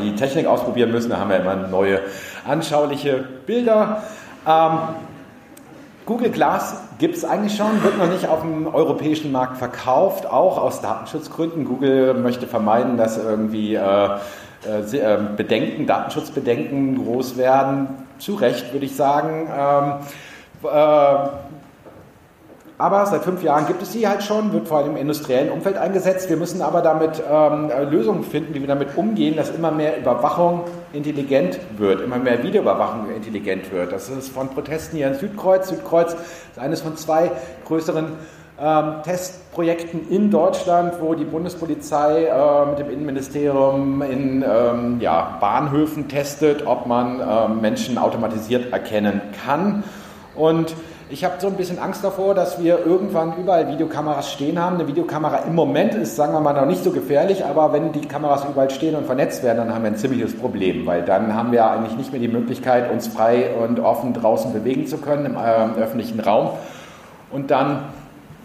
die 0.04 0.16
Technik 0.16 0.46
ausprobieren 0.46 0.92
müssen, 0.92 1.10
da 1.10 1.20
haben 1.20 1.30
wir 1.30 1.40
immer 1.40 1.56
neue 1.56 2.02
anschauliche 2.46 3.24
Bilder. 3.46 4.04
Ähm, 4.46 4.80
Google 6.06 6.30
Glass 6.30 6.82
gibt 7.00 7.18
es 7.18 7.26
eigentlich 7.26 7.56
schon, 7.56 7.84
wird 7.84 7.98
noch 7.98 8.10
nicht 8.10 8.28
auf 8.28 8.42
dem 8.42 8.68
europäischen 8.68 9.32
Markt 9.32 9.58
verkauft, 9.58 10.26
auch 10.26 10.58
aus 10.58 10.82
Datenschutzgründen. 10.82 11.66
Google 11.66 12.14
möchte 12.14 12.48
vermeiden, 12.48 12.98
dass 12.98 13.18
irgendwie 13.18 13.76
äh, 13.76 14.10
äh, 14.66 14.98
äh 14.98 15.20
Bedenken, 15.36 15.86
Datenschutzbedenken 15.86 17.04
groß 17.04 17.38
werden. 17.38 17.90
Zu 18.20 18.36
Recht 18.36 18.74
würde 18.74 18.86
ich 18.86 18.96
sagen. 18.96 19.50
Ähm, 19.54 19.94
äh, 20.64 21.30
Aber 22.80 23.08
seit 23.08 23.24
fünf 23.24 23.42
Jahren 23.42 23.66
gibt 23.66 23.82
es 23.82 23.92
sie 23.92 24.08
halt 24.08 24.22
schon, 24.22 24.54
wird 24.54 24.68
vor 24.68 24.78
allem 24.78 24.92
im 24.92 24.98
industriellen 24.98 25.52
Umfeld 25.52 25.78
eingesetzt. 25.78 26.30
Wir 26.30 26.38
müssen 26.38 26.62
aber 26.62 26.82
damit 26.82 27.24
ähm, 27.28 27.72
Lösungen 27.90 28.24
finden, 28.24 28.54
wie 28.54 28.60
wir 28.60 28.68
damit 28.68 28.96
umgehen, 28.96 29.36
dass 29.36 29.50
immer 29.50 29.72
mehr 29.72 29.98
Überwachung 29.98 30.66
intelligent 30.94 31.60
wird, 31.78 32.02
immer 32.02 32.18
mehr 32.18 32.44
Videoüberwachung 32.44 33.10
intelligent 33.16 33.72
wird. 33.72 33.92
Das 33.92 34.10
ist 34.10 34.30
von 34.30 34.50
Protesten 34.50 34.98
hier 34.98 35.08
in 35.08 35.16
Südkreuz. 35.16 35.70
Südkreuz 35.70 36.14
ist 36.14 36.60
eines 36.60 36.82
von 36.82 36.96
zwei 36.98 37.32
größeren 37.66 38.12
ähm, 38.62 38.94
Testprojekten 39.04 40.12
in 40.12 40.30
Deutschland, 40.30 41.02
wo 41.02 41.16
die 41.16 41.26
Bundespolizei 41.26 42.26
äh, 42.26 42.66
mit 42.68 42.78
dem 42.78 42.92
Innenministerium 42.92 44.04
in 44.04 44.46
ähm, 44.48 44.98
ja, 45.00 45.38
Bahnhöfen 45.40 46.10
testet, 46.10 46.68
ob 46.68 46.86
man 46.86 47.20
äh, 47.20 47.48
Menschen 47.60 47.98
automatisiert 47.98 48.72
erkennen 48.72 49.22
kann. 49.44 49.84
Und 50.36 50.76
ich 51.10 51.24
habe 51.24 51.36
so 51.40 51.48
ein 51.48 51.54
bisschen 51.54 51.80
Angst 51.80 52.04
davor, 52.04 52.36
dass 52.36 52.62
wir 52.62 52.86
irgendwann 52.86 53.38
überall 53.38 53.70
Videokameras 53.70 54.32
stehen 54.32 54.60
haben. 54.60 54.76
Eine 54.76 54.88
Videokamera 54.88 55.38
im 55.48 55.56
Moment 55.56 55.96
ist, 55.96 56.18
sagen 56.18 56.34
wir 56.34 56.42
mal, 56.42 56.54
noch 56.54 56.66
nicht 56.66 56.84
so 56.84 56.92
gefährlich, 56.92 57.46
aber 57.46 57.72
wenn 57.72 57.94
die 57.94 58.02
Kameras 58.02 58.44
überall 58.44 58.70
stehen 58.70 58.94
und 58.96 59.06
vernetzt 59.06 59.42
werden, 59.42 59.60
dann 59.60 59.74
haben 59.74 59.84
wir 59.84 59.92
ein 59.92 59.98
ziemliches 59.98 60.36
Problem, 60.36 60.86
weil 60.86 61.04
dann 61.04 61.34
haben 61.34 61.54
wir 61.54 61.66
eigentlich 61.66 61.96
nicht 61.98 62.12
mehr 62.12 62.20
die 62.20 62.28
Möglichkeit, 62.28 62.92
uns 62.92 63.08
frei 63.08 63.52
und 63.56 63.80
offen 63.80 64.14
draußen 64.14 64.52
bewegen 64.52 64.86
zu 64.86 64.98
können 64.98 65.26
im 65.26 65.36
äh, 65.36 65.82
öffentlichen 65.82 66.20
Raum. 66.20 66.50
Und 67.32 67.52
dann 67.52 67.86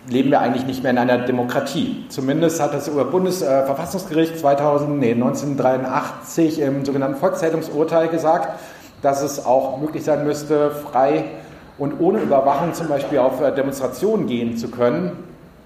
leben 0.09 0.31
wir 0.31 0.41
eigentlich 0.41 0.67
nicht 0.67 0.85
mehr 0.85 0.93
in 0.93 0.99
einer 0.99 1.19
Demokratie. 1.19 2.05
Zumindest 2.11 2.61
hat 2.61 2.75
das 2.75 2.89
Bundesverfassungsgericht 2.91 4.39
2000, 4.39 5.01
nee, 5.01 5.13
1983 5.13 6.61
im 6.61 6.85
sogenannten 6.85 7.17
Volkszählungsurteil 7.17 8.09
gesagt, 8.09 8.61
dass 9.01 9.23
es 9.23 9.45
auch 9.45 9.81
möglich 9.81 10.05
sein 10.05 10.25
müsste, 10.25 10.71
frei 10.71 11.25
und 11.83 11.99
ohne 11.99 12.21
Überwachung 12.21 12.75
zum 12.75 12.87
Beispiel 12.87 13.19
auf 13.19 13.41
äh, 13.41 13.53
Demonstrationen 13.53 14.29
gehen 14.29 14.57
zu 14.57 14.71
können, 14.71 15.17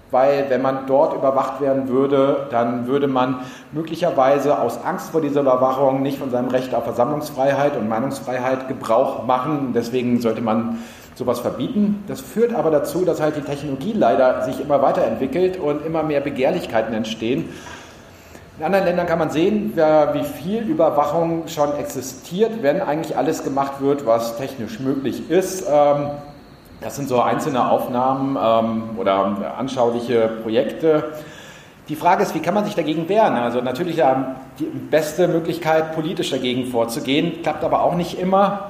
weil 0.09 0.45
wenn 0.49 0.63
man 0.63 0.87
dort 0.87 1.13
überwacht 1.13 1.61
werden 1.61 1.89
würde, 1.89 2.47
dann 2.49 2.87
würde 2.87 3.07
man 3.07 3.41
möglicherweise 3.71 4.57
aus 4.57 4.83
Angst 4.83 5.11
vor 5.11 5.21
dieser 5.21 5.41
Überwachung 5.41 6.01
nicht 6.01 6.17
von 6.17 6.31
seinem 6.31 6.47
Recht 6.47 6.73
auf 6.73 6.85
Versammlungsfreiheit 6.85 7.77
und 7.77 7.87
Meinungsfreiheit 7.87 8.67
Gebrauch 8.67 9.27
machen. 9.27 9.73
Deswegen 9.75 10.19
sollte 10.19 10.41
man 10.41 10.79
sowas 11.13 11.39
verbieten. 11.39 12.03
Das 12.07 12.19
führt 12.19 12.55
aber 12.55 12.71
dazu, 12.71 13.05
dass 13.05 13.21
halt 13.21 13.35
die 13.35 13.41
Technologie 13.41 13.93
leider 13.93 14.41
sich 14.43 14.59
immer 14.59 14.81
weiterentwickelt 14.81 15.59
und 15.59 15.85
immer 15.85 16.01
mehr 16.01 16.21
Begehrlichkeiten 16.21 16.95
entstehen. 16.95 17.49
In 18.59 18.63
anderen 18.63 18.85
Ländern 18.85 19.05
kann 19.05 19.19
man 19.19 19.29
sehen, 19.29 19.73
wie 19.75 20.23
viel 20.23 20.63
Überwachung 20.63 21.47
schon 21.47 21.77
existiert, 21.77 22.63
wenn 22.63 22.81
eigentlich 22.81 23.15
alles 23.15 23.43
gemacht 23.43 23.81
wird, 23.81 24.07
was 24.07 24.35
technisch 24.37 24.79
möglich 24.79 25.29
ist. 25.29 25.63
Ähm, 25.71 26.09
das 26.81 26.95
sind 26.95 27.07
so 27.07 27.21
einzelne 27.21 27.69
Aufnahmen 27.69 28.35
ähm, 28.35 28.97
oder 28.97 29.55
anschauliche 29.59 30.27
Projekte. 30.41 31.03
Die 31.87 31.95
Frage 31.95 32.23
ist, 32.23 32.33
wie 32.33 32.39
kann 32.39 32.55
man 32.55 32.65
sich 32.65 32.73
dagegen 32.73 33.07
wehren? 33.07 33.35
Also 33.35 33.61
natürlich 33.61 34.01
die 34.59 34.65
beste 34.65 35.27
Möglichkeit, 35.27 35.93
politisch 35.93 36.31
dagegen 36.31 36.65
vorzugehen, 36.65 37.43
klappt 37.43 37.63
aber 37.63 37.83
auch 37.83 37.93
nicht 37.93 38.19
immer, 38.19 38.69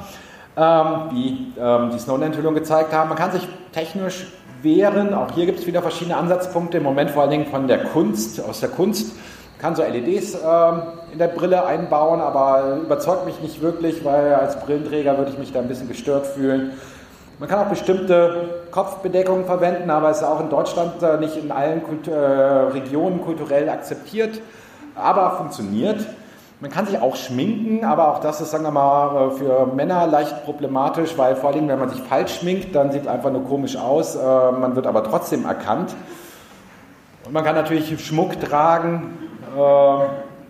ähm, 0.58 0.86
wie 1.12 1.54
die 1.56 2.00
Snowden-Enthüllung 2.00 2.56
gezeigt 2.56 2.92
haben. 2.92 3.08
Man 3.08 3.18
kann 3.18 3.32
sich 3.32 3.48
technisch 3.72 4.28
wehren. 4.62 5.14
Auch 5.14 5.32
hier 5.32 5.46
gibt 5.46 5.60
es 5.60 5.66
wieder 5.66 5.82
verschiedene 5.82 6.18
Ansatzpunkte. 6.18 6.78
Im 6.78 6.84
Moment 6.84 7.12
vor 7.12 7.22
allen 7.22 7.32
Dingen 7.32 7.46
von 7.46 7.68
der 7.70 7.86
Kunst, 7.86 8.44
aus 8.44 8.60
der 8.60 8.70
Kunst 8.70 9.16
kann 9.60 9.76
so 9.76 9.84
LEDs 9.84 10.36
äh, 10.36 10.38
in 11.12 11.20
der 11.20 11.28
Brille 11.28 11.66
einbauen, 11.66 12.22
aber 12.22 12.78
überzeugt 12.84 13.26
mich 13.26 13.40
nicht 13.42 13.62
wirklich, 13.62 14.06
weil 14.06 14.34
als 14.34 14.60
Brillenträger 14.60 15.18
würde 15.18 15.32
ich 15.32 15.38
mich 15.38 15.52
da 15.52 15.60
ein 15.60 15.68
bisschen 15.68 15.88
gestört 15.88 16.28
fühlen. 16.28 16.74
Man 17.40 17.48
kann 17.50 17.60
auch 17.60 17.70
bestimmte 17.70 18.66
Kopfbedeckungen 18.72 19.46
verwenden, 19.46 19.90
aber 19.92 20.10
es 20.10 20.18
ist 20.18 20.24
auch 20.24 20.40
in 20.40 20.50
Deutschland 20.50 21.02
äh, 21.04 21.18
nicht 21.18 21.38
in 21.38 21.52
allen 21.52 21.84
Kult 21.84 22.08
äh, 22.08 22.14
Regionen 22.14 23.22
kulturell 23.22 23.70
akzeptiert, 23.70 24.42
aber 24.96 25.38
funktioniert. 25.38 26.06
Man 26.60 26.72
kann 26.72 26.88
sich 26.88 27.00
auch 27.00 27.16
schminken, 27.16 27.86
aber 27.86 28.08
auch 28.08 28.20
das 28.20 28.42
ist, 28.42 28.50
sagen 28.50 28.64
wir 28.64 28.72
mal, 28.72 29.28
äh, 29.28 29.32
für 29.32 29.68
Männer 29.68 30.08
leicht 30.08 30.46
problematisch, 30.46 31.16
weil 31.16 31.36
vor 31.36 31.52
allem, 31.52 31.68
wenn 31.68 31.78
man 31.78 31.90
sich 31.90 32.02
falsch 32.02 32.40
schminkt, 32.40 32.76
dann 32.76 32.92
sieht 32.92 33.04
es 33.04 33.08
einfach 33.08 33.32
nur 33.32 33.44
komisch 33.44 33.76
aus, 33.76 34.16
äh, 34.16 34.20
man 34.20 34.76
wird 34.76 34.88
aber 34.88 35.04
trotzdem 35.04 35.46
erkannt. 35.46 35.96
Und 37.24 37.34
man 37.34 37.44
kann 37.44 37.56
natürlich 37.56 38.04
Schmuck 38.04 38.40
tragen, 38.40 39.27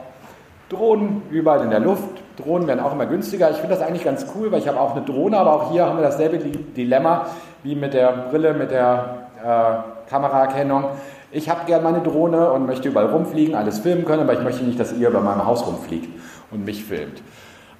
Drohnen 0.68 1.22
überall 1.31 1.62
in 1.62 1.70
der 1.70 1.81
Luft. 1.81 2.09
Drohnen 2.37 2.66
werden 2.68 2.81
auch 2.81 2.92
immer 2.92 3.07
günstiger. 3.07 3.50
Ich 3.50 3.57
finde 3.57 3.74
das 3.74 3.85
eigentlich 3.85 4.05
ganz 4.05 4.26
cool, 4.35 4.53
weil 4.53 4.61
ich 4.61 4.68
habe 4.68 4.79
auch 4.79 4.94
eine 4.94 5.05
Drohne, 5.05 5.38
aber 5.38 5.53
auch 5.55 5.72
hier 5.72 5.87
haben 5.87 5.96
wir 5.96 6.05
dasselbe 6.05 6.38
Dilemma 6.38 7.26
wie 7.62 7.74
mit 7.74 7.94
der 7.94 8.29
Brille, 8.31 8.55
mit 8.55 8.70
der 8.70 9.29
äh, 9.42 10.09
Kameraerkennung. 10.11 10.85
Ich 11.33 11.48
habe 11.48 11.64
gerne 11.66 11.85
meine 11.85 12.00
Drohne 12.00 12.53
und 12.53 12.66
möchte 12.66 12.88
überall 12.88 13.07
rumfliegen, 13.07 13.55
alles 13.55 13.79
filmen 13.79 14.05
können, 14.05 14.22
aber 14.22 14.33
ich 14.33 14.42
möchte 14.42 14.64
nicht, 14.64 14.79
dass 14.79 14.92
ihr 14.92 15.09
über 15.09 15.20
meinem 15.20 15.46
Haus 15.46 15.66
rumfliegt 15.66 16.09
und 16.50 16.64
mich 16.64 16.85
filmt. 16.85 17.22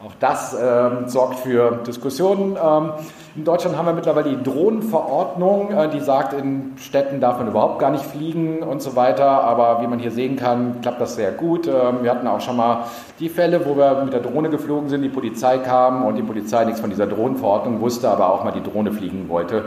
Auch 0.05 0.13
das 0.19 0.57
ähm, 0.61 1.09
sorgt 1.09 1.41
für 1.41 1.81
Diskussionen. 1.87 2.57
Ähm, 2.63 2.93
in 3.37 3.45
Deutschland 3.45 3.77
haben 3.77 3.87
wir 3.87 3.93
mittlerweile 3.93 4.31
die 4.31 4.43
Drohnenverordnung, 4.43 5.71
äh, 5.71 5.89
die 5.89 6.01
sagt, 6.01 6.33
in 6.33 6.73
Städten 6.77 7.21
darf 7.21 7.39
man 7.39 7.49
überhaupt 7.49 7.79
gar 7.79 7.91
nicht 7.91 8.05
fliegen 8.05 8.63
und 8.63 8.83
so 8.83 8.97
weiter. 8.97 9.45
Aber 9.45 9.83
wie 9.83 9.87
man 9.87 9.99
hier 10.01 10.11
sehen 10.11 10.37
kann, 10.37 10.81
klappt 10.81 11.01
das 11.01 11.15
sehr 11.15 11.31
gut. 11.31 11.69
Ähm, 11.69 12.03
wir 12.03 12.11
hatten 12.11 12.27
auch 12.27 12.41
schon 12.41 12.57
mal 12.57 12.85
die 13.21 13.29
Fälle, 13.29 13.65
wo 13.65 13.77
wir 13.77 14.03
mit 14.03 14.13
der 14.13 14.21
Drohne 14.21 14.51
geflogen 14.51 14.89
sind, 14.89 15.03
die 15.03 15.09
Polizei 15.09 15.59
kam 15.59 16.05
und 16.05 16.17
die 16.17 16.23
Polizei 16.23 16.65
nichts 16.65 16.81
von 16.81 16.91
dieser 16.91 17.07
Drohnenverordnung 17.07 17.81
wusste, 17.81 18.09
aber 18.09 18.33
auch 18.33 18.43
mal 18.43 18.53
die 18.53 18.63
Drohne 18.63 18.93
fliegen 18.93 19.29
wollte. 19.29 19.67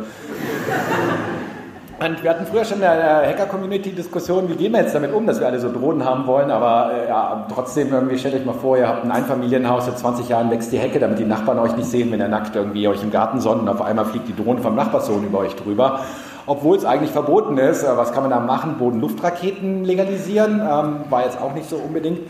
Und 1.99 2.23
wir 2.23 2.29
hatten 2.31 2.45
früher 2.45 2.65
schon 2.65 2.77
in 2.77 2.81
der 2.81 3.27
Hacker-Community-Diskussion, 3.27 4.49
wie 4.49 4.55
gehen 4.55 4.71
wir 4.73 4.81
jetzt 4.81 4.95
damit 4.95 5.13
um, 5.13 5.27
dass 5.27 5.39
wir 5.39 5.47
alle 5.47 5.59
so 5.59 5.71
Drohnen 5.71 6.03
haben 6.03 6.25
wollen, 6.25 6.49
aber 6.49 6.91
äh, 6.91 7.07
ja, 7.07 7.45
trotzdem 7.53 7.93
irgendwie, 7.93 8.17
stellt 8.17 8.35
euch 8.35 8.45
mal 8.45 8.53
vor, 8.53 8.77
ihr 8.77 8.87
habt 8.87 9.05
ein 9.05 9.11
Einfamilienhaus, 9.11 9.85
seit 9.85 9.99
20 9.99 10.27
Jahren 10.27 10.49
wächst 10.49 10.71
die 10.71 10.79
Hecke, 10.79 10.99
damit 10.99 11.19
die 11.19 11.25
Nachbarn 11.25 11.59
euch 11.59 11.75
nicht 11.75 11.87
sehen, 11.89 12.11
wenn 12.11 12.19
ihr 12.19 12.27
nackt 12.27 12.55
irgendwie 12.55 12.87
euch 12.87 13.03
im 13.03 13.11
Garten 13.11 13.39
sonnt 13.39 13.61
und 13.61 13.69
auf 13.69 13.81
einmal 13.81 14.05
fliegt 14.05 14.27
die 14.27 14.35
Drohne 14.35 14.61
vom 14.61 14.75
Nachbarsohn 14.75 15.23
über 15.23 15.39
euch 15.39 15.55
drüber. 15.55 16.01
Obwohl 16.45 16.75
es 16.75 16.83
eigentlich 16.83 17.11
verboten 17.11 17.57
ist, 17.57 17.83
äh, 17.83 17.95
was 17.95 18.11
kann 18.11 18.23
man 18.23 18.31
da 18.31 18.39
machen? 18.39 18.77
Boden-Luftraketen 18.79 19.85
legalisieren, 19.85 20.61
ähm, 20.61 21.05
war 21.09 21.23
jetzt 21.23 21.39
auch 21.39 21.53
nicht 21.53 21.69
so 21.69 21.77
unbedingt 21.77 22.21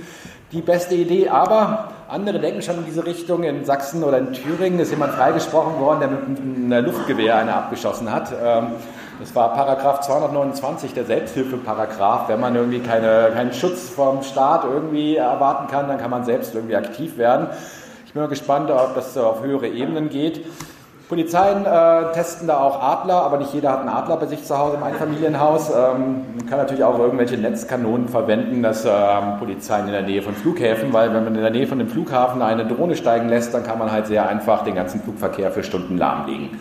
die 0.51 0.61
beste 0.61 0.93
Idee, 0.93 1.29
aber 1.29 1.89
andere 2.09 2.39
denken 2.39 2.61
schon 2.61 2.75
in 2.75 2.85
diese 2.85 3.05
Richtung. 3.05 3.43
In 3.43 3.65
Sachsen 3.65 4.03
oder 4.03 4.19
in 4.19 4.33
Thüringen 4.33 4.79
ist 4.79 4.91
jemand 4.91 5.13
freigesprochen 5.13 5.79
worden, 5.79 5.99
der 6.01 6.09
mit 6.09 6.73
einem 6.73 6.85
Luftgewehr 6.85 7.37
eine 7.37 7.55
abgeschossen 7.55 8.11
hat. 8.11 8.31
Ähm, 8.31 8.67
das 9.19 9.35
war 9.35 9.53
Paragraph 9.53 10.01
229, 10.01 10.93
der 10.93 11.05
Selbsthilfeparagraph. 11.05 12.29
Wenn 12.29 12.39
man 12.39 12.55
irgendwie 12.55 12.79
keine, 12.79 13.31
keinen 13.33 13.53
Schutz 13.53 13.89
vom 13.89 14.23
Staat 14.23 14.63
irgendwie 14.65 15.17
erwarten 15.17 15.67
kann, 15.67 15.87
dann 15.87 15.97
kann 15.97 16.09
man 16.09 16.23
selbst 16.23 16.55
irgendwie 16.55 16.75
aktiv 16.75 17.17
werden. 17.17 17.47
Ich 18.05 18.13
bin 18.13 18.21
mal 18.21 18.29
gespannt, 18.29 18.69
ob 18.71 18.95
das 18.95 19.17
auf 19.17 19.43
höhere 19.43 19.67
Ebenen 19.67 20.09
geht. 20.09 20.45
Polizeien 21.09 21.65
äh, 21.65 22.11
testen 22.13 22.47
da 22.47 22.57
auch 22.59 22.81
Adler, 22.81 23.21
aber 23.23 23.37
nicht 23.37 23.53
jeder 23.53 23.71
hat 23.71 23.81
einen 23.81 23.89
Adler 23.89 24.17
bei 24.17 24.25
sich 24.25 24.43
zu 24.43 24.57
Hause 24.57 24.77
im 24.77 24.83
Einfamilienhaus. 24.83 25.69
Ähm, 25.69 26.25
man 26.37 26.45
kann 26.49 26.57
natürlich 26.57 26.83
auch 26.83 26.97
irgendwelche 26.97 27.37
Netzkanonen 27.37 28.07
verwenden, 28.07 28.63
das 28.63 28.85
ähm, 28.85 29.37
Polizei 29.37 29.79
in 29.81 29.91
der 29.91 30.01
Nähe 30.01 30.21
von 30.21 30.33
Flughäfen, 30.33 30.91
weil 30.91 31.13
wenn 31.13 31.23
man 31.23 31.35
in 31.35 31.41
der 31.41 31.51
Nähe 31.51 31.67
von 31.67 31.77
dem 31.77 31.89
Flughafen 31.89 32.41
eine 32.41 32.65
Drohne 32.65 32.95
steigen 32.95 33.29
lässt, 33.29 33.53
dann 33.53 33.63
kann 33.63 33.77
man 33.77 33.91
halt 33.91 34.07
sehr 34.07 34.27
einfach 34.27 34.63
den 34.63 34.75
ganzen 34.75 35.01
Flugverkehr 35.01 35.51
für 35.51 35.63
Stunden 35.63 35.97
lahmlegen 35.97 36.59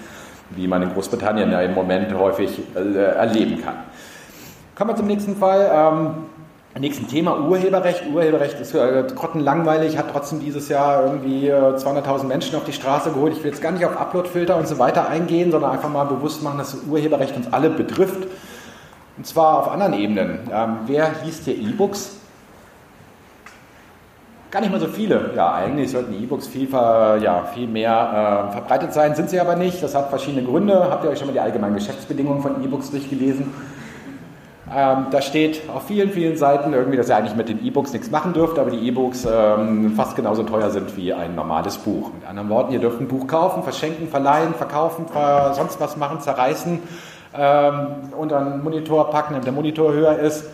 wie 0.57 0.67
man 0.67 0.83
in 0.83 0.93
Großbritannien 0.93 1.51
ja 1.51 1.61
im 1.61 1.75
Moment 1.75 2.13
häufig 2.15 2.61
äh, 2.75 2.97
erleben 2.97 3.63
kann. 3.63 3.75
Kommen 4.75 4.91
wir 4.91 4.97
zum 4.97 5.07
nächsten 5.07 5.37
Fall. 5.37 5.71
Ähm, 5.73 6.15
Nächsten 6.79 7.07
Thema 7.07 7.39
Urheberrecht. 7.39 8.05
Urheberrecht 8.11 8.59
ist 8.59 8.75
äh, 8.75 9.05
grottenlangweilig, 9.15 9.99
hat 9.99 10.07
trotzdem 10.11 10.41
dieses 10.41 10.71
Jahr 10.71 11.05
irgendwie 11.05 11.49
äh, 11.49 11.53
200.000 11.53 12.25
Menschen 12.25 12.57
auf 12.57 12.65
die 12.65 12.73
Straße 12.73 13.11
geholt. 13.11 13.35
Ich 13.35 13.45
will 13.45 13.51
jetzt 13.51 13.61
gar 13.61 13.73
nicht 13.73 13.85
auf 13.85 14.01
Uploadfilter 14.01 14.57
und 14.57 14.67
so 14.67 14.79
weiter 14.79 15.07
eingehen, 15.07 15.51
sondern 15.51 15.73
einfach 15.73 15.91
mal 15.91 16.05
bewusst 16.05 16.43
machen, 16.43 16.57
dass 16.57 16.75
Urheberrecht 16.89 17.37
uns 17.37 17.53
alle 17.53 17.69
betrifft. 17.69 18.27
Und 19.19 19.27
zwar 19.27 19.59
auf 19.59 19.71
anderen 19.71 19.93
Ebenen. 19.93 20.51
Ähm, 20.51 20.79
wer 20.87 21.11
liest 21.25 21.45
hier 21.45 21.57
E-Books? 21.57 22.17
Gar 24.53 24.61
nicht 24.61 24.71
mal 24.71 24.81
so 24.81 24.87
viele. 24.87 25.31
Ja, 25.35 25.55
eigentlich 25.55 25.91
sollten 25.91 26.13
E-Books 26.13 26.47
viel, 26.47 26.69
ja, 26.71 27.45
viel 27.55 27.67
mehr 27.67 28.49
äh, 28.51 28.53
verbreitet 28.53 28.93
sein, 28.93 29.15
sind 29.15 29.31
sie 29.31 29.41
aber 29.41 29.57
nicht. 29.57 29.83
Das 29.83 29.95
hat 29.95 30.11
verschiedene 30.11 30.47
Gründe. 30.47 30.91
Habt 30.91 31.05
ihr 31.05 31.11
euch 31.11 31.19
schon 31.19 31.29
mal 31.29 31.33
die 31.33 31.41
allgemeinen 31.41 31.75
Geschäftsbedingungen 31.75 32.43
von 32.43 32.63
E-Books 32.63 32.91
durchgelesen? 32.91 33.51
Ähm, 34.71 35.07
da 35.11 35.23
steht 35.23 35.63
auf 35.75 35.87
vielen, 35.87 36.11
vielen 36.11 36.37
Seiten 36.37 36.75
irgendwie, 36.75 36.99
dass 36.99 37.09
ihr 37.09 37.17
eigentlich 37.17 37.35
mit 37.35 37.49
den 37.49 37.65
E-Books 37.65 37.95
nichts 37.95 38.11
machen 38.11 38.35
dürft, 38.35 38.59
aber 38.59 38.71
die 38.71 38.87
E-Books 38.89 39.27
ähm, 39.27 39.95
fast 39.97 40.17
genauso 40.17 40.43
teuer 40.43 40.69
sind 40.69 40.99
wie 40.99 41.15
ein 41.15 41.35
normales 41.35 41.79
Buch. 41.79 42.11
Mit 42.13 42.29
anderen 42.29 42.51
Worten, 42.51 42.75
ihr 42.75 42.79
dürft 42.79 43.01
ein 43.01 43.09
Buch 43.09 43.27
kaufen, 43.27 43.63
verschenken, 43.63 44.09
verleihen, 44.09 44.53
verkaufen, 44.53 45.07
ver 45.09 45.55
sonst 45.55 45.81
was 45.81 45.97
machen, 45.97 46.21
zerreißen, 46.21 46.79
ähm, 47.35 47.87
unter 48.19 48.39
einen 48.39 48.63
Monitor 48.63 49.09
packen, 49.09 49.33
damit 49.33 49.47
der 49.47 49.55
Monitor 49.55 49.95
höher 49.95 50.19
ist. 50.19 50.45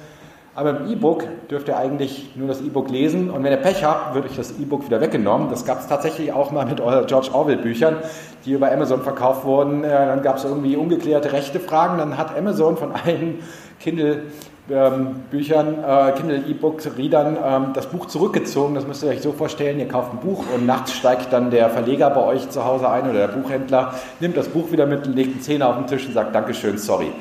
Aber 0.58 0.70
im 0.70 0.90
E-Book 0.90 1.22
dürft 1.48 1.68
ihr 1.68 1.76
eigentlich 1.76 2.30
nur 2.34 2.48
das 2.48 2.60
E-Book 2.60 2.90
lesen 2.90 3.30
und 3.30 3.44
wenn 3.44 3.52
ihr 3.52 3.58
Pech 3.58 3.84
habt, 3.84 4.16
wird 4.16 4.24
euch 4.24 4.34
das 4.34 4.58
E-Book 4.58 4.84
wieder 4.84 5.00
weggenommen. 5.00 5.50
Das 5.50 5.64
gab 5.64 5.78
es 5.78 5.86
tatsächlich 5.86 6.32
auch 6.32 6.50
mal 6.50 6.66
mit 6.66 6.78
George 6.78 7.28
Orwell 7.32 7.58
Büchern, 7.58 7.98
die 8.44 8.54
über 8.54 8.72
Amazon 8.72 9.02
verkauft 9.02 9.44
wurden. 9.44 9.84
Äh, 9.84 9.88
dann 9.88 10.20
gab 10.20 10.38
es 10.38 10.42
irgendwie 10.42 10.74
ungeklärte 10.74 11.32
rechte 11.32 11.60
Fragen. 11.60 11.98
Dann 11.98 12.18
hat 12.18 12.36
Amazon 12.36 12.76
von 12.76 12.90
allen 12.90 13.38
Kindle 13.78 14.22
ähm, 14.68 15.20
Büchern, 15.30 15.76
äh, 15.84 16.10
Kindle 16.16 16.42
E-Books, 16.48 16.90
Readern 16.98 17.36
ähm, 17.40 17.66
das 17.72 17.86
Buch 17.86 18.06
zurückgezogen. 18.06 18.74
Das 18.74 18.84
müsst 18.84 19.04
ihr 19.04 19.10
euch 19.10 19.22
so 19.22 19.30
vorstellen, 19.30 19.78
ihr 19.78 19.86
kauft 19.86 20.12
ein 20.12 20.18
Buch 20.18 20.44
und 20.52 20.66
nachts 20.66 20.92
steigt 20.92 21.32
dann 21.32 21.52
der 21.52 21.70
Verleger 21.70 22.10
bei 22.10 22.24
euch 22.24 22.50
zu 22.50 22.64
Hause 22.64 22.90
ein 22.90 23.08
oder 23.08 23.28
der 23.28 23.28
Buchhändler, 23.28 23.94
nimmt 24.18 24.36
das 24.36 24.48
Buch 24.48 24.72
wieder 24.72 24.86
mit, 24.86 25.06
legt 25.06 25.34
einen 25.34 25.40
Zehner 25.40 25.68
auf 25.68 25.76
den 25.76 25.86
Tisch 25.86 26.04
und 26.04 26.14
sagt 26.14 26.34
Dankeschön, 26.34 26.78
sorry. 26.78 27.12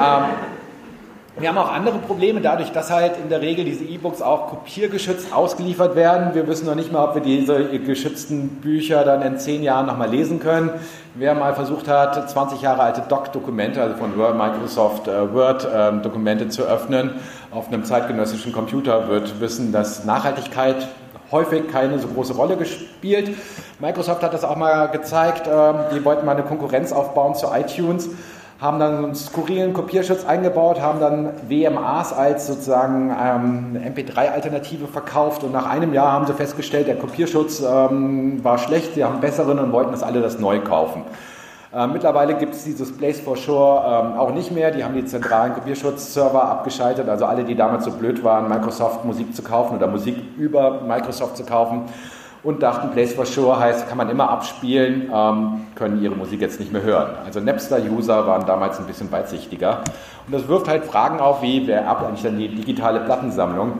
Ähm, 0.00 0.24
wir 1.38 1.50
haben 1.50 1.58
auch 1.58 1.70
andere 1.70 1.98
Probleme, 1.98 2.40
dadurch, 2.40 2.72
dass 2.72 2.90
halt 2.90 3.18
in 3.22 3.28
der 3.28 3.42
Regel 3.42 3.66
diese 3.66 3.84
E-Books 3.84 4.22
auch 4.22 4.48
kopiergeschützt 4.48 5.34
ausgeliefert 5.34 5.94
werden. 5.94 6.34
Wir 6.34 6.48
wissen 6.48 6.64
noch 6.64 6.74
nicht 6.74 6.90
mal, 6.92 7.04
ob 7.04 7.14
wir 7.14 7.20
diese 7.20 7.78
geschützten 7.78 8.48
Bücher 8.62 9.04
dann 9.04 9.20
in 9.20 9.38
zehn 9.38 9.62
Jahren 9.62 9.84
nochmal 9.84 10.08
lesen 10.08 10.40
können. 10.40 10.70
Wer 11.14 11.34
mal 11.34 11.54
versucht 11.54 11.88
hat, 11.88 12.30
20 12.30 12.62
Jahre 12.62 12.82
alte 12.84 13.02
Doc-Dokumente, 13.06 13.82
also 13.82 13.96
von 13.96 14.16
Microsoft 14.16 15.08
äh, 15.08 15.34
Word-Dokumente 15.34 16.44
ähm, 16.44 16.50
zu 16.50 16.62
öffnen 16.62 17.10
auf 17.50 17.68
einem 17.68 17.84
zeitgenössischen 17.84 18.52
Computer, 18.52 19.08
wird 19.08 19.38
wissen, 19.38 19.72
dass 19.72 20.06
Nachhaltigkeit 20.06 20.88
häufig 21.30 21.68
keine 21.70 21.98
so 21.98 22.08
große 22.08 22.32
Rolle 22.32 22.56
gespielt. 22.56 23.36
Microsoft 23.78 24.22
hat 24.22 24.32
das 24.32 24.44
auch 24.44 24.56
mal 24.56 24.86
gezeigt. 24.86 25.46
Ähm, 25.46 25.76
die 25.94 26.02
wollten 26.02 26.24
mal 26.24 26.32
eine 26.32 26.44
Konkurrenz 26.44 26.92
aufbauen 26.92 27.34
zu 27.34 27.48
iTunes 27.52 28.08
haben 28.60 28.78
dann 28.78 29.04
einen 29.04 29.14
skurrilen 29.14 29.74
Kopierschutz 29.74 30.24
eingebaut, 30.24 30.80
haben 30.80 30.98
dann 30.98 31.30
WMAs 31.48 32.12
als 32.12 32.46
sozusagen 32.46 33.10
ähm, 33.10 33.76
MP3-Alternative 33.94 34.86
verkauft 34.86 35.44
und 35.44 35.52
nach 35.52 35.66
einem 35.66 35.92
Jahr 35.92 36.12
haben 36.12 36.26
sie 36.26 36.32
festgestellt, 36.32 36.88
der 36.88 36.96
Kopierschutz 36.96 37.60
ähm, 37.60 38.42
war 38.42 38.56
schlecht, 38.58 38.94
sie 38.94 39.04
haben 39.04 39.20
besseren 39.20 39.58
und 39.58 39.72
wollten 39.72 39.92
das 39.92 40.02
alle 40.02 40.22
das 40.22 40.38
neu 40.38 40.60
kaufen. 40.60 41.02
Äh, 41.74 41.86
mittlerweile 41.88 42.34
gibt 42.34 42.54
es 42.54 42.64
dieses 42.64 42.96
Place 42.96 43.20
for 43.20 43.36
Sure 43.36 43.82
ähm, 43.84 44.18
auch 44.18 44.32
nicht 44.32 44.50
mehr. 44.50 44.70
Die 44.70 44.82
haben 44.82 44.94
die 44.94 45.04
zentralen 45.04 45.52
Kopierschutzserver 45.52 46.42
abgeschaltet. 46.44 47.06
Also 47.06 47.26
alle, 47.26 47.44
die 47.44 47.54
damals 47.54 47.84
so 47.84 47.90
blöd 47.90 48.24
waren, 48.24 48.48
Microsoft 48.48 49.04
Musik 49.04 49.36
zu 49.36 49.42
kaufen 49.42 49.76
oder 49.76 49.86
Musik 49.86 50.16
über 50.38 50.80
Microsoft 50.80 51.36
zu 51.36 51.44
kaufen, 51.44 51.82
und 52.42 52.62
dachten, 52.62 52.90
Place 52.90 53.14
for 53.14 53.26
Sure 53.26 53.58
heißt, 53.58 53.88
kann 53.88 53.98
man 53.98 54.08
immer 54.08 54.30
abspielen, 54.30 55.10
ähm, 55.12 55.66
können 55.74 56.02
ihre 56.02 56.14
Musik 56.14 56.40
jetzt 56.40 56.60
nicht 56.60 56.72
mehr 56.72 56.82
hören. 56.82 57.10
Also 57.24 57.40
Napster-User 57.40 58.26
waren 58.26 58.46
damals 58.46 58.78
ein 58.78 58.86
bisschen 58.86 59.10
weitsichtiger. 59.10 59.82
Und 60.26 60.34
das 60.34 60.48
wirft 60.48 60.68
halt 60.68 60.84
Fragen 60.84 61.20
auf, 61.20 61.42
wie, 61.42 61.66
wer 61.66 61.82
erbt 61.82 62.04
eigentlich 62.04 62.22
dann 62.22 62.38
die 62.38 62.48
digitale 62.48 63.00
Plattensammlung? 63.00 63.78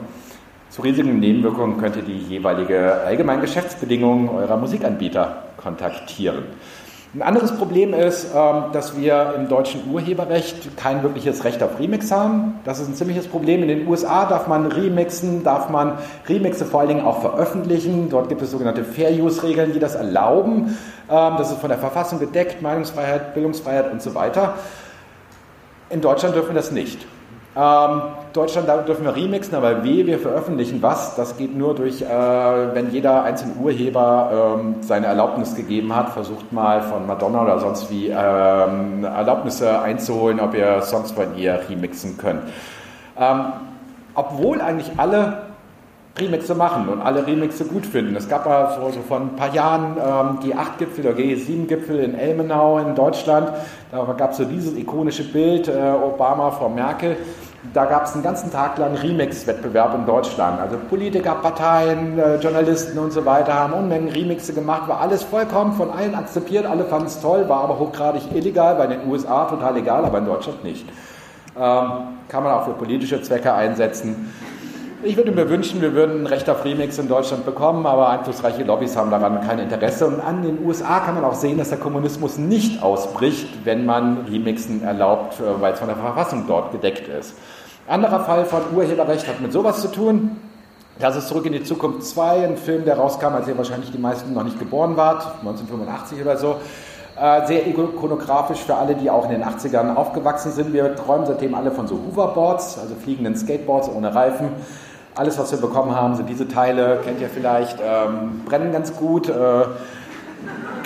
Zu 0.69 0.81
riesigen 0.81 1.19
Nebenwirkungen 1.19 1.77
könnt 1.77 1.95
ihr 1.95 2.01
die 2.01 2.17
jeweilige 2.17 3.01
allgemeinen 3.05 3.41
Geschäftsbedingungen 3.41 4.29
eurer 4.29 4.57
Musikanbieter 4.57 5.43
kontaktieren. 5.55 6.43
Ein 7.13 7.21
anderes 7.21 7.55
Problem 7.55 7.93
ist, 7.93 8.27
ähm, 8.35 8.65
dass 8.73 8.97
wir 8.97 9.33
im 9.37 9.47
deutschen 9.47 9.89
Urheberrecht 9.89 10.75
kein 10.75 11.03
wirkliches 11.03 11.45
Recht 11.45 11.63
auf 11.63 11.79
Remix 11.79 12.11
haben. 12.11 12.59
Das 12.65 12.79
ist 12.79 12.89
ein 12.89 12.95
ziemliches 12.95 13.27
Problem. 13.27 13.61
In 13.61 13.69
den 13.69 13.87
USA 13.87 14.25
darf 14.25 14.47
man 14.47 14.65
remixen, 14.65 15.41
darf 15.43 15.69
man 15.69 15.97
Remixe 16.27 16.65
vor 16.65 16.81
allen 16.81 16.89
Dingen 16.89 17.05
auch 17.05 17.21
veröffentlichen. 17.21 18.09
Dort 18.09 18.27
gibt 18.27 18.41
es 18.41 18.51
sogenannte 18.51 18.83
Fair-Use-Regeln, 18.83 19.71
die 19.71 19.79
das 19.79 19.95
erlauben. 19.95 20.77
Ähm, 21.09 21.33
das 21.37 21.49
ist 21.51 21.59
von 21.59 21.69
der 21.69 21.79
Verfassung 21.79 22.19
gedeckt, 22.19 22.61
Meinungsfreiheit, 22.61 23.33
Bildungsfreiheit 23.33 23.89
und 23.89 24.01
so 24.01 24.13
weiter. 24.13 24.55
In 25.89 26.01
Deutschland 26.01 26.35
dürfen 26.35 26.49
wir 26.49 26.55
das 26.55 26.71
nicht. 26.71 27.07
Ähm, 27.59 28.01
Deutschland, 28.33 28.69
da 28.69 28.77
dürfen 28.77 29.03
wir 29.03 29.15
remixen, 29.15 29.55
aber 29.55 29.83
weh, 29.83 30.05
wir 30.05 30.19
veröffentlichen 30.19 30.83
was. 30.83 31.15
Das 31.15 31.37
geht 31.37 31.57
nur 31.57 31.73
durch, 31.73 32.03
äh, 32.03 32.05
wenn 32.07 32.91
jeder 32.91 33.23
einzelne 33.23 33.53
Urheber 33.55 34.59
ähm, 34.59 34.75
seine 34.81 35.07
Erlaubnis 35.07 35.55
gegeben 35.55 35.95
hat, 35.95 36.09
versucht 36.09 36.53
mal 36.53 36.83
von 36.83 37.07
Madonna 37.07 37.41
oder 37.41 37.59
sonst 37.59 37.89
wie 37.89 38.09
ähm, 38.09 39.03
Erlaubnisse 39.03 39.81
einzuholen, 39.81 40.39
ob 40.39 40.53
ihr 40.53 40.83
Songs 40.83 41.11
von 41.11 41.35
ihr 41.35 41.59
remixen 41.67 42.19
könnt. 42.19 42.43
Ähm, 43.19 43.45
obwohl 44.13 44.61
eigentlich 44.61 44.91
alle 44.97 45.47
Remixe 46.19 46.53
machen 46.53 46.87
und 46.89 47.01
alle 47.01 47.25
Remixe 47.25 47.65
gut 47.65 47.87
finden. 47.87 48.15
Es 48.15 48.29
gab 48.29 48.45
mal 48.45 48.77
so, 48.79 48.91
so 48.91 49.01
vor 49.01 49.19
ein 49.19 49.35
paar 49.35 49.53
Jahren 49.53 49.97
ähm, 49.97 50.39
G8-Gipfel 50.51 51.05
oder 51.05 51.15
G7-Gipfel 51.15 51.99
in 51.99 52.15
Elmenau 52.15 52.77
in 52.79 52.93
Deutschland. 52.93 53.51
Da 53.91 54.03
gab 54.17 54.31
es 54.31 54.37
so 54.37 54.45
dieses 54.45 54.75
ikonische 54.75 55.23
Bild, 55.23 55.67
äh, 55.67 55.71
Obama 55.71 56.51
vor 56.51 56.69
Merkel. 56.69 57.17
Da 57.73 57.85
gab 57.85 58.05
es 58.05 58.13
einen 58.13 58.21
ganzen 58.21 58.51
Tag 58.51 58.77
lang 58.77 58.93
Remix-Wettbewerb 58.95 59.95
in 59.95 60.05
Deutschland. 60.05 60.59
Also 60.61 60.77
Politiker, 60.89 61.35
Parteien, 61.35 62.19
äh, 62.19 62.35
Journalisten 62.35 62.99
und 62.99 63.11
so 63.11 63.25
weiter 63.25 63.53
haben 63.53 63.73
Unmengen 63.73 64.09
Remixe 64.09 64.53
gemacht, 64.53 64.87
war 64.87 65.01
alles 65.01 65.23
vollkommen 65.23 65.73
von 65.73 65.89
allen 65.89 66.13
akzeptiert, 66.13 66.67
alle 66.67 66.85
fanden 66.85 67.07
es 67.07 67.19
toll, 67.19 67.49
war 67.49 67.63
aber 67.63 67.79
hochgradig 67.79 68.31
illegal, 68.33 68.75
bei 68.75 68.85
den 68.85 69.07
USA 69.09 69.45
total 69.45 69.73
legal, 69.73 70.05
aber 70.05 70.19
in 70.19 70.25
Deutschland 70.25 70.63
nicht. 70.63 70.87
Ähm, 71.59 71.91
kann 72.29 72.43
man 72.43 72.53
auch 72.53 72.65
für 72.65 72.73
politische 72.73 73.21
Zwecke 73.23 73.51
einsetzen. 73.51 74.31
Ich 75.03 75.15
würde 75.15 75.31
mir 75.31 75.47
wünschen, 75.47 75.79
wir 75.79 75.93
würden 75.93 76.23
ein 76.23 76.25
Recht 76.25 76.49
auf 76.49 76.65
Remix 76.65 76.97
in 76.97 77.07
Deutschland 77.07 77.45
bekommen, 77.45 77.85
aber 77.85 78.09
einflussreiche 78.09 78.63
Lobbys 78.63 78.97
haben 78.97 79.11
daran 79.11 79.41
kein 79.45 79.59
Interesse. 79.59 80.07
Und 80.07 80.19
an 80.19 80.41
den 80.41 80.65
USA 80.65 80.99
kann 81.01 81.13
man 81.13 81.23
auch 81.23 81.35
sehen, 81.35 81.59
dass 81.59 81.69
der 81.69 81.77
Kommunismus 81.77 82.39
nicht 82.39 82.81
ausbricht, 82.81 83.63
wenn 83.63 83.85
man 83.85 84.25
Remixen 84.25 84.83
erlaubt, 84.83 85.39
äh, 85.39 85.61
weil 85.61 85.73
es 85.73 85.79
von 85.79 85.87
der 85.87 85.97
Verfassung 85.97 86.45
dort 86.47 86.71
gedeckt 86.71 87.07
ist. 87.07 87.35
Anderer 87.87 88.21
Fall 88.21 88.45
von 88.45 88.61
Urheberrecht 88.75 89.27
hat 89.27 89.39
mit 89.39 89.53
sowas 89.53 89.81
zu 89.81 89.89
tun. 89.89 90.37
Das 90.97 91.15
ist 91.15 91.27
Zurück 91.27 91.45
in 91.45 91.53
die 91.53 91.63
Zukunft 91.63 92.03
2, 92.03 92.45
ein 92.45 92.57
Film, 92.57 92.83
der 92.83 92.97
rauskam, 92.97 93.35
als 93.35 93.47
ihr 93.47 93.55
wahrscheinlich 93.55 93.91
die 93.91 93.99
meisten 93.99 94.33
noch 94.33 94.43
nicht 94.43 94.57
geboren 94.57 94.97
wart, 94.97 95.21
1985 95.41 96.21
oder 96.21 96.37
so. 96.37 96.55
Äh, 97.19 97.45
sehr 97.45 97.67
ikonografisch 97.67 98.59
für 98.59 98.75
alle, 98.75 98.95
die 98.95 99.11
auch 99.11 99.25
in 99.25 99.31
den 99.31 99.43
80ern 99.43 99.95
aufgewachsen 99.95 100.51
sind. 100.51 100.73
Wir 100.73 100.95
träumen 100.95 101.27
seitdem 101.27 101.53
alle 101.53 101.69
von 101.69 101.87
so 101.87 101.99
Hoverboards, 102.11 102.79
also 102.79 102.95
fliegenden 102.95 103.35
Skateboards 103.35 103.89
ohne 103.89 104.13
Reifen. 104.15 104.49
Alles, 105.17 105.39
was 105.39 105.51
wir 105.51 105.59
bekommen 105.59 105.95
haben, 105.95 106.15
sind 106.15 106.29
diese 106.29 106.47
Teile, 106.47 106.99
kennt 107.03 107.19
ihr 107.19 107.29
vielleicht, 107.29 107.79
ähm, 107.83 108.43
brennen 108.45 108.71
ganz 108.71 108.95
gut. 108.95 109.27
Äh, 109.27 109.33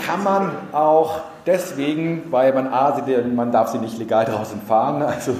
kann 0.07 0.23
man 0.23 0.51
auch 0.71 1.19
deswegen, 1.45 2.31
weil 2.31 2.53
man 2.53 2.67
A, 2.67 3.01
man 3.33 3.51
darf 3.51 3.69
sie 3.69 3.79
nicht 3.79 3.97
legal 3.97 4.25
draußen 4.25 4.61
fahren. 4.61 5.03
Also, 5.11 5.33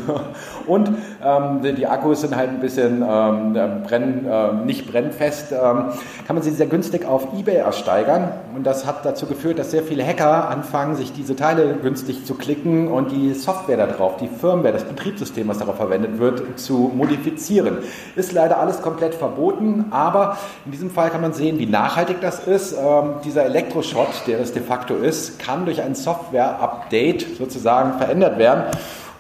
und 0.68 0.90
ähm, 1.24 1.76
die 1.76 1.88
Akkus 1.88 2.22
sind 2.22 2.36
halt 2.36 2.50
ein 2.50 2.60
bisschen 2.60 3.04
ähm, 3.08 3.54
brenn, 3.84 4.26
äh, 4.26 4.54
nicht 4.66 4.92
brennfest. 4.92 5.52
Ähm, 5.52 5.86
kann 6.28 6.36
man 6.36 6.44
sie 6.44 6.52
sehr 6.52 6.68
günstig 6.68 7.06
auf 7.06 7.28
Ebay 7.38 7.56
ersteigern. 7.56 8.32
Und 8.56 8.66
das 8.66 8.86
hat 8.86 9.06
dazu 9.06 9.26
geführt, 9.26 9.60
dass 9.60 9.72
sehr 9.72 9.84
viele 9.84 10.06
Hacker 10.06 10.50
anfangen, 10.50 10.96
sich 10.96 11.14
diese 11.14 11.36
Teile 11.36 11.76
günstig 11.82 12.26
zu 12.26 12.36
klicken 12.36 12.90
und 12.90 13.12
die 13.12 13.34
Software 13.34 13.78
darauf, 13.78 14.18
die 14.18 14.28
Firmware, 14.28 14.74
das 14.74 14.84
Betriebssystem, 14.84 15.48
was 15.48 15.58
darauf 15.58 15.78
verwendet 15.78 16.20
wird, 16.20 16.60
zu 16.60 16.92
modifizieren. 16.94 17.78
Ist 18.16 18.34
leider 18.34 18.60
alles 18.60 18.82
komplett 18.82 19.16
verboten, 19.16 19.86
aber 19.92 20.38
in 20.66 20.72
diesem 20.72 20.92
Fall 20.92 21.10
kann 21.10 21.22
man 21.22 21.34
sehen, 21.34 21.60
wie 21.60 21.66
nachhaltig 21.66 22.22
das 22.22 22.46
ist. 22.46 22.74
Ähm, 22.74 23.16
dieser 23.24 23.46
Elektroschrott, 23.46 24.28
der 24.28 24.40
es 24.40 24.54
de 24.54 24.62
facto 24.62 24.96
ist, 24.96 25.40
kann 25.40 25.66
durch 25.66 25.82
ein 25.82 25.91
Software-Update 25.96 27.38
sozusagen 27.38 27.98
verändert 27.98 28.38
werden. 28.38 28.64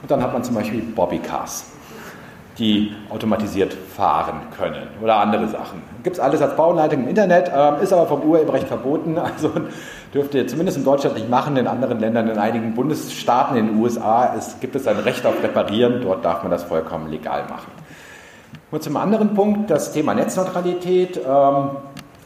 Und 0.01 0.09
dann 0.09 0.21
hat 0.21 0.33
man 0.33 0.43
zum 0.43 0.55
Beispiel 0.55 0.81
Bobbycars, 0.81 1.65
die 2.57 2.93
automatisiert 3.09 3.73
fahren 3.73 4.41
können 4.57 4.87
oder 5.01 5.17
andere 5.17 5.47
Sachen. 5.47 5.81
Gibt 6.03 6.15
es 6.15 6.19
alles 6.19 6.41
als 6.41 6.55
Bauleitung 6.55 7.03
im 7.03 7.09
Internet, 7.09 7.51
ähm, 7.55 7.75
ist 7.81 7.93
aber 7.93 8.07
vom 8.07 8.21
Urheberrecht 8.21 8.67
verboten. 8.67 9.17
Also 9.23 9.51
dürft 10.13 10.33
ihr 10.33 10.47
zumindest 10.47 10.77
in 10.77 10.83
Deutschland 10.83 11.15
nicht 11.15 11.29
machen. 11.29 11.55
In 11.55 11.67
anderen 11.67 11.99
Ländern, 11.99 12.27
in 12.27 12.37
einigen 12.37 12.73
Bundesstaaten, 12.73 13.55
in 13.55 13.67
den 13.67 13.79
USA 13.79 14.25
ist, 14.25 14.59
gibt 14.59 14.75
es 14.75 14.87
ein 14.87 14.97
Recht 14.97 15.25
auf 15.25 15.41
Reparieren. 15.41 16.01
Dort 16.01 16.25
darf 16.25 16.41
man 16.43 16.51
das 16.51 16.63
vollkommen 16.63 17.09
legal 17.09 17.43
machen. 17.49 17.71
Und 18.71 18.83
zum 18.83 18.97
anderen 18.97 19.33
Punkt, 19.33 19.69
das 19.69 19.91
Thema 19.91 20.13
Netzneutralität. 20.13 21.17
Ähm, 21.17 21.69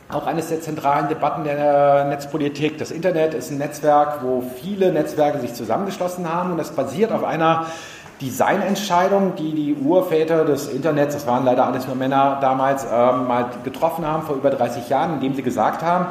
auch 0.10 0.28
eines 0.28 0.50
der 0.50 0.62
zentralen 0.62 1.08
Debatten 1.10 1.44
der 1.44 2.06
Netzpolitik. 2.06 2.78
Das 2.78 2.92
Internet 2.92 3.34
ist 3.34 3.52
ein 3.52 3.58
Netzwerk, 3.58 4.20
wo 4.22 4.44
viele 4.62 4.92
Netzwerke 4.92 5.40
sich 5.40 5.54
zusammengeschlossen 5.54 6.32
haben 6.32 6.52
und 6.52 6.58
das 6.58 6.72
basiert 6.72 7.12
auf 7.12 7.24
einer 7.24 7.66
Designentscheidung, 8.22 9.36
die 9.36 9.52
die 9.54 9.74
Urväter 9.76 10.46
des 10.46 10.68
Internets, 10.68 11.16
das 11.16 11.28
waren 11.28 11.44
leider 11.44 11.66
alles 11.66 11.86
nur 11.86 11.98
Männer 11.98 12.38
damals, 12.40 12.86
ähm, 12.86 13.28
mal 13.28 13.48
getroffen 13.64 14.06
haben 14.06 14.24
vor 14.24 14.38
über 14.38 14.50
30 14.50 14.88
Jahren, 14.88 15.16
indem 15.16 15.36
sie 15.36 15.42
gesagt 15.42 15.82
haben, 15.82 16.08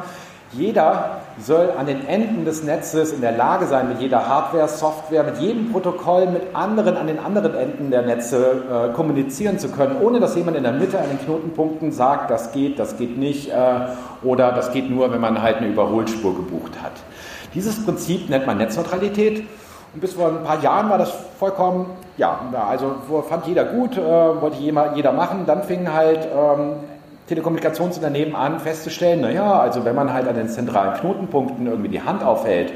jeder 0.57 1.21
soll 1.39 1.71
an 1.77 1.85
den 1.85 2.07
Enden 2.07 2.45
des 2.45 2.63
Netzes 2.63 3.11
in 3.11 3.21
der 3.21 3.33
Lage 3.33 3.65
sein, 3.67 3.89
mit 3.89 3.99
jeder 3.99 4.27
Hardware, 4.27 4.67
Software, 4.67 5.23
mit 5.23 5.37
jedem 5.37 5.71
Protokoll, 5.71 6.27
mit 6.27 6.55
anderen 6.55 6.97
an 6.97 7.07
den 7.07 7.19
anderen 7.19 7.53
Enden 7.55 7.91
der 7.91 8.03
Netze 8.03 8.63
äh, 8.89 8.93
kommunizieren 8.93 9.59
zu 9.59 9.69
können, 9.69 9.97
ohne 10.01 10.19
dass 10.19 10.35
jemand 10.35 10.57
in 10.57 10.63
der 10.63 10.71
Mitte 10.71 10.97
an 10.99 11.09
den 11.09 11.19
Knotenpunkten 11.19 11.91
sagt, 11.91 12.31
das 12.31 12.51
geht, 12.51 12.79
das 12.79 12.97
geht 12.97 13.17
nicht 13.17 13.49
äh, 13.49 13.55
oder 14.23 14.51
das 14.51 14.71
geht 14.71 14.89
nur, 14.89 15.11
wenn 15.11 15.21
man 15.21 15.41
halt 15.41 15.57
eine 15.57 15.67
Überholspur 15.67 16.35
gebucht 16.35 16.73
hat. 16.81 16.93
Dieses 17.53 17.83
Prinzip 17.85 18.29
nennt 18.29 18.45
man 18.47 18.57
Netzneutralität. 18.57 19.45
Und 19.93 20.01
bis 20.01 20.13
vor 20.13 20.27
ein 20.27 20.43
paar 20.43 20.61
Jahren 20.61 20.89
war 20.89 20.97
das 20.97 21.09
vollkommen, 21.39 21.85
ja, 22.17 22.37
also 22.69 22.95
fand 23.29 23.47
jeder 23.47 23.63
gut, 23.63 23.97
äh, 23.97 24.01
wollte 24.01 24.57
jeder 24.57 25.13
machen. 25.13 25.45
Dann 25.45 25.63
fingen 25.63 25.93
halt 25.93 26.27
ähm, 26.35 26.73
Telekommunikationsunternehmen 27.27 28.35
an, 28.35 28.59
festzustellen, 28.59 29.21
naja, 29.21 29.59
also 29.59 29.83
wenn 29.83 29.95
man 29.95 30.13
halt 30.13 30.27
an 30.27 30.35
den 30.35 30.47
zentralen 30.47 30.93
Knotenpunkten 30.99 31.65
irgendwie 31.65 31.89
die 31.89 32.01
Hand 32.01 32.23
aufhält 32.23 32.73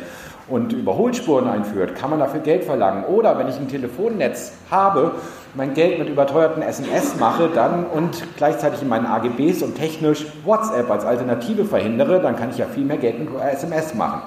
und 0.47 0.73
Überholspuren 0.73 1.47
einführt, 1.47 1.95
kann 1.95 2.09
man 2.09 2.19
dafür 2.19 2.39
Geld 2.39 2.63
verlangen. 2.63 3.05
Oder 3.05 3.37
wenn 3.37 3.47
ich 3.47 3.57
ein 3.57 3.67
Telefonnetz 3.67 4.53
habe, 4.71 5.11
mein 5.53 5.73
Geld 5.73 5.99
mit 5.99 6.09
überteuerten 6.09 6.63
SMS 6.63 7.15
mache 7.19 7.49
dann 7.53 7.85
und 7.85 8.23
gleichzeitig 8.37 8.81
in 8.81 8.87
meinen 8.87 9.05
AGBs 9.05 9.61
und 9.61 9.75
technisch 9.75 10.25
WhatsApp 10.45 10.89
als 10.89 11.05
Alternative 11.05 11.65
verhindere, 11.65 12.19
dann 12.19 12.35
kann 12.35 12.49
ich 12.49 12.57
ja 12.57 12.65
viel 12.65 12.85
mehr 12.85 12.97
Geld 12.97 13.19
mit 13.19 13.29
SMS 13.39 13.93
machen. 13.93 14.21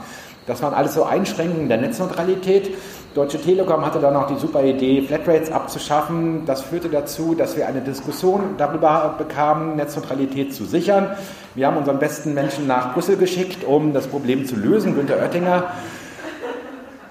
Das 0.47 0.63
waren 0.63 0.75
alles 0.75 0.95
so 0.95 1.05
Einschränkungen 1.05 1.69
der 1.69 1.79
Netzneutralität. 1.79 2.75
Deutsche 3.15 3.39
Telekom 3.39 3.85
hatte 3.85 3.99
dann 3.99 4.17
auch 4.17 4.27
die 4.27 4.39
super 4.39 4.65
Idee, 4.65 5.03
Flatrates 5.03 5.53
abzuschaffen. 5.53 6.47
Das 6.47 6.63
führte 6.63 6.89
dazu, 6.89 7.35
dass 7.35 7.59
wir 7.59 7.67
eine 7.67 7.83
Diskussion 7.83 8.55
darüber 8.57 9.17
bekamen, 9.19 9.77
Netzneutralität 9.77 10.55
zu 10.55 10.65
sichern. 10.65 11.09
Wir 11.55 11.67
haben 11.67 11.77
unseren 11.77 11.99
besten 11.99 12.33
Menschen 12.33 12.67
nach 12.67 12.95
Brüssel 12.95 13.19
geschickt, 13.19 13.65
um 13.65 13.93
das 13.93 14.07
Problem 14.07 14.47
zu 14.47 14.57
lösen, 14.57 14.95
Günter 14.95 15.19
Oettinger. 15.19 15.65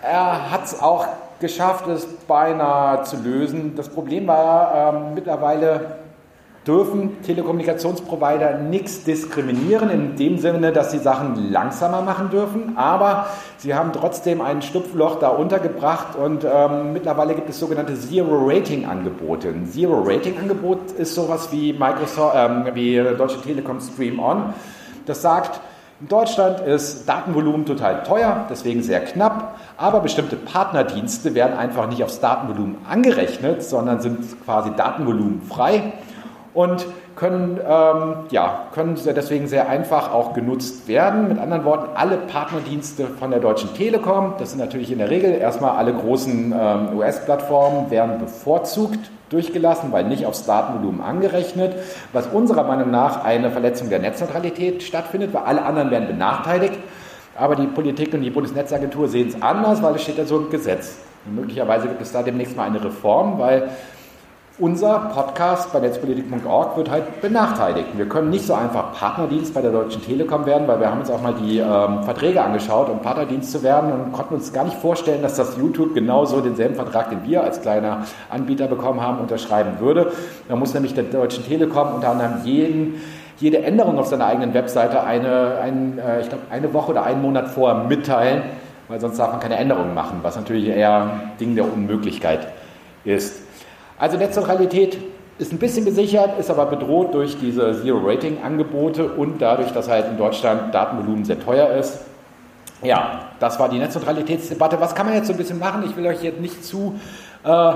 Er 0.02 0.49
hat 0.49 0.66
es 0.66 0.82
auch 0.82 1.06
geschafft, 1.39 1.88
es 1.88 2.08
beinahe 2.28 3.04
zu 3.04 3.18
lösen. 3.18 3.76
Das 3.76 3.88
Problem 3.88 4.26
war 4.26 4.95
ähm, 4.95 5.14
mittlerweile 5.14 6.01
dürfen 6.68 7.22
Telekommunikationsprovider 7.24 8.59
nichts 8.59 9.03
diskriminieren, 9.03 9.89
in 9.89 10.16
dem 10.16 10.38
Sinne, 10.38 10.72
dass 10.72 10.91
sie 10.91 10.99
Sachen 10.99 11.51
langsamer 11.51 12.01
machen 12.03 12.30
dürfen, 12.30 12.78
aber 12.78 13.26
sie 13.57 13.74
haben 13.74 13.91
trotzdem 13.93 14.41
ein 14.41 14.62
Schlupfloch 14.62 15.18
da 15.18 15.30
untergebracht 15.30 16.16
und 16.16 16.43
ähm, 16.43 16.93
mittlerweile 16.93 17.34
gibt 17.34 17.49
es 17.49 17.59
sogenannte 17.59 17.95
Zero-Rating-Angebote. 17.95 19.49
Ein 19.49 19.66
Zero-Rating-Angebot 19.66 20.91
ist 20.91 21.16
sowas 21.16 21.51
wie, 21.51 21.74
Microsoft, 21.74 22.36
ähm, 22.36 22.66
wie 22.74 22.95
Deutsche 23.18 23.41
Telekom 23.41 23.80
Stream 23.80 24.20
On. 24.20 24.53
Das 25.07 25.24
sagt, 25.24 25.59
in 25.99 26.07
Deutschland 26.07 26.59
ist 26.62 27.07
Datenvolumen 27.07 27.66
total 27.66 28.03
teuer, 28.03 28.45
deswegen 28.49 28.82
sehr 28.82 29.01
knapp, 29.01 29.55
aber 29.78 29.99
bestimmte 29.99 30.36
Partnerdienste 30.36 31.34
werden 31.34 31.57
einfach 31.57 31.88
nicht 31.88 32.03
aufs 32.03 32.20
Datenvolumen 32.20 32.78
angerechnet, 32.88 33.64
sondern 33.64 33.99
sind 33.99 34.43
quasi 34.43 34.72
datenvolumenfrei 34.76 35.93
und 36.54 36.86
können, 37.16 37.60
ähm, 37.66 38.16
ja, 38.30 38.68
können 38.74 38.99
deswegen 39.06 39.47
sehr 39.47 39.70
einfach 39.70 40.14
auch 40.14 40.34
genutzt 40.34 40.88
werden. 40.88 41.28
Mit 41.30 41.39
anderen 41.39 41.64
Worten, 41.64 41.89
alle 41.95 42.18
Partnerdienste 42.18 43.08
von 43.08 43.32
der 43.32 43.39
Deutschen 43.39 43.74
Telekom, 43.74 44.34
das 44.38 44.52
sind 44.52 44.60
natürlich 44.60 44.91
in 44.91 44.97
der 44.97 45.10
Regel 45.10 45.34
erstmal 45.34 45.78
alle 45.78 45.93
großen 45.93 46.54
ähm, 46.58 46.97
US-Plattformen, 46.97 47.89
werden 47.89 48.20
bevorzugt 48.20 49.12
durchgelassen, 49.30 49.91
weil 49.91 50.06
nicht 50.06 50.26
aufs 50.26 50.45
Datenvolumen 50.45 51.02
angerechnet, 51.02 51.76
was 52.12 52.28
unserer 52.28 52.64
Meinung 52.64 52.91
nach 52.91 53.24
eine 53.24 53.49
Verletzung 53.49 53.89
der 53.89 53.99
Netzneutralität 53.99 54.84
stattfindet, 54.84 55.34
weil 55.34 55.43
alle 55.43 55.64
anderen 55.64 55.89
werden 55.89 56.08
benachteiligt. 56.08 56.78
Aber 57.38 57.56
die 57.56 57.68
Politik 57.68 58.14
und 58.14 58.22
die 58.22 58.30
Bundesnetzagentur 58.30 59.08
sehen 59.08 59.30
es 59.30 59.41
anders, 59.41 59.82
weil 59.82 59.95
es 59.95 60.04
steht 60.04 60.18
ja 60.18 60.26
so 60.26 60.38
im 60.38 60.49
Gesetz. 60.49 60.97
Und 61.26 61.36
möglicherweise 61.36 61.88
gibt 61.88 62.02
es 62.02 62.12
da 62.12 62.24
demnächst 62.24 62.58
mal 62.58 62.66
eine 62.66 62.84
Reform, 62.84 63.39
weil 63.39 63.70
unser 64.60 65.12
Podcast 65.14 65.72
bei 65.72 65.80
netzpolitik.org 65.80 66.78
wird 66.78 66.91
halt 66.91 67.22
benachteiligt. 67.22 67.88
Wir 67.95 68.08
können 68.08 68.30
nicht 68.30 68.45
so 68.45 68.54
einfach 68.54 68.93
Partnerdienst 68.93 69.54
bei 69.54 69.62
der 69.62 69.72
Deutschen 69.72 70.04
Telekom 70.04 70.45
werden, 70.45 70.68
weil 70.68 70.80
wir 70.80 70.91
haben 70.91 70.99
uns 70.99 71.10
auch 71.10 71.22
mal 71.22 71.34
die 71.34 71.60
ähm, 71.60 72.04
Verträge 72.04 72.43
angeschaut, 72.43 72.89
um 72.89 72.99
Partnerdienst 72.99 73.52
zu 73.52 73.64
werden 73.64 73.91
und 73.91 74.12
konnten 74.12 74.36
uns 74.36 74.54
gar 74.54 74.66
nicht 74.66 74.78
vorstellen, 74.78 75.22
dass 75.22 75.36
das 75.36 75.58
YouTube 75.58 75.93
genauso 75.93 76.41
denselben 76.41 76.76
Vertrag, 76.76 77.10
den 77.10 77.24
wir 77.24 77.43
als 77.43 77.62
kleiner 77.62 78.06
Anbieter 78.30 78.68
bekommen 78.68 79.02
haben, 79.02 79.20
unterschreiben 79.20 79.80
würde. 79.80 80.12
Da 80.47 80.56
muss 80.56 80.74
nämlich 80.74 80.93
der 80.93 81.06
Deutschen 81.06 81.45
Telekom 81.45 81.95
unter 81.95 82.10
anderem 82.10 82.43
jeden 82.43 83.02
jede 83.39 83.64
Änderung 83.64 83.97
auf 83.97 84.06
seiner 84.06 84.28
eigenen 84.28 84.54
Webseite 84.54 85.04
eine, 85.04 85.58
ein, 85.62 85.97
äh, 85.97 86.22
ich 86.22 86.30
glaube, 86.30 86.43
eine 86.52 86.74
Woche 86.74 86.91
oder 86.91 87.04
einen 87.04 87.22
Monat 87.24 87.47
vorher 87.47 87.86
mitteilen, 87.86 88.43
weil 88.88 88.99
sonst 88.99 89.18
darf 89.18 89.32
man 89.32 89.39
keine 89.39 89.58
Änderungen 89.58 89.95
machen, 89.95 90.20
was 90.22 90.36
natürlich 90.36 90.68
eher 90.68 91.02
ein 91.02 91.32
Ding 91.39 91.56
der 91.56 91.66
Unmöglichkeit 91.66 92.47
ist. 93.04 93.40
Also 94.02 94.18
Netzneutralität 94.18 94.97
ist 95.38 95.54
ein 95.54 95.60
bisschen 95.60 95.86
gesichert, 95.86 96.39
ist 96.39 96.49
aber 96.49 96.66
bedroht 96.66 97.14
durch 97.14 97.38
diese 97.38 97.84
Zero-Rating-Angebote 97.84 99.06
und 99.06 99.39
dadurch, 99.39 99.72
dass 99.74 99.89
halt 99.89 100.08
in 100.08 100.18
Deutschland 100.18 100.74
Datenvolumen 100.74 101.24
sehr 101.24 101.39
teuer 101.39 101.70
ist. 101.76 101.99
Ja, 102.82 103.28
das 103.39 103.60
war 103.60 103.70
die 103.70 103.78
Netzneutralitätsdebatte. 103.78 104.82
Was 104.82 104.95
kann 104.95 105.06
man 105.06 105.14
jetzt 105.14 105.28
so 105.28 105.34
ein 105.34 105.38
bisschen 105.38 105.60
machen? 105.60 105.84
Ich 105.86 105.95
will 105.95 106.08
euch 106.08 106.24
jetzt 106.24 106.41
nicht 106.41 106.66
zu 106.66 106.99
äh, 107.43 107.74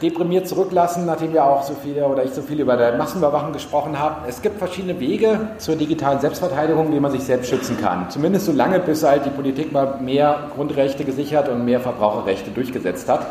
deprimiert 0.00 0.46
zurücklassen, 0.46 1.04
nachdem 1.04 1.32
wir 1.32 1.44
auch 1.44 1.64
so 1.64 1.74
viele 1.82 2.06
oder 2.06 2.22
ich 2.22 2.30
so 2.30 2.42
viel 2.42 2.60
über 2.60 2.76
die 2.76 2.96
Massenüberwachung 2.96 3.52
gesprochen 3.52 3.98
habe. 3.98 4.28
Es 4.28 4.42
gibt 4.42 4.60
verschiedene 4.60 5.00
Wege 5.00 5.48
zur 5.58 5.74
digitalen 5.74 6.20
Selbstverteidigung, 6.20 6.92
wie 6.92 7.00
man 7.00 7.10
sich 7.10 7.24
selbst 7.24 7.50
schützen 7.50 7.76
kann. 7.80 8.08
Zumindest 8.08 8.46
so 8.46 8.52
lange, 8.52 8.78
bis 8.78 9.02
halt 9.02 9.26
die 9.26 9.30
Politik 9.30 9.72
mal 9.72 9.96
mehr 10.00 10.50
Grundrechte 10.54 11.04
gesichert 11.04 11.48
und 11.48 11.64
mehr 11.64 11.80
Verbraucherrechte 11.80 12.52
durchgesetzt 12.52 13.08
hat. 13.08 13.26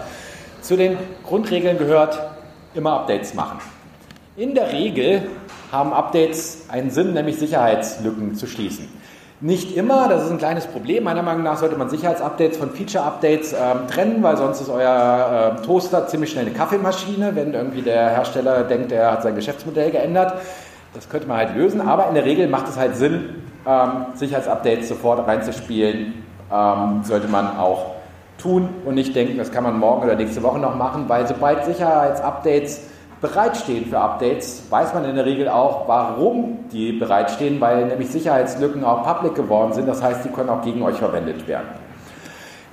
Zu 0.62 0.76
den 0.76 0.98
Grundregeln 1.26 1.78
gehört 1.78 2.20
immer 2.74 2.94
Updates 2.94 3.34
machen. 3.34 3.60
In 4.36 4.56
der 4.56 4.72
Regel 4.72 5.28
haben 5.72 5.94
Updates 5.94 6.66
einen 6.70 6.90
Sinn, 6.92 7.14
nämlich 7.14 7.38
Sicherheitslücken 7.38 8.36
zu 8.36 8.48
schließen. 8.48 8.88
Nicht 9.42 9.78
immer, 9.78 10.10
das 10.10 10.26
ist 10.26 10.32
ein 10.32 10.38
kleines 10.38 10.68
Problem. 10.68 11.06
Meiner 11.06 11.22
Meinung 11.22 11.44
nach 11.44 11.58
sollte 11.58 11.78
man 11.78 11.90
Sicherheitsupdates 11.90 12.58
von 12.58 12.72
Feature-Updates 12.72 13.54
ähm, 13.54 13.88
trennen, 13.88 14.22
weil 14.22 14.36
sonst 14.36 14.60
ist 14.60 14.70
euer 14.70 15.58
äh, 15.58 15.66
Toaster 15.66 16.08
ziemlich 16.08 16.32
schnell 16.32 16.46
eine 16.46 16.54
Kaffeemaschine, 16.54 17.36
wenn 17.36 17.54
irgendwie 17.54 17.82
der 17.82 18.10
Hersteller 18.10 18.64
denkt, 18.64 18.92
er 18.92 19.14
hat 19.14 19.24
sein 19.24 19.36
Geschäftsmodell 19.36 19.92
geändert. 19.92 20.34
Das 20.94 21.08
könnte 21.08 21.28
man 21.28 21.38
halt 21.38 21.56
lösen, 21.56 21.80
aber 21.80 22.10
in 22.10 22.16
der 22.16 22.26
Regel 22.26 22.50
macht 22.50 22.68
es 22.68 22.78
halt 22.78 22.98
Sinn, 22.98 23.44
ähm, 23.66 24.08
Sicherheitsupdates 24.16 24.90
sofort 24.90 25.26
reinzuspielen. 25.26 26.16
Ähm, 26.52 27.02
sollte 27.04 27.30
man 27.30 27.58
auch 27.58 27.99
tun 28.42 28.70
und 28.86 28.96
nicht 28.96 29.16
denken, 29.16 29.38
das 29.38 29.52
kann 29.52 29.64
man 29.64 29.78
morgen 29.78 30.04
oder 30.04 30.16
nächste 30.16 30.42
Woche 30.44 30.60
noch 30.60 30.76
machen, 30.76 31.06
weil 31.08 31.28
sobald 31.28 31.66
Sicherheitsupdates 31.66 32.82
bereitstehen 33.22 33.86
für 33.86 34.00
Updates, 34.00 34.64
weiß 34.70 34.94
man 34.94 35.06
in 35.06 35.16
der 35.16 35.26
Regel 35.26 35.50
auch, 35.50 35.88
warum 35.88 36.60
die 36.72 36.94
bereitstehen, 36.94 37.60
weil 37.60 37.88
nämlich 37.88 38.10
Sicherheitslücken 38.10 38.84
auch 38.84 39.04
public 39.04 39.36
geworden 39.36 39.74
sind. 39.74 39.88
Das 39.88 40.02
heißt, 40.02 40.24
die 40.24 40.30
können 40.30 40.50
auch 40.50 40.62
gegen 40.62 40.82
euch 40.82 40.96
verwendet 40.96 41.48
werden. 41.48 41.68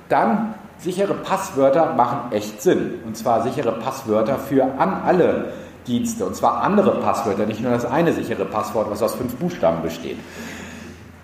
Dann 0.09 0.53
sichere 0.77 1.13
Passwörter 1.15 1.93
machen 1.93 2.31
echt 2.31 2.61
Sinn. 2.61 2.95
Und 3.05 3.17
zwar 3.17 3.43
sichere 3.43 3.73
Passwörter 3.73 4.37
für 4.37 4.63
an 4.63 5.01
alle 5.05 5.51
Dienste. 5.85 6.25
Und 6.25 6.35
zwar 6.35 6.61
andere 6.61 6.91
Passwörter, 7.01 7.45
nicht 7.45 7.61
nur 7.61 7.71
das 7.71 7.85
eine 7.85 8.13
sichere 8.13 8.45
Passwort, 8.45 8.89
was 8.89 9.01
aus 9.01 9.15
fünf 9.15 9.35
Buchstaben 9.35 9.81
besteht. 9.81 10.17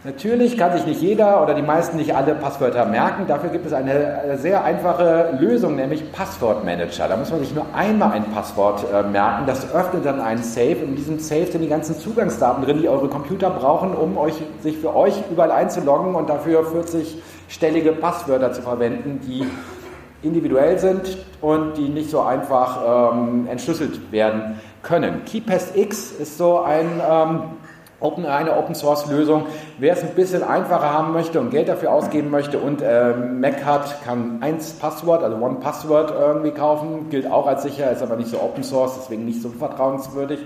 Natürlich 0.06 0.58
kann 0.58 0.74
sich 0.74 0.86
nicht 0.86 1.02
jeder 1.02 1.42
oder 1.42 1.54
die 1.54 1.62
meisten 1.62 1.96
nicht 1.96 2.14
alle 2.14 2.36
Passwörter 2.36 2.86
merken. 2.86 3.26
Dafür 3.26 3.52
gibt 3.52 3.66
es 3.66 3.72
eine 3.72 4.38
sehr 4.38 4.62
einfache 4.66 5.38
Lösung, 5.40 5.78
nämlich 5.78 6.12
Passwortmanager. 6.12 7.08
Da 7.08 7.16
muss 7.16 7.32
man 7.32 7.40
sich 7.40 7.56
nur 7.56 7.66
einmal 7.74 8.12
ein 8.12 8.26
Passwort 8.26 8.84
äh, 8.94 9.04
merken. 9.04 9.46
Das 9.48 9.74
öffnet 9.74 10.06
dann 10.06 10.20
einen 10.20 10.44
Safe. 10.44 10.76
In 10.84 10.98
diesem 10.98 11.20
Safe 11.20 11.46
sind 11.46 11.62
die 11.62 11.70
ganzen 11.70 11.98
Zugangsdaten 11.98 12.66
drin, 12.66 12.82
die 12.82 12.90
eure 12.90 13.08
Computer 13.08 13.50
brauchen, 13.50 13.96
um 13.96 14.18
euch, 14.18 14.34
sich 14.62 14.78
für 14.78 14.94
euch 14.94 15.14
überall 15.32 15.52
einzuloggen 15.52 16.16
und 16.16 16.30
dafür 16.30 16.66
40-stellige 16.66 17.94
Passwörter 17.94 18.52
zu 18.52 18.62
verwenden, 18.62 19.22
die 19.26 19.48
individuell 20.22 20.80
sind 20.80 21.18
und 21.40 21.78
die 21.78 21.88
nicht 21.88 22.10
so 22.10 22.20
einfach 22.20 23.14
ähm, 23.14 23.48
entschlüsselt 23.50 24.12
werden 24.12 24.60
können. 24.82 25.24
KeyPass 25.24 25.78
X 25.78 26.12
ist 26.12 26.38
so 26.38 26.60
ein 26.60 27.02
ähm, 27.10 27.40
Open, 28.04 28.26
eine 28.26 28.58
Open 28.58 28.76
Source 28.76 29.10
Lösung. 29.10 29.46
Wer 29.80 29.94
es 29.94 30.04
ein 30.04 30.14
bisschen 30.14 30.44
einfacher 30.44 30.92
haben 30.92 31.14
möchte 31.14 31.40
und 31.40 31.52
Geld 31.52 31.70
dafür 31.70 31.94
ausgeben 31.94 32.30
möchte 32.30 32.60
und 32.60 32.82
äh, 32.82 33.14
Mac 33.14 33.64
hat, 33.64 34.04
kann 34.04 34.40
eins 34.42 34.74
Passwort, 34.74 35.24
also 35.24 35.38
One 35.38 35.56
Password 35.62 36.12
irgendwie 36.12 36.52
kaufen. 36.52 37.10
Gilt 37.10 37.32
auch 37.32 37.48
als 37.48 37.64
sicher, 37.64 37.90
ist 37.92 38.04
aber 38.04 38.18
nicht 38.18 38.30
so 38.30 38.42
Open 38.42 38.64
Source, 38.64 38.96
deswegen 39.00 39.24
nicht 39.24 39.42
so 39.42 39.50
vertrauenswürdig. 39.50 40.40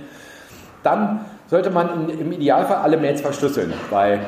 Dann 0.83 1.25
sollte 1.47 1.71
man 1.71 2.09
in, 2.09 2.19
im 2.19 2.31
Idealfall 2.31 2.77
alle 2.77 2.97
Mails 2.97 3.21
verschlüsseln, 3.21 3.73
weil 3.89 4.19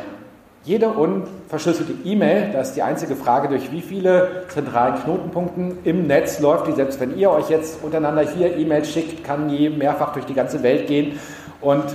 jede 0.64 0.90
unverschlüsselte 0.90 1.94
E-Mail, 2.04 2.50
das 2.52 2.70
ist 2.70 2.78
die 2.78 2.82
einzige 2.82 3.16
Frage, 3.16 3.48
durch 3.48 3.72
wie 3.72 3.82
viele 3.82 4.46
zentralen 4.50 4.96
Knotenpunkten 4.96 5.78
im 5.84 6.08
Netz 6.08 6.40
läuft 6.40 6.66
die, 6.66 6.72
selbst 6.72 7.00
wenn 7.00 7.16
ihr 7.16 7.30
euch 7.30 7.50
jetzt 7.50 7.84
untereinander 7.84 8.24
hier 8.24 8.58
E-Mails 8.58 8.90
schickt, 8.90 9.24
kann 9.24 9.50
die 9.50 9.70
mehrfach 9.70 10.14
durch 10.14 10.26
die 10.26 10.34
ganze 10.34 10.64
Welt 10.64 10.88
gehen 10.88 11.20
und 11.62 11.86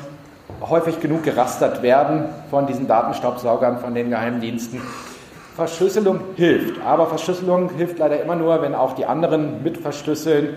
häufig 0.60 1.00
genug 1.00 1.22
gerastert 1.22 1.82
werden 1.82 2.26
von 2.50 2.66
diesen 2.66 2.86
Datenstaubsaugern, 2.86 3.78
von 3.78 3.94
den 3.94 4.10
Geheimdiensten. 4.10 4.80
Verschlüsselung 5.56 6.20
hilft, 6.34 6.80
aber 6.84 7.06
Verschlüsselung 7.06 7.70
hilft 7.76 7.98
leider 7.98 8.20
immer 8.20 8.34
nur, 8.34 8.60
wenn 8.60 8.74
auch 8.74 8.94
die 8.94 9.06
anderen 9.06 9.62
mit 9.62 9.78
verschlüsseln. 9.78 10.54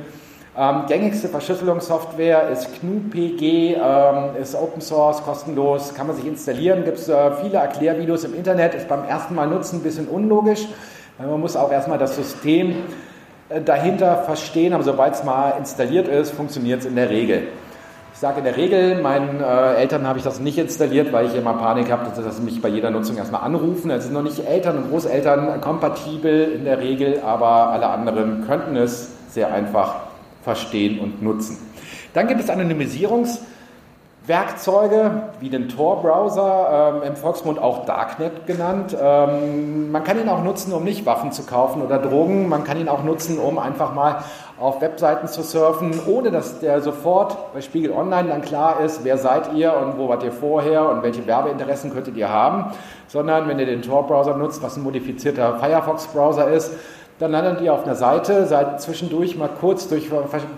Ähm, 0.58 0.86
gängigste 0.88 1.28
Verschlüsselungssoftware 1.28 2.50
ist 2.50 2.82
GNU-PG, 2.82 3.76
ähm, 3.76 4.42
ist 4.42 4.56
Open 4.56 4.82
Source, 4.82 5.22
kostenlos, 5.22 5.94
kann 5.94 6.08
man 6.08 6.16
sich 6.16 6.26
installieren. 6.26 6.84
Gibt 6.84 6.98
es 6.98 7.08
äh, 7.08 7.32
viele 7.44 7.60
Erklärvideos 7.60 8.24
im 8.24 8.34
Internet, 8.34 8.74
ist 8.74 8.88
beim 8.88 9.04
ersten 9.04 9.36
Mal 9.36 9.48
nutzen 9.48 9.78
ein 9.78 9.84
bisschen 9.84 10.08
unlogisch, 10.08 10.66
weil 11.20 11.28
man 11.28 11.40
muss 11.42 11.56
auch 11.56 11.72
erstmal 11.72 12.00
das 12.00 12.16
System 12.16 12.78
äh, 13.50 13.62
dahinter 13.62 14.24
verstehen, 14.24 14.74
aber 14.74 14.84
sobald 14.84 15.14
es 15.14 15.24
mal 15.24 15.54
installiert 15.60 16.08
ist, 16.08 16.32
funktioniert 16.32 16.80
es 16.80 16.88
in 16.88 16.96
der 16.96 17.12
Regel. 17.12 17.44
Ich 18.18 18.22
sage 18.22 18.40
in 18.40 18.46
der 18.46 18.58
Regel, 18.58 19.00
meinen 19.00 19.42
äh, 19.42 19.76
Eltern 19.76 20.08
habe 20.08 20.18
ich 20.18 20.24
das 20.24 20.40
nicht 20.40 20.58
installiert, 20.58 21.14
weil 21.14 21.28
ich 21.28 21.36
immer 21.36 21.54
Panik 21.54 21.92
habe, 21.92 22.04
dass, 22.10 22.38
sie 22.38 22.42
mich 22.42 22.60
bei 22.60 22.68
jeder 22.68 22.90
Nutzung 22.90 23.16
erstmal 23.16 23.44
anrufen. 23.44 23.92
Es 23.92 24.06
sind 24.06 24.14
noch 24.14 24.24
nicht 24.24 24.40
Eltern 24.40 24.78
und 24.80 24.90
Großeltern 24.90 25.62
kompatibel 25.62 26.52
in 26.54 26.66
der 26.66 26.80
Regel, 26.80 27.22
aber 27.24 27.70
alle 27.70 27.86
anderen 27.86 28.44
könnten 28.48 28.76
es 28.76 29.12
sehr 29.30 29.54
einfach 29.54 29.98
verstehen 30.42 30.98
und 30.98 31.22
nutzen. 31.22 31.60
Dann 32.16 32.26
gibt 32.26 32.42
es 32.42 32.50
Anonymisierungs- 32.50 33.38
Werkzeuge 34.28 35.30
wie 35.40 35.50
den 35.50 35.70
Tor-Browser, 35.70 37.02
ähm, 37.02 37.08
im 37.08 37.16
Volksmund 37.16 37.60
auch 37.60 37.86
Darknet 37.86 38.46
genannt. 38.46 38.96
Ähm, 39.00 39.90
man 39.90 40.04
kann 40.04 40.20
ihn 40.20 40.28
auch 40.28 40.44
nutzen, 40.44 40.74
um 40.74 40.84
nicht 40.84 41.06
Waffen 41.06 41.32
zu 41.32 41.44
kaufen 41.44 41.82
oder 41.82 41.98
Drogen. 41.98 42.50
Man 42.50 42.66
kann 42.66 42.78
ihn 42.78 42.90
auch 42.90 43.04
nutzen, 43.04 43.40
um 43.40 43.58
einfach 43.58 43.94
mal 43.94 44.24
auf 44.60 44.82
Webseiten 44.82 45.28
zu 45.28 45.44
surfen, 45.44 45.98
ohne 46.08 46.32
dass 46.32 46.60
der 46.60 46.82
sofort 46.82 47.54
bei 47.54 47.62
Spiegel 47.62 47.92
Online 47.92 48.28
dann 48.28 48.42
klar 48.42 48.82
ist, 48.82 49.06
wer 49.06 49.18
seid 49.18 49.54
ihr 49.54 49.74
und 49.78 49.98
wo 49.98 50.10
wart 50.10 50.24
ihr 50.24 50.32
vorher 50.34 50.90
und 50.90 51.04
welche 51.04 51.26
Werbeinteressen 51.26 51.94
könntet 51.94 52.18
ihr 52.18 52.30
haben, 52.30 52.74
sondern 53.08 53.48
wenn 53.48 53.60
ihr 53.60 53.66
den 53.66 53.82
Tor-Browser 53.82 54.36
nutzt, 54.36 54.62
was 54.62 54.76
ein 54.76 54.84
modifizierter 54.84 55.58
Firefox-Browser 55.60 56.50
ist, 56.50 56.74
dann 57.20 57.32
landet 57.32 57.62
ihr 57.62 57.74
auf 57.74 57.84
einer 57.84 57.96
Seite, 57.96 58.46
seid 58.46 58.80
zwischendurch 58.80 59.38
mal 59.38 59.50
kurz 59.50 59.88
durch, 59.88 60.10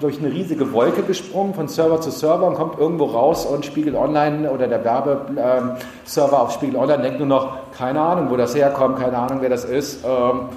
durch 0.01 0.19
eine 0.19 0.29
riesige 0.29 0.73
Wolke 0.73 1.03
gesprungen, 1.03 1.53
von 1.53 1.69
Server 1.69 2.01
zu 2.01 2.11
Server 2.11 2.45
und 2.45 2.55
kommt 2.55 2.77
irgendwo 2.77 3.05
raus 3.05 3.45
und 3.45 3.65
Spiegel 3.65 3.95
Online 3.95 4.51
oder 4.51 4.67
der 4.67 4.83
Werbeserver 4.83 6.41
auf 6.41 6.51
Spiegel 6.51 6.75
Online 6.75 7.01
denkt 7.01 7.19
nur 7.19 7.27
noch, 7.29 7.57
keine 7.77 8.01
Ahnung, 8.01 8.29
wo 8.29 8.35
das 8.35 8.55
herkommt, 8.55 8.99
keine 8.99 9.17
Ahnung, 9.17 9.37
wer 9.39 9.49
das 9.49 9.63
ist. 9.63 10.03
Ähm, 10.03 10.49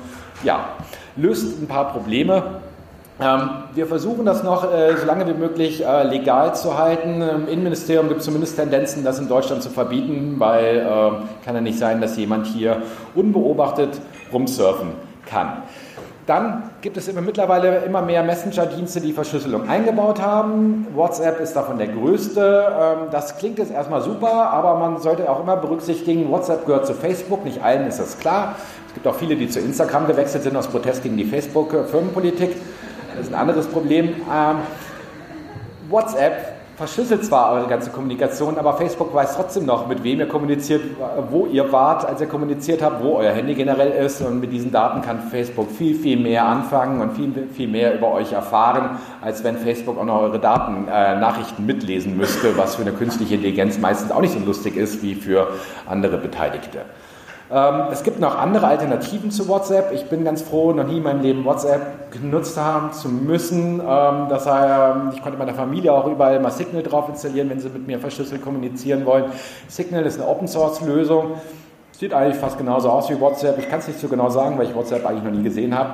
ja, 0.42 0.70
löst 1.14 1.62
ein 1.62 1.68
paar 1.68 1.92
Probleme. 1.92 2.42
Ähm, 3.20 3.50
wir 3.74 3.86
versuchen 3.86 4.26
das 4.26 4.42
noch 4.42 4.64
äh, 4.72 4.96
so 4.96 5.07
lange 5.07 5.28
wie 5.28 5.38
möglich 5.38 5.86
äh, 5.86 6.03
legal 6.03 6.57
zu 6.57 6.76
halten. 6.76 7.22
Im 7.22 7.46
Innenministerium 7.46 8.09
gibt 8.09 8.20
es 8.20 8.26
zumindest 8.26 8.57
Tendenzen, 8.57 9.05
das 9.05 9.20
in 9.20 9.28
Deutschland 9.28 9.62
zu 9.62 9.70
verbieten, 9.70 10.34
weil 10.38 10.78
äh, 10.78 11.44
kann 11.44 11.55
ja 11.55 11.61
nicht 11.61 11.78
sein, 11.78 12.00
dass 12.00 12.16
jemand 12.16 12.48
hier 12.48 12.82
unbeobachtet 13.14 14.00
rumsurfen 14.32 14.88
kann. 15.26 15.62
Dann 16.26 16.70
gibt 16.82 16.96
es 16.96 17.08
immer 17.08 17.20
mittlerweile 17.20 17.78
immer 17.78 18.00
mehr 18.00 18.22
Messenger-Dienste, 18.22 19.00
die 19.00 19.12
Verschlüsselung 19.12 19.68
eingebaut 19.68 20.22
haben. 20.22 20.86
WhatsApp 20.94 21.40
ist 21.40 21.54
davon 21.54 21.78
der 21.78 21.88
größte. 21.88 22.66
Ähm, 22.80 22.98
das 23.10 23.38
klingt 23.38 23.58
jetzt 23.58 23.72
erstmal 23.72 24.02
super, 24.02 24.50
aber 24.50 24.78
man 24.78 25.00
sollte 25.00 25.28
auch 25.28 25.40
immer 25.40 25.56
berücksichtigen, 25.56 26.30
WhatsApp 26.30 26.64
gehört 26.64 26.86
zu 26.86 26.94
Facebook. 26.94 27.44
Nicht 27.44 27.62
allen 27.62 27.88
ist 27.88 27.98
das 27.98 28.18
klar. 28.20 28.54
Es 28.86 28.94
gibt 28.94 29.06
auch 29.06 29.16
viele, 29.16 29.34
die 29.34 29.48
zu 29.48 29.58
Instagram 29.58 30.06
gewechselt 30.06 30.44
sind 30.44 30.56
aus 30.56 30.68
Protest 30.68 31.02
gegen 31.02 31.16
die 31.16 31.24
Facebook-Firmenpolitik. 31.24 32.56
Das 33.16 33.26
ist 33.26 33.34
ein 33.34 33.40
anderes 33.40 33.66
Problem. 33.66 34.14
Ähm, 34.32 34.58
WhatsApp 35.90 36.61
verschlüsselt 36.76 37.24
zwar 37.24 37.52
eure 37.52 37.68
ganze 37.68 37.90
Kommunikation, 37.90 38.58
aber 38.58 38.74
Facebook 38.74 39.14
weiß 39.14 39.36
trotzdem 39.36 39.66
noch, 39.66 39.86
mit 39.86 40.02
wem 40.02 40.20
ihr 40.20 40.28
kommuniziert, 40.28 40.82
wo 41.30 41.46
ihr 41.46 41.70
wart, 41.72 42.04
als 42.06 42.20
ihr 42.20 42.26
kommuniziert 42.26 42.82
habt, 42.82 43.02
wo 43.02 43.16
euer 43.16 43.32
Handy 43.32 43.54
generell 43.54 43.92
ist. 44.04 44.20
Und 44.22 44.40
mit 44.40 44.52
diesen 44.52 44.72
Daten 44.72 45.02
kann 45.02 45.20
Facebook 45.20 45.70
viel, 45.70 45.94
viel 45.94 46.18
mehr 46.18 46.46
anfangen 46.46 47.00
und 47.00 47.12
viel, 47.12 47.48
viel 47.54 47.68
mehr 47.68 47.94
über 47.94 48.12
euch 48.12 48.32
erfahren, 48.32 48.98
als 49.20 49.44
wenn 49.44 49.56
Facebook 49.58 49.98
auch 49.98 50.04
noch 50.04 50.22
eure 50.22 50.38
Daten, 50.38 50.88
äh, 50.88 51.18
Nachrichten 51.18 51.66
mitlesen 51.66 52.16
müsste, 52.16 52.56
was 52.56 52.76
für 52.76 52.82
eine 52.82 52.92
künstliche 52.92 53.34
Intelligenz 53.34 53.78
meistens 53.78 54.10
auch 54.10 54.20
nicht 54.20 54.32
so 54.32 54.40
lustig 54.40 54.76
ist 54.76 55.02
wie 55.02 55.14
für 55.14 55.48
andere 55.86 56.18
Beteiligte. 56.18 56.80
Ähm, 57.53 57.82
es 57.92 58.03
gibt 58.03 58.18
noch 58.18 58.38
andere 58.38 58.66
Alternativen 58.66 59.30
zu 59.30 59.46
WhatsApp. 59.46 59.92
Ich 59.92 60.07
bin 60.07 60.24
ganz 60.24 60.40
froh, 60.40 60.72
noch 60.72 60.86
nie 60.86 60.96
in 60.96 61.03
meinem 61.03 61.20
Leben 61.20 61.44
WhatsApp 61.44 62.11
genutzt 62.11 62.57
haben 62.57 62.94
zu 62.94 63.11
müssen. 63.11 63.78
Ähm, 63.80 64.26
das 64.30 64.46
heißt, 64.46 65.14
ich 65.14 65.22
konnte 65.22 65.38
meiner 65.38 65.53
Familie 65.53 65.92
auch 65.92 66.07
überall 66.07 66.40
mal 66.40 66.50
Signal 66.50 66.82
drauf 66.82 67.11
installieren, 67.11 67.50
wenn 67.50 67.61
sie 67.61 67.68
mit 67.68 67.86
mir 67.86 67.98
verschlüsselt 67.98 68.42
kommunizieren 68.42 69.05
wollen. 69.05 69.26
Signal 69.68 70.07
ist 70.07 70.18
eine 70.18 70.30
Open 70.30 70.48
Source 70.48 70.80
Lösung. 70.80 71.32
Sieht 71.92 72.14
eigentlich 72.14 72.36
fast 72.36 72.57
genauso 72.57 72.88
aus 72.88 73.11
wie 73.11 73.20
WhatsApp. 73.20 73.59
Ich 73.59 73.68
kann 73.68 73.80
es 73.80 73.86
nicht 73.86 74.00
so 74.00 74.09
genau 74.09 74.30
sagen, 74.30 74.57
weil 74.57 74.66
ich 74.66 74.74
WhatsApp 74.74 75.05
eigentlich 75.07 75.22
noch 75.22 75.30
nie 75.30 75.42
gesehen 75.42 75.76
habe. 75.76 75.90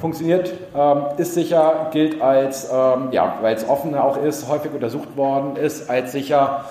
Funktioniert, 0.00 0.52
ähm, 0.76 1.02
ist 1.18 1.34
sicher, 1.34 1.88
gilt 1.90 2.22
als, 2.22 2.70
ja, 2.70 3.34
weil 3.42 3.56
es 3.56 3.68
offen 3.68 3.94
auch 3.96 4.16
ist, 4.16 4.48
häufig 4.48 4.72
untersucht 4.72 5.16
worden 5.16 5.56
ist, 5.56 5.90
als 5.90 6.12
sicher 6.12 6.64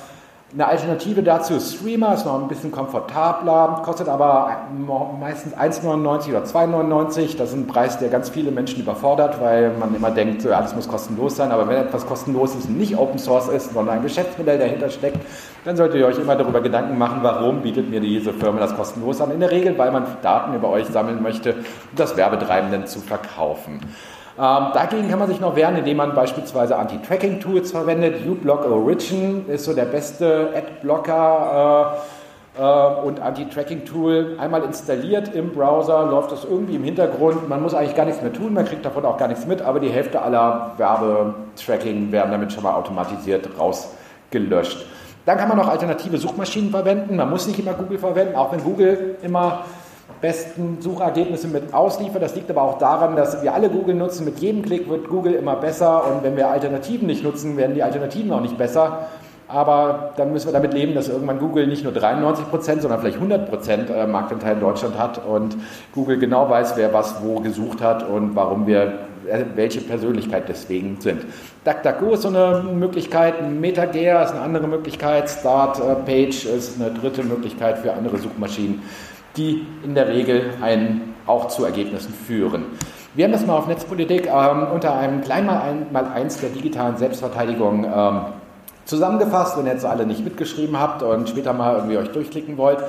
eine 0.52 0.68
Alternative 0.68 1.22
dazu 1.22 1.54
ist 1.54 1.76
Streamer, 1.76 2.16
ist 2.16 2.26
noch 2.26 2.42
ein 2.42 2.48
bisschen 2.48 2.72
komfortabler, 2.72 3.82
kostet 3.86 4.10
aber 4.10 4.64
meistens 5.20 5.56
1,99 5.56 6.30
oder 6.30 6.44
2,99. 6.44 7.38
Das 7.38 7.50
ist 7.50 7.56
ein 7.56 7.68
Preis, 7.68 8.00
der 8.00 8.10
ganz 8.10 8.30
viele 8.30 8.50
Menschen 8.50 8.82
überfordert, 8.82 9.40
weil 9.40 9.72
man 9.78 9.94
immer 9.94 10.10
denkt, 10.10 10.42
so, 10.42 10.52
alles 10.52 10.76
muss 10.76 10.88
kostenlos 10.88 11.36
sein. 11.36 11.52
Aber 11.52 11.68
wenn 11.68 11.78
etwas 11.78 12.06
kostenlos 12.08 12.56
ist 12.56 12.68
und 12.68 12.80
nicht 12.80 12.98
Open 12.98 13.20
Source 13.20 13.50
ist, 13.50 13.74
sondern 13.74 13.98
ein 13.98 14.02
Geschäftsmodell 14.02 14.58
dahinter 14.58 14.90
steckt, 14.90 15.20
dann 15.66 15.78
solltet 15.78 16.00
ihr 16.00 16.08
euch 16.08 16.18
immer 16.18 16.36
darüber 16.36 16.62
Gedanken 16.62 16.98
machen, 16.98 17.20
warum 17.22 17.62
bietet 17.62 17.88
mir 17.88 18.00
diese 18.00 18.34
Firma 18.34 18.60
das 18.60 18.76
kostenlos 18.76 19.22
an. 19.22 19.30
In 19.32 19.42
der 19.42 19.52
Regel, 19.52 19.78
weil 19.78 19.92
man 19.92 20.06
Daten 20.24 20.56
über 20.56 20.70
euch 20.70 20.88
sammeln 20.88 21.22
möchte, 21.22 21.54
um 21.54 21.66
das 21.96 22.18
Werbetreibenden 22.18 22.88
zu 22.88 23.00
verkaufen. 23.02 23.82
Ähm, 24.40 24.68
dagegen 24.74 25.10
kann 25.10 25.20
man 25.20 25.28
sich 25.28 25.42
noch 25.42 25.58
wehren, 25.58 25.76
indem 25.76 25.98
man 25.98 26.16
beispielsweise 26.16 26.78
Anti-Tracking-Tools 26.78 27.72
verwendet. 27.72 28.26
uBlock 28.26 28.72
Origin 28.72 29.44
ist 29.50 29.66
so 29.66 29.74
der 29.74 29.84
beste 29.84 30.52
Adblocker 30.56 31.98
äh, 32.58 32.62
äh, 32.62 33.06
und 33.06 33.20
Anti-Tracking-Tool. 33.20 34.38
Einmal 34.40 34.64
installiert 34.64 35.36
im 35.36 35.50
Browser, 35.50 36.06
läuft 36.06 36.32
das 36.32 36.46
irgendwie 36.46 36.76
im 36.76 36.86
Hintergrund. 36.86 37.50
Man 37.50 37.62
muss 37.62 37.74
eigentlich 37.74 37.98
gar 37.98 38.06
nichts 38.06 38.22
mehr 38.22 38.32
tun, 38.32 38.54
man 38.54 38.64
kriegt 38.64 38.86
davon 38.86 39.04
auch 39.04 39.18
gar 39.18 39.28
nichts 39.28 39.46
mit, 39.46 39.62
aber 39.62 39.82
die 39.82 39.90
Hälfte 39.90 40.22
aller 40.22 40.72
Werbetracking 40.78 42.14
werden 42.14 42.32
damit 42.32 42.54
schon 42.54 42.64
mal 42.64 42.76
automatisiert 42.76 43.50
rausgelöscht. 43.60 44.86
Dann 45.26 45.38
kann 45.38 45.50
man 45.50 45.58
noch 45.58 45.68
alternative 45.68 46.18
Suchmaschinen 46.18 46.72
verwenden. 46.72 47.18
Man 47.18 47.30
muss 47.30 47.46
nicht 47.46 47.60
immer 47.60 47.74
Google 47.74 47.98
verwenden, 47.98 48.38
auch 48.38 48.54
wenn 48.54 48.64
Google 48.64 49.18
immer 49.22 49.66
besten 50.22 50.78
Suchergebnisse 50.82 51.48
mit 51.48 51.74
ausliefert. 51.74 52.22
Das 52.22 52.36
liegt 52.36 52.50
aber 52.50 52.62
auch 52.62 52.78
daran, 52.78 53.16
dass 53.16 53.42
wir 53.42 53.54
alle 53.54 53.70
Google 53.70 53.96
nutzen. 53.96 54.26
Mit 54.26 54.40
jedem 54.40 54.64
Klick 54.64 54.90
wird 54.90 55.08
Google 55.10 55.34
immer 55.34 55.56
besser 55.56 56.04
und 56.08 56.24
wenn 56.24 56.36
wir 56.36 56.50
Alternativen 56.50 57.08
nicht 57.08 57.24
nutzen, 57.24 57.58
werden 57.58 57.76
die 57.76 57.84
Alternativen 57.84 58.32
auch 58.32 58.42
nicht 58.42 58.58
besser. 58.58 59.08
Aber 59.48 60.12
dann 60.16 60.32
müssen 60.32 60.48
wir 60.48 60.54
damit 60.54 60.76
leben, 60.76 60.94
dass 60.94 61.10
irgendwann 61.10 61.40
Google 61.40 61.66
nicht 61.66 61.84
nur 61.84 61.92
93 61.92 62.50
Prozent, 62.50 62.82
sondern 62.84 63.00
vielleicht 63.00 63.16
100 63.16 63.50
Prozent 63.50 63.90
äh, 63.90 64.06
Marktanteil 64.06 64.54
in 64.54 64.60
Deutschland 64.60 65.00
hat 65.00 65.26
und 65.26 65.58
Google 65.92 66.20
genau 66.20 66.48
weiß, 66.48 66.74
wer 66.76 66.94
was 66.94 67.24
wo 67.24 67.40
gesucht 67.40 67.82
hat 67.82 68.08
und 68.08 68.36
warum 68.36 68.68
wir 68.68 68.94
äh, 69.28 69.46
welche 69.56 69.82
Persönlichkeit 69.82 70.48
deswegen 70.48 70.98
sind. 71.00 71.24
DuckDuckGo 71.66 72.14
ist 72.14 72.22
so 72.22 72.28
eine 72.28 72.64
Möglichkeit, 72.76 73.36
MetaGear 73.50 74.24
ist 74.24 74.32
eine 74.32 74.42
andere 74.42 74.68
Möglichkeit, 74.68 75.30
Startpage 75.30 76.46
ist 76.46 76.80
eine 76.80 76.92
dritte 76.92 77.24
Möglichkeit 77.24 77.80
für 77.80 77.94
andere 77.94 78.18
Suchmaschinen 78.18 78.84
die 79.38 79.66
in 79.84 79.96
der 79.96 80.08
Regel 80.10 80.54
einen 80.62 81.14
auch 81.26 81.48
zu 81.48 81.66
Ergebnissen 81.66 82.14
führen. 82.14 82.66
Wir 83.14 83.26
haben 83.26 83.32
das 83.32 83.46
mal 83.46 83.58
auf 83.58 83.68
Netzpolitik 83.68 84.28
ähm, 84.28 84.68
unter 84.74 84.96
einem 84.96 85.22
Kleinmal-Eins 85.22 86.42
der 86.42 86.50
digitalen 86.50 86.98
Selbstverteidigung 86.98 87.86
ähm, 87.86 88.22
zusammengefasst, 88.86 89.58
wenn 89.58 89.66
ihr 89.66 89.74
jetzt 89.74 89.86
alle 89.86 90.06
nicht 90.06 90.24
mitgeschrieben 90.24 90.80
habt 90.80 91.04
und 91.04 91.30
später 91.30 91.54
mal 91.54 91.76
irgendwie 91.76 91.98
euch 91.98 92.10
durchklicken 92.12 92.58
wollt. 92.58 92.80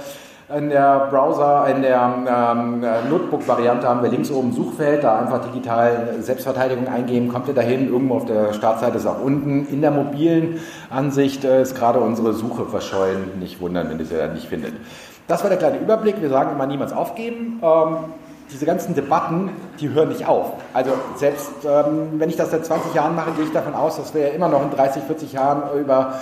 In 0.54 0.68
der 0.68 1.06
Browser, 1.10 1.68
in 1.74 1.82
der 1.82 2.12
ähm, 2.28 2.84
Notebook-Variante 3.08 3.88
haben 3.88 4.02
wir 4.02 4.10
links 4.10 4.32
oben 4.32 4.52
Suchfeld, 4.52 5.04
da 5.04 5.20
einfach 5.20 5.44
digital 5.46 6.16
Selbstverteidigung 6.18 6.88
eingeben, 6.88 7.28
kommt 7.28 7.46
ihr 7.46 7.54
dahin. 7.54 7.86
Irgendwo 7.88 8.16
auf 8.16 8.24
der 8.24 8.52
Startseite 8.52 8.96
ist 8.96 9.06
auch 9.06 9.22
unten. 9.22 9.68
In 9.68 9.80
der 9.80 9.92
mobilen 9.92 10.58
Ansicht 10.90 11.44
äh, 11.44 11.62
ist 11.62 11.76
gerade 11.76 12.00
unsere 12.00 12.32
Suche 12.32 12.64
verschollen. 12.64 13.38
Nicht 13.38 13.60
wundern, 13.60 13.88
wenn 13.90 14.00
ihr 14.00 14.06
sie 14.06 14.16
dann 14.16 14.34
nicht 14.34 14.48
findet. 14.48 14.74
Das 15.30 15.44
war 15.44 15.48
der 15.48 15.60
kleine 15.60 15.78
Überblick. 15.78 16.20
Wir 16.20 16.28
sagen 16.28 16.50
immer 16.50 16.66
niemals 16.66 16.92
aufgeben. 16.92 17.60
Ähm, 17.62 17.96
diese 18.52 18.66
ganzen 18.66 18.96
Debatten, 18.96 19.50
die 19.78 19.88
hören 19.90 20.08
nicht 20.08 20.26
auf. 20.26 20.54
Also 20.74 20.90
selbst 21.14 21.52
ähm, 21.64 22.18
wenn 22.18 22.28
ich 22.28 22.34
das 22.34 22.50
seit 22.50 22.66
20 22.66 22.94
Jahren 22.94 23.14
mache, 23.14 23.30
gehe 23.36 23.44
ich 23.44 23.52
davon 23.52 23.74
aus, 23.74 23.96
dass 23.96 24.12
wir 24.12 24.32
immer 24.32 24.48
noch 24.48 24.60
in 24.60 24.72
30, 24.72 25.04
40 25.04 25.32
Jahren 25.34 25.78
über 25.78 26.14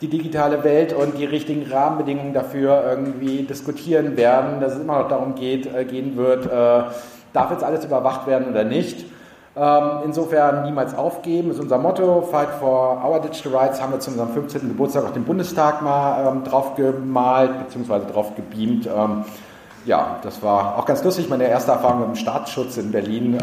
die 0.00 0.06
digitale 0.06 0.62
Welt 0.62 0.92
und 0.92 1.18
die 1.18 1.24
richtigen 1.24 1.68
Rahmenbedingungen 1.68 2.34
dafür 2.34 2.84
irgendwie 2.88 3.42
diskutieren 3.42 4.16
werden, 4.16 4.60
dass 4.60 4.74
es 4.74 4.80
immer 4.80 5.00
noch 5.00 5.08
darum 5.08 5.34
geht, 5.34 5.66
äh, 5.66 5.84
gehen 5.84 6.16
wird, 6.16 6.46
äh, 6.46 6.84
darf 7.32 7.50
jetzt 7.50 7.64
alles 7.64 7.84
überwacht 7.84 8.28
werden 8.28 8.48
oder 8.48 8.62
nicht. 8.62 9.06
Ähm, 9.54 10.00
insofern 10.06 10.64
niemals 10.64 10.94
aufgeben, 10.94 11.50
ist 11.50 11.60
unser 11.60 11.76
Motto. 11.76 12.22
Fight 12.22 12.48
for 12.58 13.04
our 13.04 13.20
digital 13.20 13.54
rights 13.54 13.82
haben 13.82 13.92
wir 13.92 14.00
zu 14.00 14.10
unserem 14.10 14.30
15. 14.30 14.68
Geburtstag 14.68 15.04
auf 15.04 15.12
dem 15.12 15.24
Bundestag 15.24 15.82
mal 15.82 16.26
ähm, 16.26 16.44
drauf 16.44 16.74
gemalt, 16.74 17.58
beziehungsweise 17.58 18.06
drauf 18.06 18.34
gebeamt. 18.34 18.86
Ähm, 18.86 19.24
ja, 19.84 20.18
das 20.22 20.42
war 20.42 20.78
auch 20.78 20.86
ganz 20.86 21.04
lustig. 21.04 21.28
Meine 21.28 21.48
erste 21.48 21.72
Erfahrung 21.72 22.00
mit 22.00 22.08
dem 22.08 22.16
Staatsschutz 22.16 22.78
in 22.78 22.92
Berlin, 22.92 23.34
äh, 23.34 23.40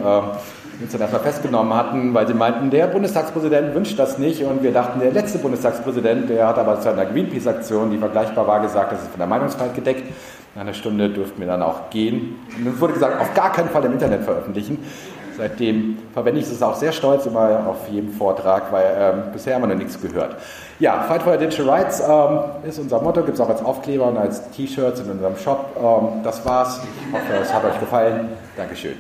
die 0.80 0.84
uns 0.84 0.92
dann 0.94 1.02
erstmal 1.02 1.22
festgenommen 1.22 1.76
hatten, 1.76 2.12
weil 2.16 2.26
sie 2.26 2.34
meinten, 2.34 2.72
der 2.72 2.88
Bundestagspräsident 2.88 3.76
wünscht 3.76 4.00
das 4.00 4.18
nicht. 4.18 4.44
Und 4.44 4.64
wir 4.64 4.72
dachten, 4.72 5.00
der 5.02 5.12
letzte 5.12 5.38
Bundestagspräsident, 5.38 6.30
der 6.30 6.48
hat 6.48 6.58
aber 6.58 6.80
zu 6.80 6.90
einer 6.90 7.06
Greenpeace-Aktion, 7.06 7.92
die 7.92 7.98
vergleichbar 8.00 8.48
war, 8.48 8.62
gesagt, 8.62 8.94
das 8.94 9.04
ist 9.04 9.10
von 9.10 9.20
der 9.20 9.28
Meinungsfreiheit 9.28 9.76
gedeckt. 9.76 10.12
Nach 10.56 10.62
einer 10.62 10.74
Stunde 10.74 11.10
durften 11.10 11.40
wir 11.40 11.48
dann 11.48 11.62
auch 11.62 11.92
gehen. 11.92 12.38
Und 12.58 12.68
uns 12.68 12.82
wurde 12.82 12.94
gesagt, 12.94 13.22
auf 13.22 13.34
gar 13.36 13.52
keinen 13.52 13.70
Fall 13.70 13.86
im 13.86 13.94
Internet 13.94 14.24
veröffentlichen. 14.24 14.80
Seitdem 15.40 15.98
verwende 16.12 16.42
ich 16.42 16.52
es 16.52 16.62
auch 16.62 16.76
sehr 16.76 16.92
stolz 16.92 17.26
immer 17.26 17.66
auf 17.66 17.88
jedem 17.88 18.12
Vortrag, 18.12 18.74
weil 18.74 18.94
ähm, 19.00 19.24
bisher 19.32 19.56
haben 19.56 19.62
wir 19.62 19.68
noch 19.68 19.76
nichts 19.76 20.02
gehört. 20.02 20.36
Ja, 20.80 21.04
Fight 21.04 21.24
for 21.24 21.38
Digital 21.38 21.70
Rights 21.70 22.02
ähm, 22.02 22.40
ist 22.68 22.78
unser 22.78 23.02
Motto, 23.02 23.24
gibt 23.24 23.36
es 23.36 23.40
auch 23.40 23.48
als 23.48 23.64
Aufkleber 23.64 24.08
und 24.08 24.18
als 24.18 24.52
T-Shirts 24.52 25.00
in 25.00 25.12
unserem 25.12 25.38
Shop. 25.38 25.78
Ähm, 25.78 26.24
das 26.26 26.46
war's. 26.46 26.82
Ich 26.84 27.14
hoffe, 27.14 27.42
es 27.42 27.54
hat 27.54 27.64
euch 27.64 27.80
gefallen. 27.80 28.28
Dankeschön. 28.58 28.96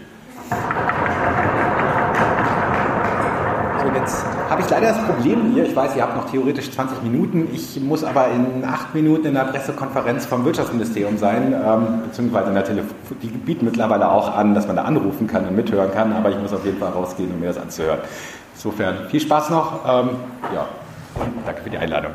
So, 3.82 4.00
jetzt 4.00 4.26
habe 4.50 4.62
ich 4.62 4.70
leider 4.70 4.88
das 4.88 5.06
Problem 5.06 5.52
hier. 5.54 5.66
Ich 5.66 5.76
weiß, 5.76 5.96
ihr 5.96 6.02
habt 6.02 6.16
noch 6.16 6.30
theoretisch 6.30 6.72
20 6.72 7.04
Minuten. 7.04 7.48
Ich 7.54 7.80
muss 7.80 8.04
aber 8.04 8.30
in 8.30 8.66
acht 8.66 8.96
Minuten 8.96 9.28
in 9.28 9.34
der 9.36 9.46
Pressekonferenz 9.46 10.26
vom 10.26 10.44
Wirtschaftsministerium 10.44 11.18
sein, 11.18 11.54
ähm, 11.54 12.02
beziehungsweise 12.06 12.50
in 12.50 12.56
der 12.56 12.64
Telefon. 12.64 12.96
Die 13.22 13.28
bieten 13.28 13.66
mittlerweile 13.66 14.10
auch 14.10 14.36
an, 14.36 14.56
dass 14.56 14.66
man 14.66 14.76
da 14.76 14.84
anrufen 14.84 15.28
kann 15.28 15.48
und 15.48 15.56
mithören 15.56 15.92
kann, 15.92 16.14
aber 16.14 16.30
ich 16.30 16.38
muss 16.38 16.52
auf 16.52 16.66
jeden 16.66 16.80
Fall 16.80 16.92
rausgehen, 16.92 17.32
um 17.32 17.40
mir 17.40 17.48
das 17.48 17.58
anzuhören. 17.58 18.00
Insofern 18.56 19.08
viel 19.10 19.20
Spaß 19.20 19.52
noch. 19.52 19.86
Ähm, 19.88 20.10
ja, 20.54 20.68
danke 21.46 21.62
für 21.62 21.70
die 21.70 21.78
Einladung. 21.78 22.12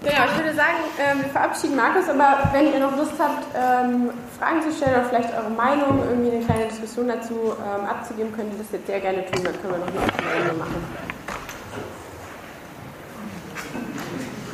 Genau, 0.00 0.24
ich 0.30 0.38
würde 0.38 0.54
sagen, 0.54 0.78
ähm, 0.98 1.18
wir 1.22 1.28
verabschieden 1.28 1.74
Markus, 1.74 2.08
aber 2.08 2.38
wenn 2.52 2.72
ihr 2.72 2.78
noch 2.78 2.96
Lust 2.96 3.14
habt, 3.18 3.44
ähm, 3.54 4.10
Fragen 4.38 4.62
zu 4.62 4.72
stellen 4.72 4.94
oder 4.94 5.04
vielleicht 5.04 5.34
eure 5.34 5.50
Meinung, 5.50 5.98
irgendwie 6.08 6.36
eine 6.36 6.44
kleine 6.44 6.66
Diskussion 6.66 7.08
dazu 7.08 7.34
ähm, 7.58 7.84
abzugeben, 7.84 8.32
könnt 8.32 8.52
ihr 8.52 8.58
das 8.58 8.70
jetzt 8.72 8.86
sehr 8.86 9.00
gerne 9.00 9.26
tun, 9.26 9.42
dann 9.42 9.60
können 9.60 9.74
wir 9.74 9.78
noch 9.78 9.86
eine 9.88 10.48
Runde 10.48 10.58
machen. 10.58 11.17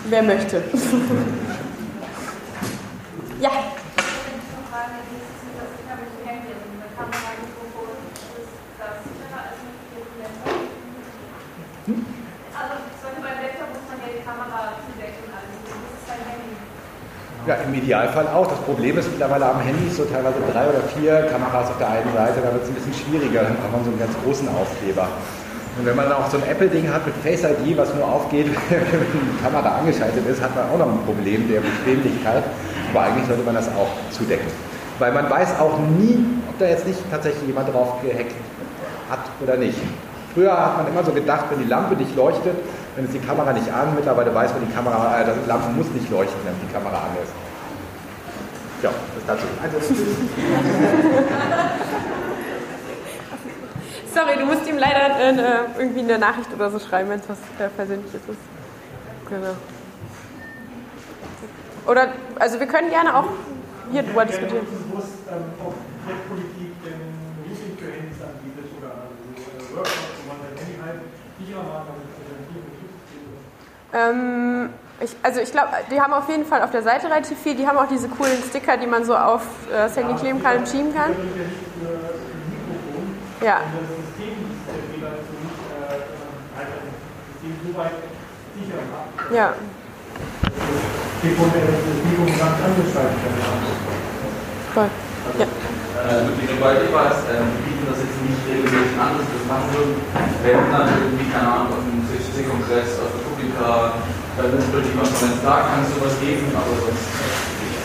Wer 0.07 0.23
möchte? 0.23 0.63
ja. 3.41 3.51
Ja, 17.47 17.55
im 17.57 17.75
Idealfall 17.75 18.27
auch. 18.29 18.47
Das 18.47 18.59
Problem 18.61 18.97
ist 18.97 19.11
mittlerweile 19.11 19.45
am 19.47 19.61
Handy 19.61 19.91
so 19.91 20.05
teilweise 20.07 20.37
drei 20.51 20.67
oder 20.67 20.81
vier 20.97 21.29
Kameras 21.31 21.69
auf 21.69 21.79
der 21.79 21.91
einen 21.91 22.11
Seite, 22.15 22.41
da 22.41 22.53
wird 22.53 22.63
es 22.63 22.69
ein 22.71 22.75
bisschen 22.75 22.95
schwieriger, 22.95 23.43
dann 23.43 23.57
braucht 23.57 23.73
man 23.73 23.85
so 23.85 23.91
einen 23.91 23.99
ganz 23.99 24.15
großen 24.25 24.49
Aufkleber. 24.49 25.09
Und 25.77 25.87
wenn 25.87 25.97
man 25.97 26.12
auch 26.12 26.31
so 26.31 26.37
ein 26.37 26.45
Apple-Ding 26.49 26.89
hat 26.93 27.05
mit 27.05 27.16
Face 27.16 27.43
ID, 27.43 27.77
was 27.77 27.93
nur 27.95 28.07
aufgeht, 28.07 28.47
wenn 28.70 28.81
die 28.81 29.43
Kamera 29.43 29.79
angeschaltet 29.79 30.25
ist, 30.27 30.41
hat 30.41 30.55
man 30.55 30.70
auch 30.70 30.79
noch 30.79 30.93
ein 30.93 31.05
Problem 31.05 31.49
der 31.49 31.61
Bequemlichkeit. 31.61 32.45
Aber 32.93 33.05
eigentlich 33.05 33.27
sollte 33.27 33.43
man 33.43 33.57
das 33.57 33.66
auch 33.68 33.89
zudecken. 34.11 34.47
Weil 35.01 35.11
man 35.12 35.29
weiß 35.29 35.59
auch 35.59 35.77
nie, 35.99 36.25
ob 36.49 36.57
da 36.61 36.66
jetzt 36.66 36.87
nicht 36.87 37.01
tatsächlich 37.11 37.49
jemand 37.49 37.75
drauf 37.75 38.01
gehackt 38.03 38.37
hat 39.11 39.25
oder 39.43 39.57
nicht. 39.57 39.79
Früher 40.35 40.53
hat 40.53 40.77
man 40.79 40.87
immer 40.87 41.03
so 41.05 41.11
gedacht, 41.12 41.47
wenn 41.51 41.59
die 41.59 41.68
Lampe 41.68 41.97
nicht 41.97 42.14
leuchtet, 42.14 42.55
dann 42.95 43.05
ist 43.05 43.14
die 43.14 43.18
Kamera 43.18 43.53
nicht 43.53 43.68
an. 43.72 43.95
Mittlerweile 43.97 44.33
weiß 44.33 44.53
man, 44.53 44.64
die 44.66 44.72
Kamera, 44.72 45.20
äh, 45.20 45.25
die 45.25 45.49
Lampe 45.49 45.70
muss 45.70 45.91
nicht 45.91 46.09
leuchten, 46.11 46.39
wenn 46.45 46.55
die 46.62 46.72
Kamera 46.72 46.97
an 46.97 47.16
ist. 47.22 47.33
Ja, 48.83 48.91
das 48.91 49.25
dazu. 49.27 49.47
Also, 49.62 49.79
Sorry, 54.15 54.39
du 54.39 54.47
musst 54.47 54.67
ihm 54.69 54.79
leider 54.79 55.17
eine, 55.17 55.67
irgendwie 55.77 56.01
eine 56.01 56.19
Nachricht 56.19 56.53
oder 56.55 56.71
so 56.71 56.79
schreiben, 56.79 57.11
wenn 57.11 57.19
es 57.19 57.29
was 57.29 57.39
äh, 57.59 57.69
Persönliches 57.69 58.15
ist. 58.15 58.39
Genau. 59.29 59.57
Oder, 61.87 62.12
also 62.39 62.61
wir 62.61 62.67
können 62.67 62.91
gerne 62.91 63.17
auch 63.17 63.27
hier 63.91 64.05
drüber 64.05 64.25
diskutieren. 64.25 64.67
bewusst 64.89 65.09
ähm, 65.29 65.43
Netzpolitik 66.07 66.85
den 66.85 67.15
anbietet 68.23 68.71
oder 68.79 68.93
also, 68.95 69.43
äh, 69.51 69.77
Workshops, 69.77 70.15
wo 70.23 70.33
man 70.33 70.39
Handy 70.57 70.79
halt 70.85 71.01
Ähm, 73.93 74.71
ich, 75.01 75.17
also 75.23 75.41
ich 75.41 75.51
glaube, 75.51 75.69
die 75.91 76.01
haben 76.01 76.12
auf 76.12 76.29
jeden 76.29 76.47
Fall 76.47 76.62
auf 76.62 76.71
der 76.71 76.83
Seite 76.83 77.07
relativ 77.09 77.39
viel. 77.39 77.57
Die 77.57 77.67
haben 77.67 77.79
auch 77.79 77.89
diese 77.89 78.09
coolen 78.09 78.43
Sticker, 78.49 78.77
die 78.77 78.87
man 78.87 79.05
so 79.05 79.17
auf 79.17 79.43
äh, 79.69 79.73
das 79.73 79.97
Handy 79.97 80.15
kleben 80.15 80.43
kann 80.43 80.59
und 80.59 80.69
schieben 80.69 80.95
kann. 80.95 81.11
Ja. 83.45 83.61
Und 83.61 83.77
das 83.77 83.93
System 84.01 84.41
ist 84.41 84.65
der 84.65 84.81
Fehler 84.89 85.12
ist 85.21 85.29
so 85.29 85.37
nicht 85.37 85.61
äh, 85.69 86.01
halt 86.57 86.71
das 86.73 86.85
System 87.29 87.53
so 87.61 87.64
weit. 87.77 87.99
Ja. 89.33 89.55
Telefon, 91.20 91.49
äh, 91.49 91.64
das 91.64 91.81
Mikrofon 92.05 92.39
ganz 92.39 92.57
angeschaltet 92.62 93.18
werden. 93.25 93.64
Voll. 94.75 94.91
Ja. 95.39 95.47
Also 96.05 96.37
mit 96.37 96.45
soweit 96.45 96.85
ich 96.85 96.93
weiß, 96.93 97.16
die 97.25 97.62
bieten 97.64 97.87
das 97.89 97.99
jetzt 98.05 98.20
nicht 98.20 98.43
regelmäßig 98.45 98.99
an, 99.01 99.16
dass 99.16 99.25
wir 99.25 99.39
das 99.41 99.47
machen 99.49 99.68
würden. 99.72 99.95
Hätten 100.45 100.68
dann 100.68 100.87
irgendwie, 101.01 101.29
keine 101.33 101.49
Ahnung, 101.49 101.81
auf 101.81 101.83
dem 101.87 102.05
CCC-Kongress, 102.05 103.01
auf 103.01 103.11
der 103.14 103.22
Publika, 103.25 103.97
bei 104.37 104.45
der 104.45 104.53
Netzpolitik-Konferenz, 104.53 105.41
da 105.41 105.55
kann 105.64 105.81
es 105.81 105.97
sowas 105.97 106.14
geben, 106.20 106.53
aber 106.53 106.77
sonst 106.77 107.09
nicht. 107.09 107.81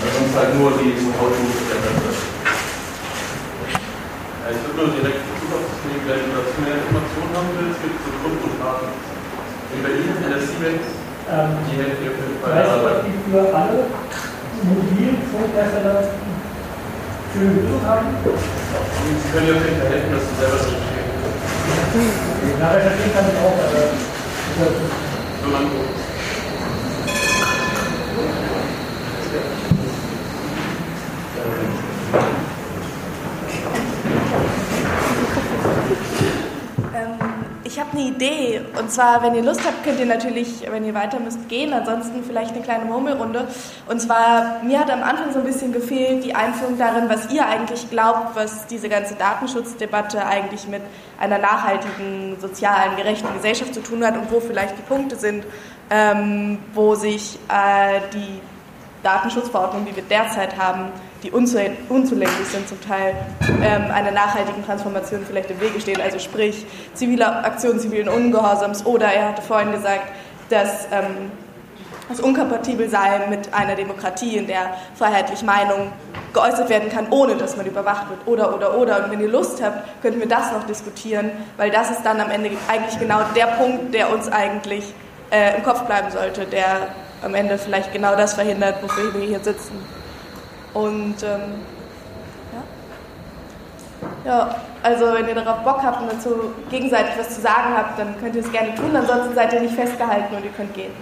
Weil 0.00 0.12
sonst 0.14 0.34
halt 0.34 0.56
nur 0.56 0.72
die 0.80 0.94
Website. 0.94 2.24
Ja, 4.44 4.46
ich 4.52 4.60
würde 4.64 4.76
nur 4.76 4.88
direkt 4.92 5.20
Bezug 5.24 5.50
auf 5.56 5.64
das 5.68 5.80
nehmen, 5.84 6.04
wenn 6.04 6.20
du 6.20 6.30
dazu 6.36 6.56
mehr 6.64 6.76
Informationen 6.80 7.32
haben 7.32 7.52
willst, 7.60 7.80
gibt 7.80 7.96
es 7.96 8.02
so 8.04 8.12
Grundbuchdaten. 8.24 8.88
In 9.72 9.80
Siemens, 10.54 10.86
Ähm, 11.26 11.56
die 11.66 11.76
helfen 11.80 12.04
dir 12.04 12.10
auf 12.12 12.20
jeden 12.20 12.38
Fall. 12.38 12.52
Weißt 12.52 13.08
die 13.08 13.16
für 13.32 13.42
alle 13.56 13.86
Mobilfunkhersteller 14.62 15.98
für 17.32 17.40
eine 17.40 17.50
Lösung 17.54 17.82
haben? 17.82 18.08
Sie 18.22 19.30
können 19.32 19.46
dir 19.46 19.56
auf 19.56 19.64
jeden 19.64 19.80
Fall 19.80 19.88
helfen, 19.88 20.12
dass 20.12 20.24
du 20.28 20.34
selber 20.38 20.58
so 20.62 20.68
stehst. 20.68 21.04
Ja, 22.60 22.70
recherchieren 22.70 23.12
kann 23.14 23.24
ich 23.32 23.38
auch, 23.40 23.56
aber 23.56 23.82
So 25.42 25.50
lang 25.50 25.66
Ähm, 36.94 37.18
ich 37.64 37.73
habe 37.84 37.98
eine 37.98 38.08
Idee. 38.08 38.60
Und 38.78 38.90
zwar, 38.90 39.22
wenn 39.22 39.34
ihr 39.34 39.42
Lust 39.42 39.64
habt, 39.64 39.84
könnt 39.84 39.98
ihr 39.98 40.06
natürlich, 40.06 40.64
wenn 40.70 40.84
ihr 40.84 40.94
weiter 40.94 41.20
müsst, 41.20 41.48
gehen. 41.48 41.72
Ansonsten 41.72 42.24
vielleicht 42.24 42.52
eine 42.52 42.62
kleine 42.62 42.84
Murmelrunde. 42.84 43.46
Und 43.88 44.00
zwar, 44.00 44.62
mir 44.62 44.78
hat 44.80 44.90
am 44.90 45.02
Anfang 45.02 45.32
so 45.32 45.40
ein 45.40 45.44
bisschen 45.44 45.72
gefehlt 45.72 46.24
die 46.24 46.34
Einführung 46.34 46.78
darin, 46.78 47.08
was 47.08 47.30
ihr 47.32 47.46
eigentlich 47.46 47.90
glaubt, 47.90 48.34
was 48.34 48.66
diese 48.66 48.88
ganze 48.88 49.14
Datenschutzdebatte 49.14 50.24
eigentlich 50.24 50.66
mit 50.68 50.82
einer 51.18 51.38
nachhaltigen, 51.38 52.36
sozialen, 52.40 52.96
gerechten 52.96 53.32
Gesellschaft 53.34 53.74
zu 53.74 53.82
tun 53.82 54.04
hat 54.04 54.16
und 54.16 54.30
wo 54.30 54.40
vielleicht 54.40 54.76
die 54.76 54.82
Punkte 54.82 55.16
sind, 55.16 55.44
ähm, 55.90 56.58
wo 56.72 56.94
sich 56.94 57.38
äh, 57.48 58.00
die 58.12 58.40
Datenschutzverordnungen, 59.02 59.86
die 59.86 59.96
wir 59.96 60.02
derzeit 60.02 60.56
haben, 60.58 60.90
die 61.24 61.32
unzu- 61.32 61.70
unzulänglich 61.88 62.48
sind, 62.48 62.68
zum 62.68 62.80
Teil 62.80 63.14
ähm, 63.62 63.90
einer 63.90 64.10
nachhaltigen 64.10 64.64
Transformation 64.64 65.24
vielleicht 65.26 65.50
im 65.50 65.60
Wege 65.60 65.80
stehen. 65.80 66.00
Also 66.00 66.18
sprich 66.18 66.66
zivile 66.92 67.44
Aktionen 67.44 67.80
zivilen 67.80 68.08
Ungehorsams 68.08 68.84
oder 68.86 69.06
er 69.06 69.30
hatte 69.30 69.42
vorhin 69.42 69.72
gesagt, 69.72 70.06
dass 70.50 70.86
ähm, 70.92 71.32
das 72.08 72.20
unkompatibel 72.20 72.88
sei 72.90 73.26
mit 73.30 73.54
einer 73.54 73.74
Demokratie, 73.74 74.36
in 74.36 74.46
der 74.46 74.74
freiheitlich 74.94 75.42
Meinung 75.42 75.90
geäußert 76.34 76.68
werden 76.68 76.90
kann, 76.90 77.06
ohne 77.08 77.36
dass 77.36 77.56
man 77.56 77.64
überwacht 77.64 78.10
wird. 78.10 78.20
Oder, 78.26 78.54
oder, 78.54 78.76
oder. 78.76 79.04
Und 79.04 79.10
wenn 79.10 79.20
ihr 79.20 79.28
Lust 79.28 79.62
habt, 79.62 80.02
könnten 80.02 80.20
wir 80.20 80.28
das 80.28 80.52
noch 80.52 80.64
diskutieren, 80.64 81.30
weil 81.56 81.70
das 81.70 81.90
ist 81.90 82.02
dann 82.04 82.20
am 82.20 82.30
Ende 82.30 82.50
eigentlich 82.68 82.98
genau 82.98 83.20
der 83.34 83.46
Punkt, 83.46 83.94
der 83.94 84.12
uns 84.12 84.30
eigentlich 84.30 84.84
äh, 85.30 85.56
im 85.56 85.62
Kopf 85.62 85.80
bleiben 85.84 86.10
sollte, 86.10 86.44
der 86.44 86.88
am 87.22 87.34
Ende 87.34 87.56
vielleicht 87.56 87.90
genau 87.94 88.14
das 88.14 88.34
verhindert, 88.34 88.82
wofür 88.82 89.14
wir 89.14 89.26
hier 89.26 89.40
sitzen. 89.40 90.03
Und 90.74 91.22
ähm, 91.22 91.40
ja. 94.24 94.30
ja, 94.30 94.56
also 94.82 95.14
wenn 95.14 95.28
ihr 95.28 95.34
darauf 95.34 95.62
Bock 95.62 95.82
habt 95.82 96.02
und 96.02 96.12
dazu 96.12 96.52
gegenseitig 96.70 97.14
was 97.16 97.36
zu 97.36 97.40
sagen 97.40 97.74
habt, 97.76 97.98
dann 97.98 98.18
könnt 98.20 98.34
ihr 98.34 98.42
es 98.42 98.52
gerne 98.52 98.74
tun. 98.74 98.94
Ansonsten 98.94 99.34
seid 99.34 99.52
ihr 99.52 99.60
nicht 99.60 99.74
festgehalten 99.74 100.34
und 100.34 100.44
ihr 100.44 100.50
könnt 100.50 100.74
gehen. 100.74 100.92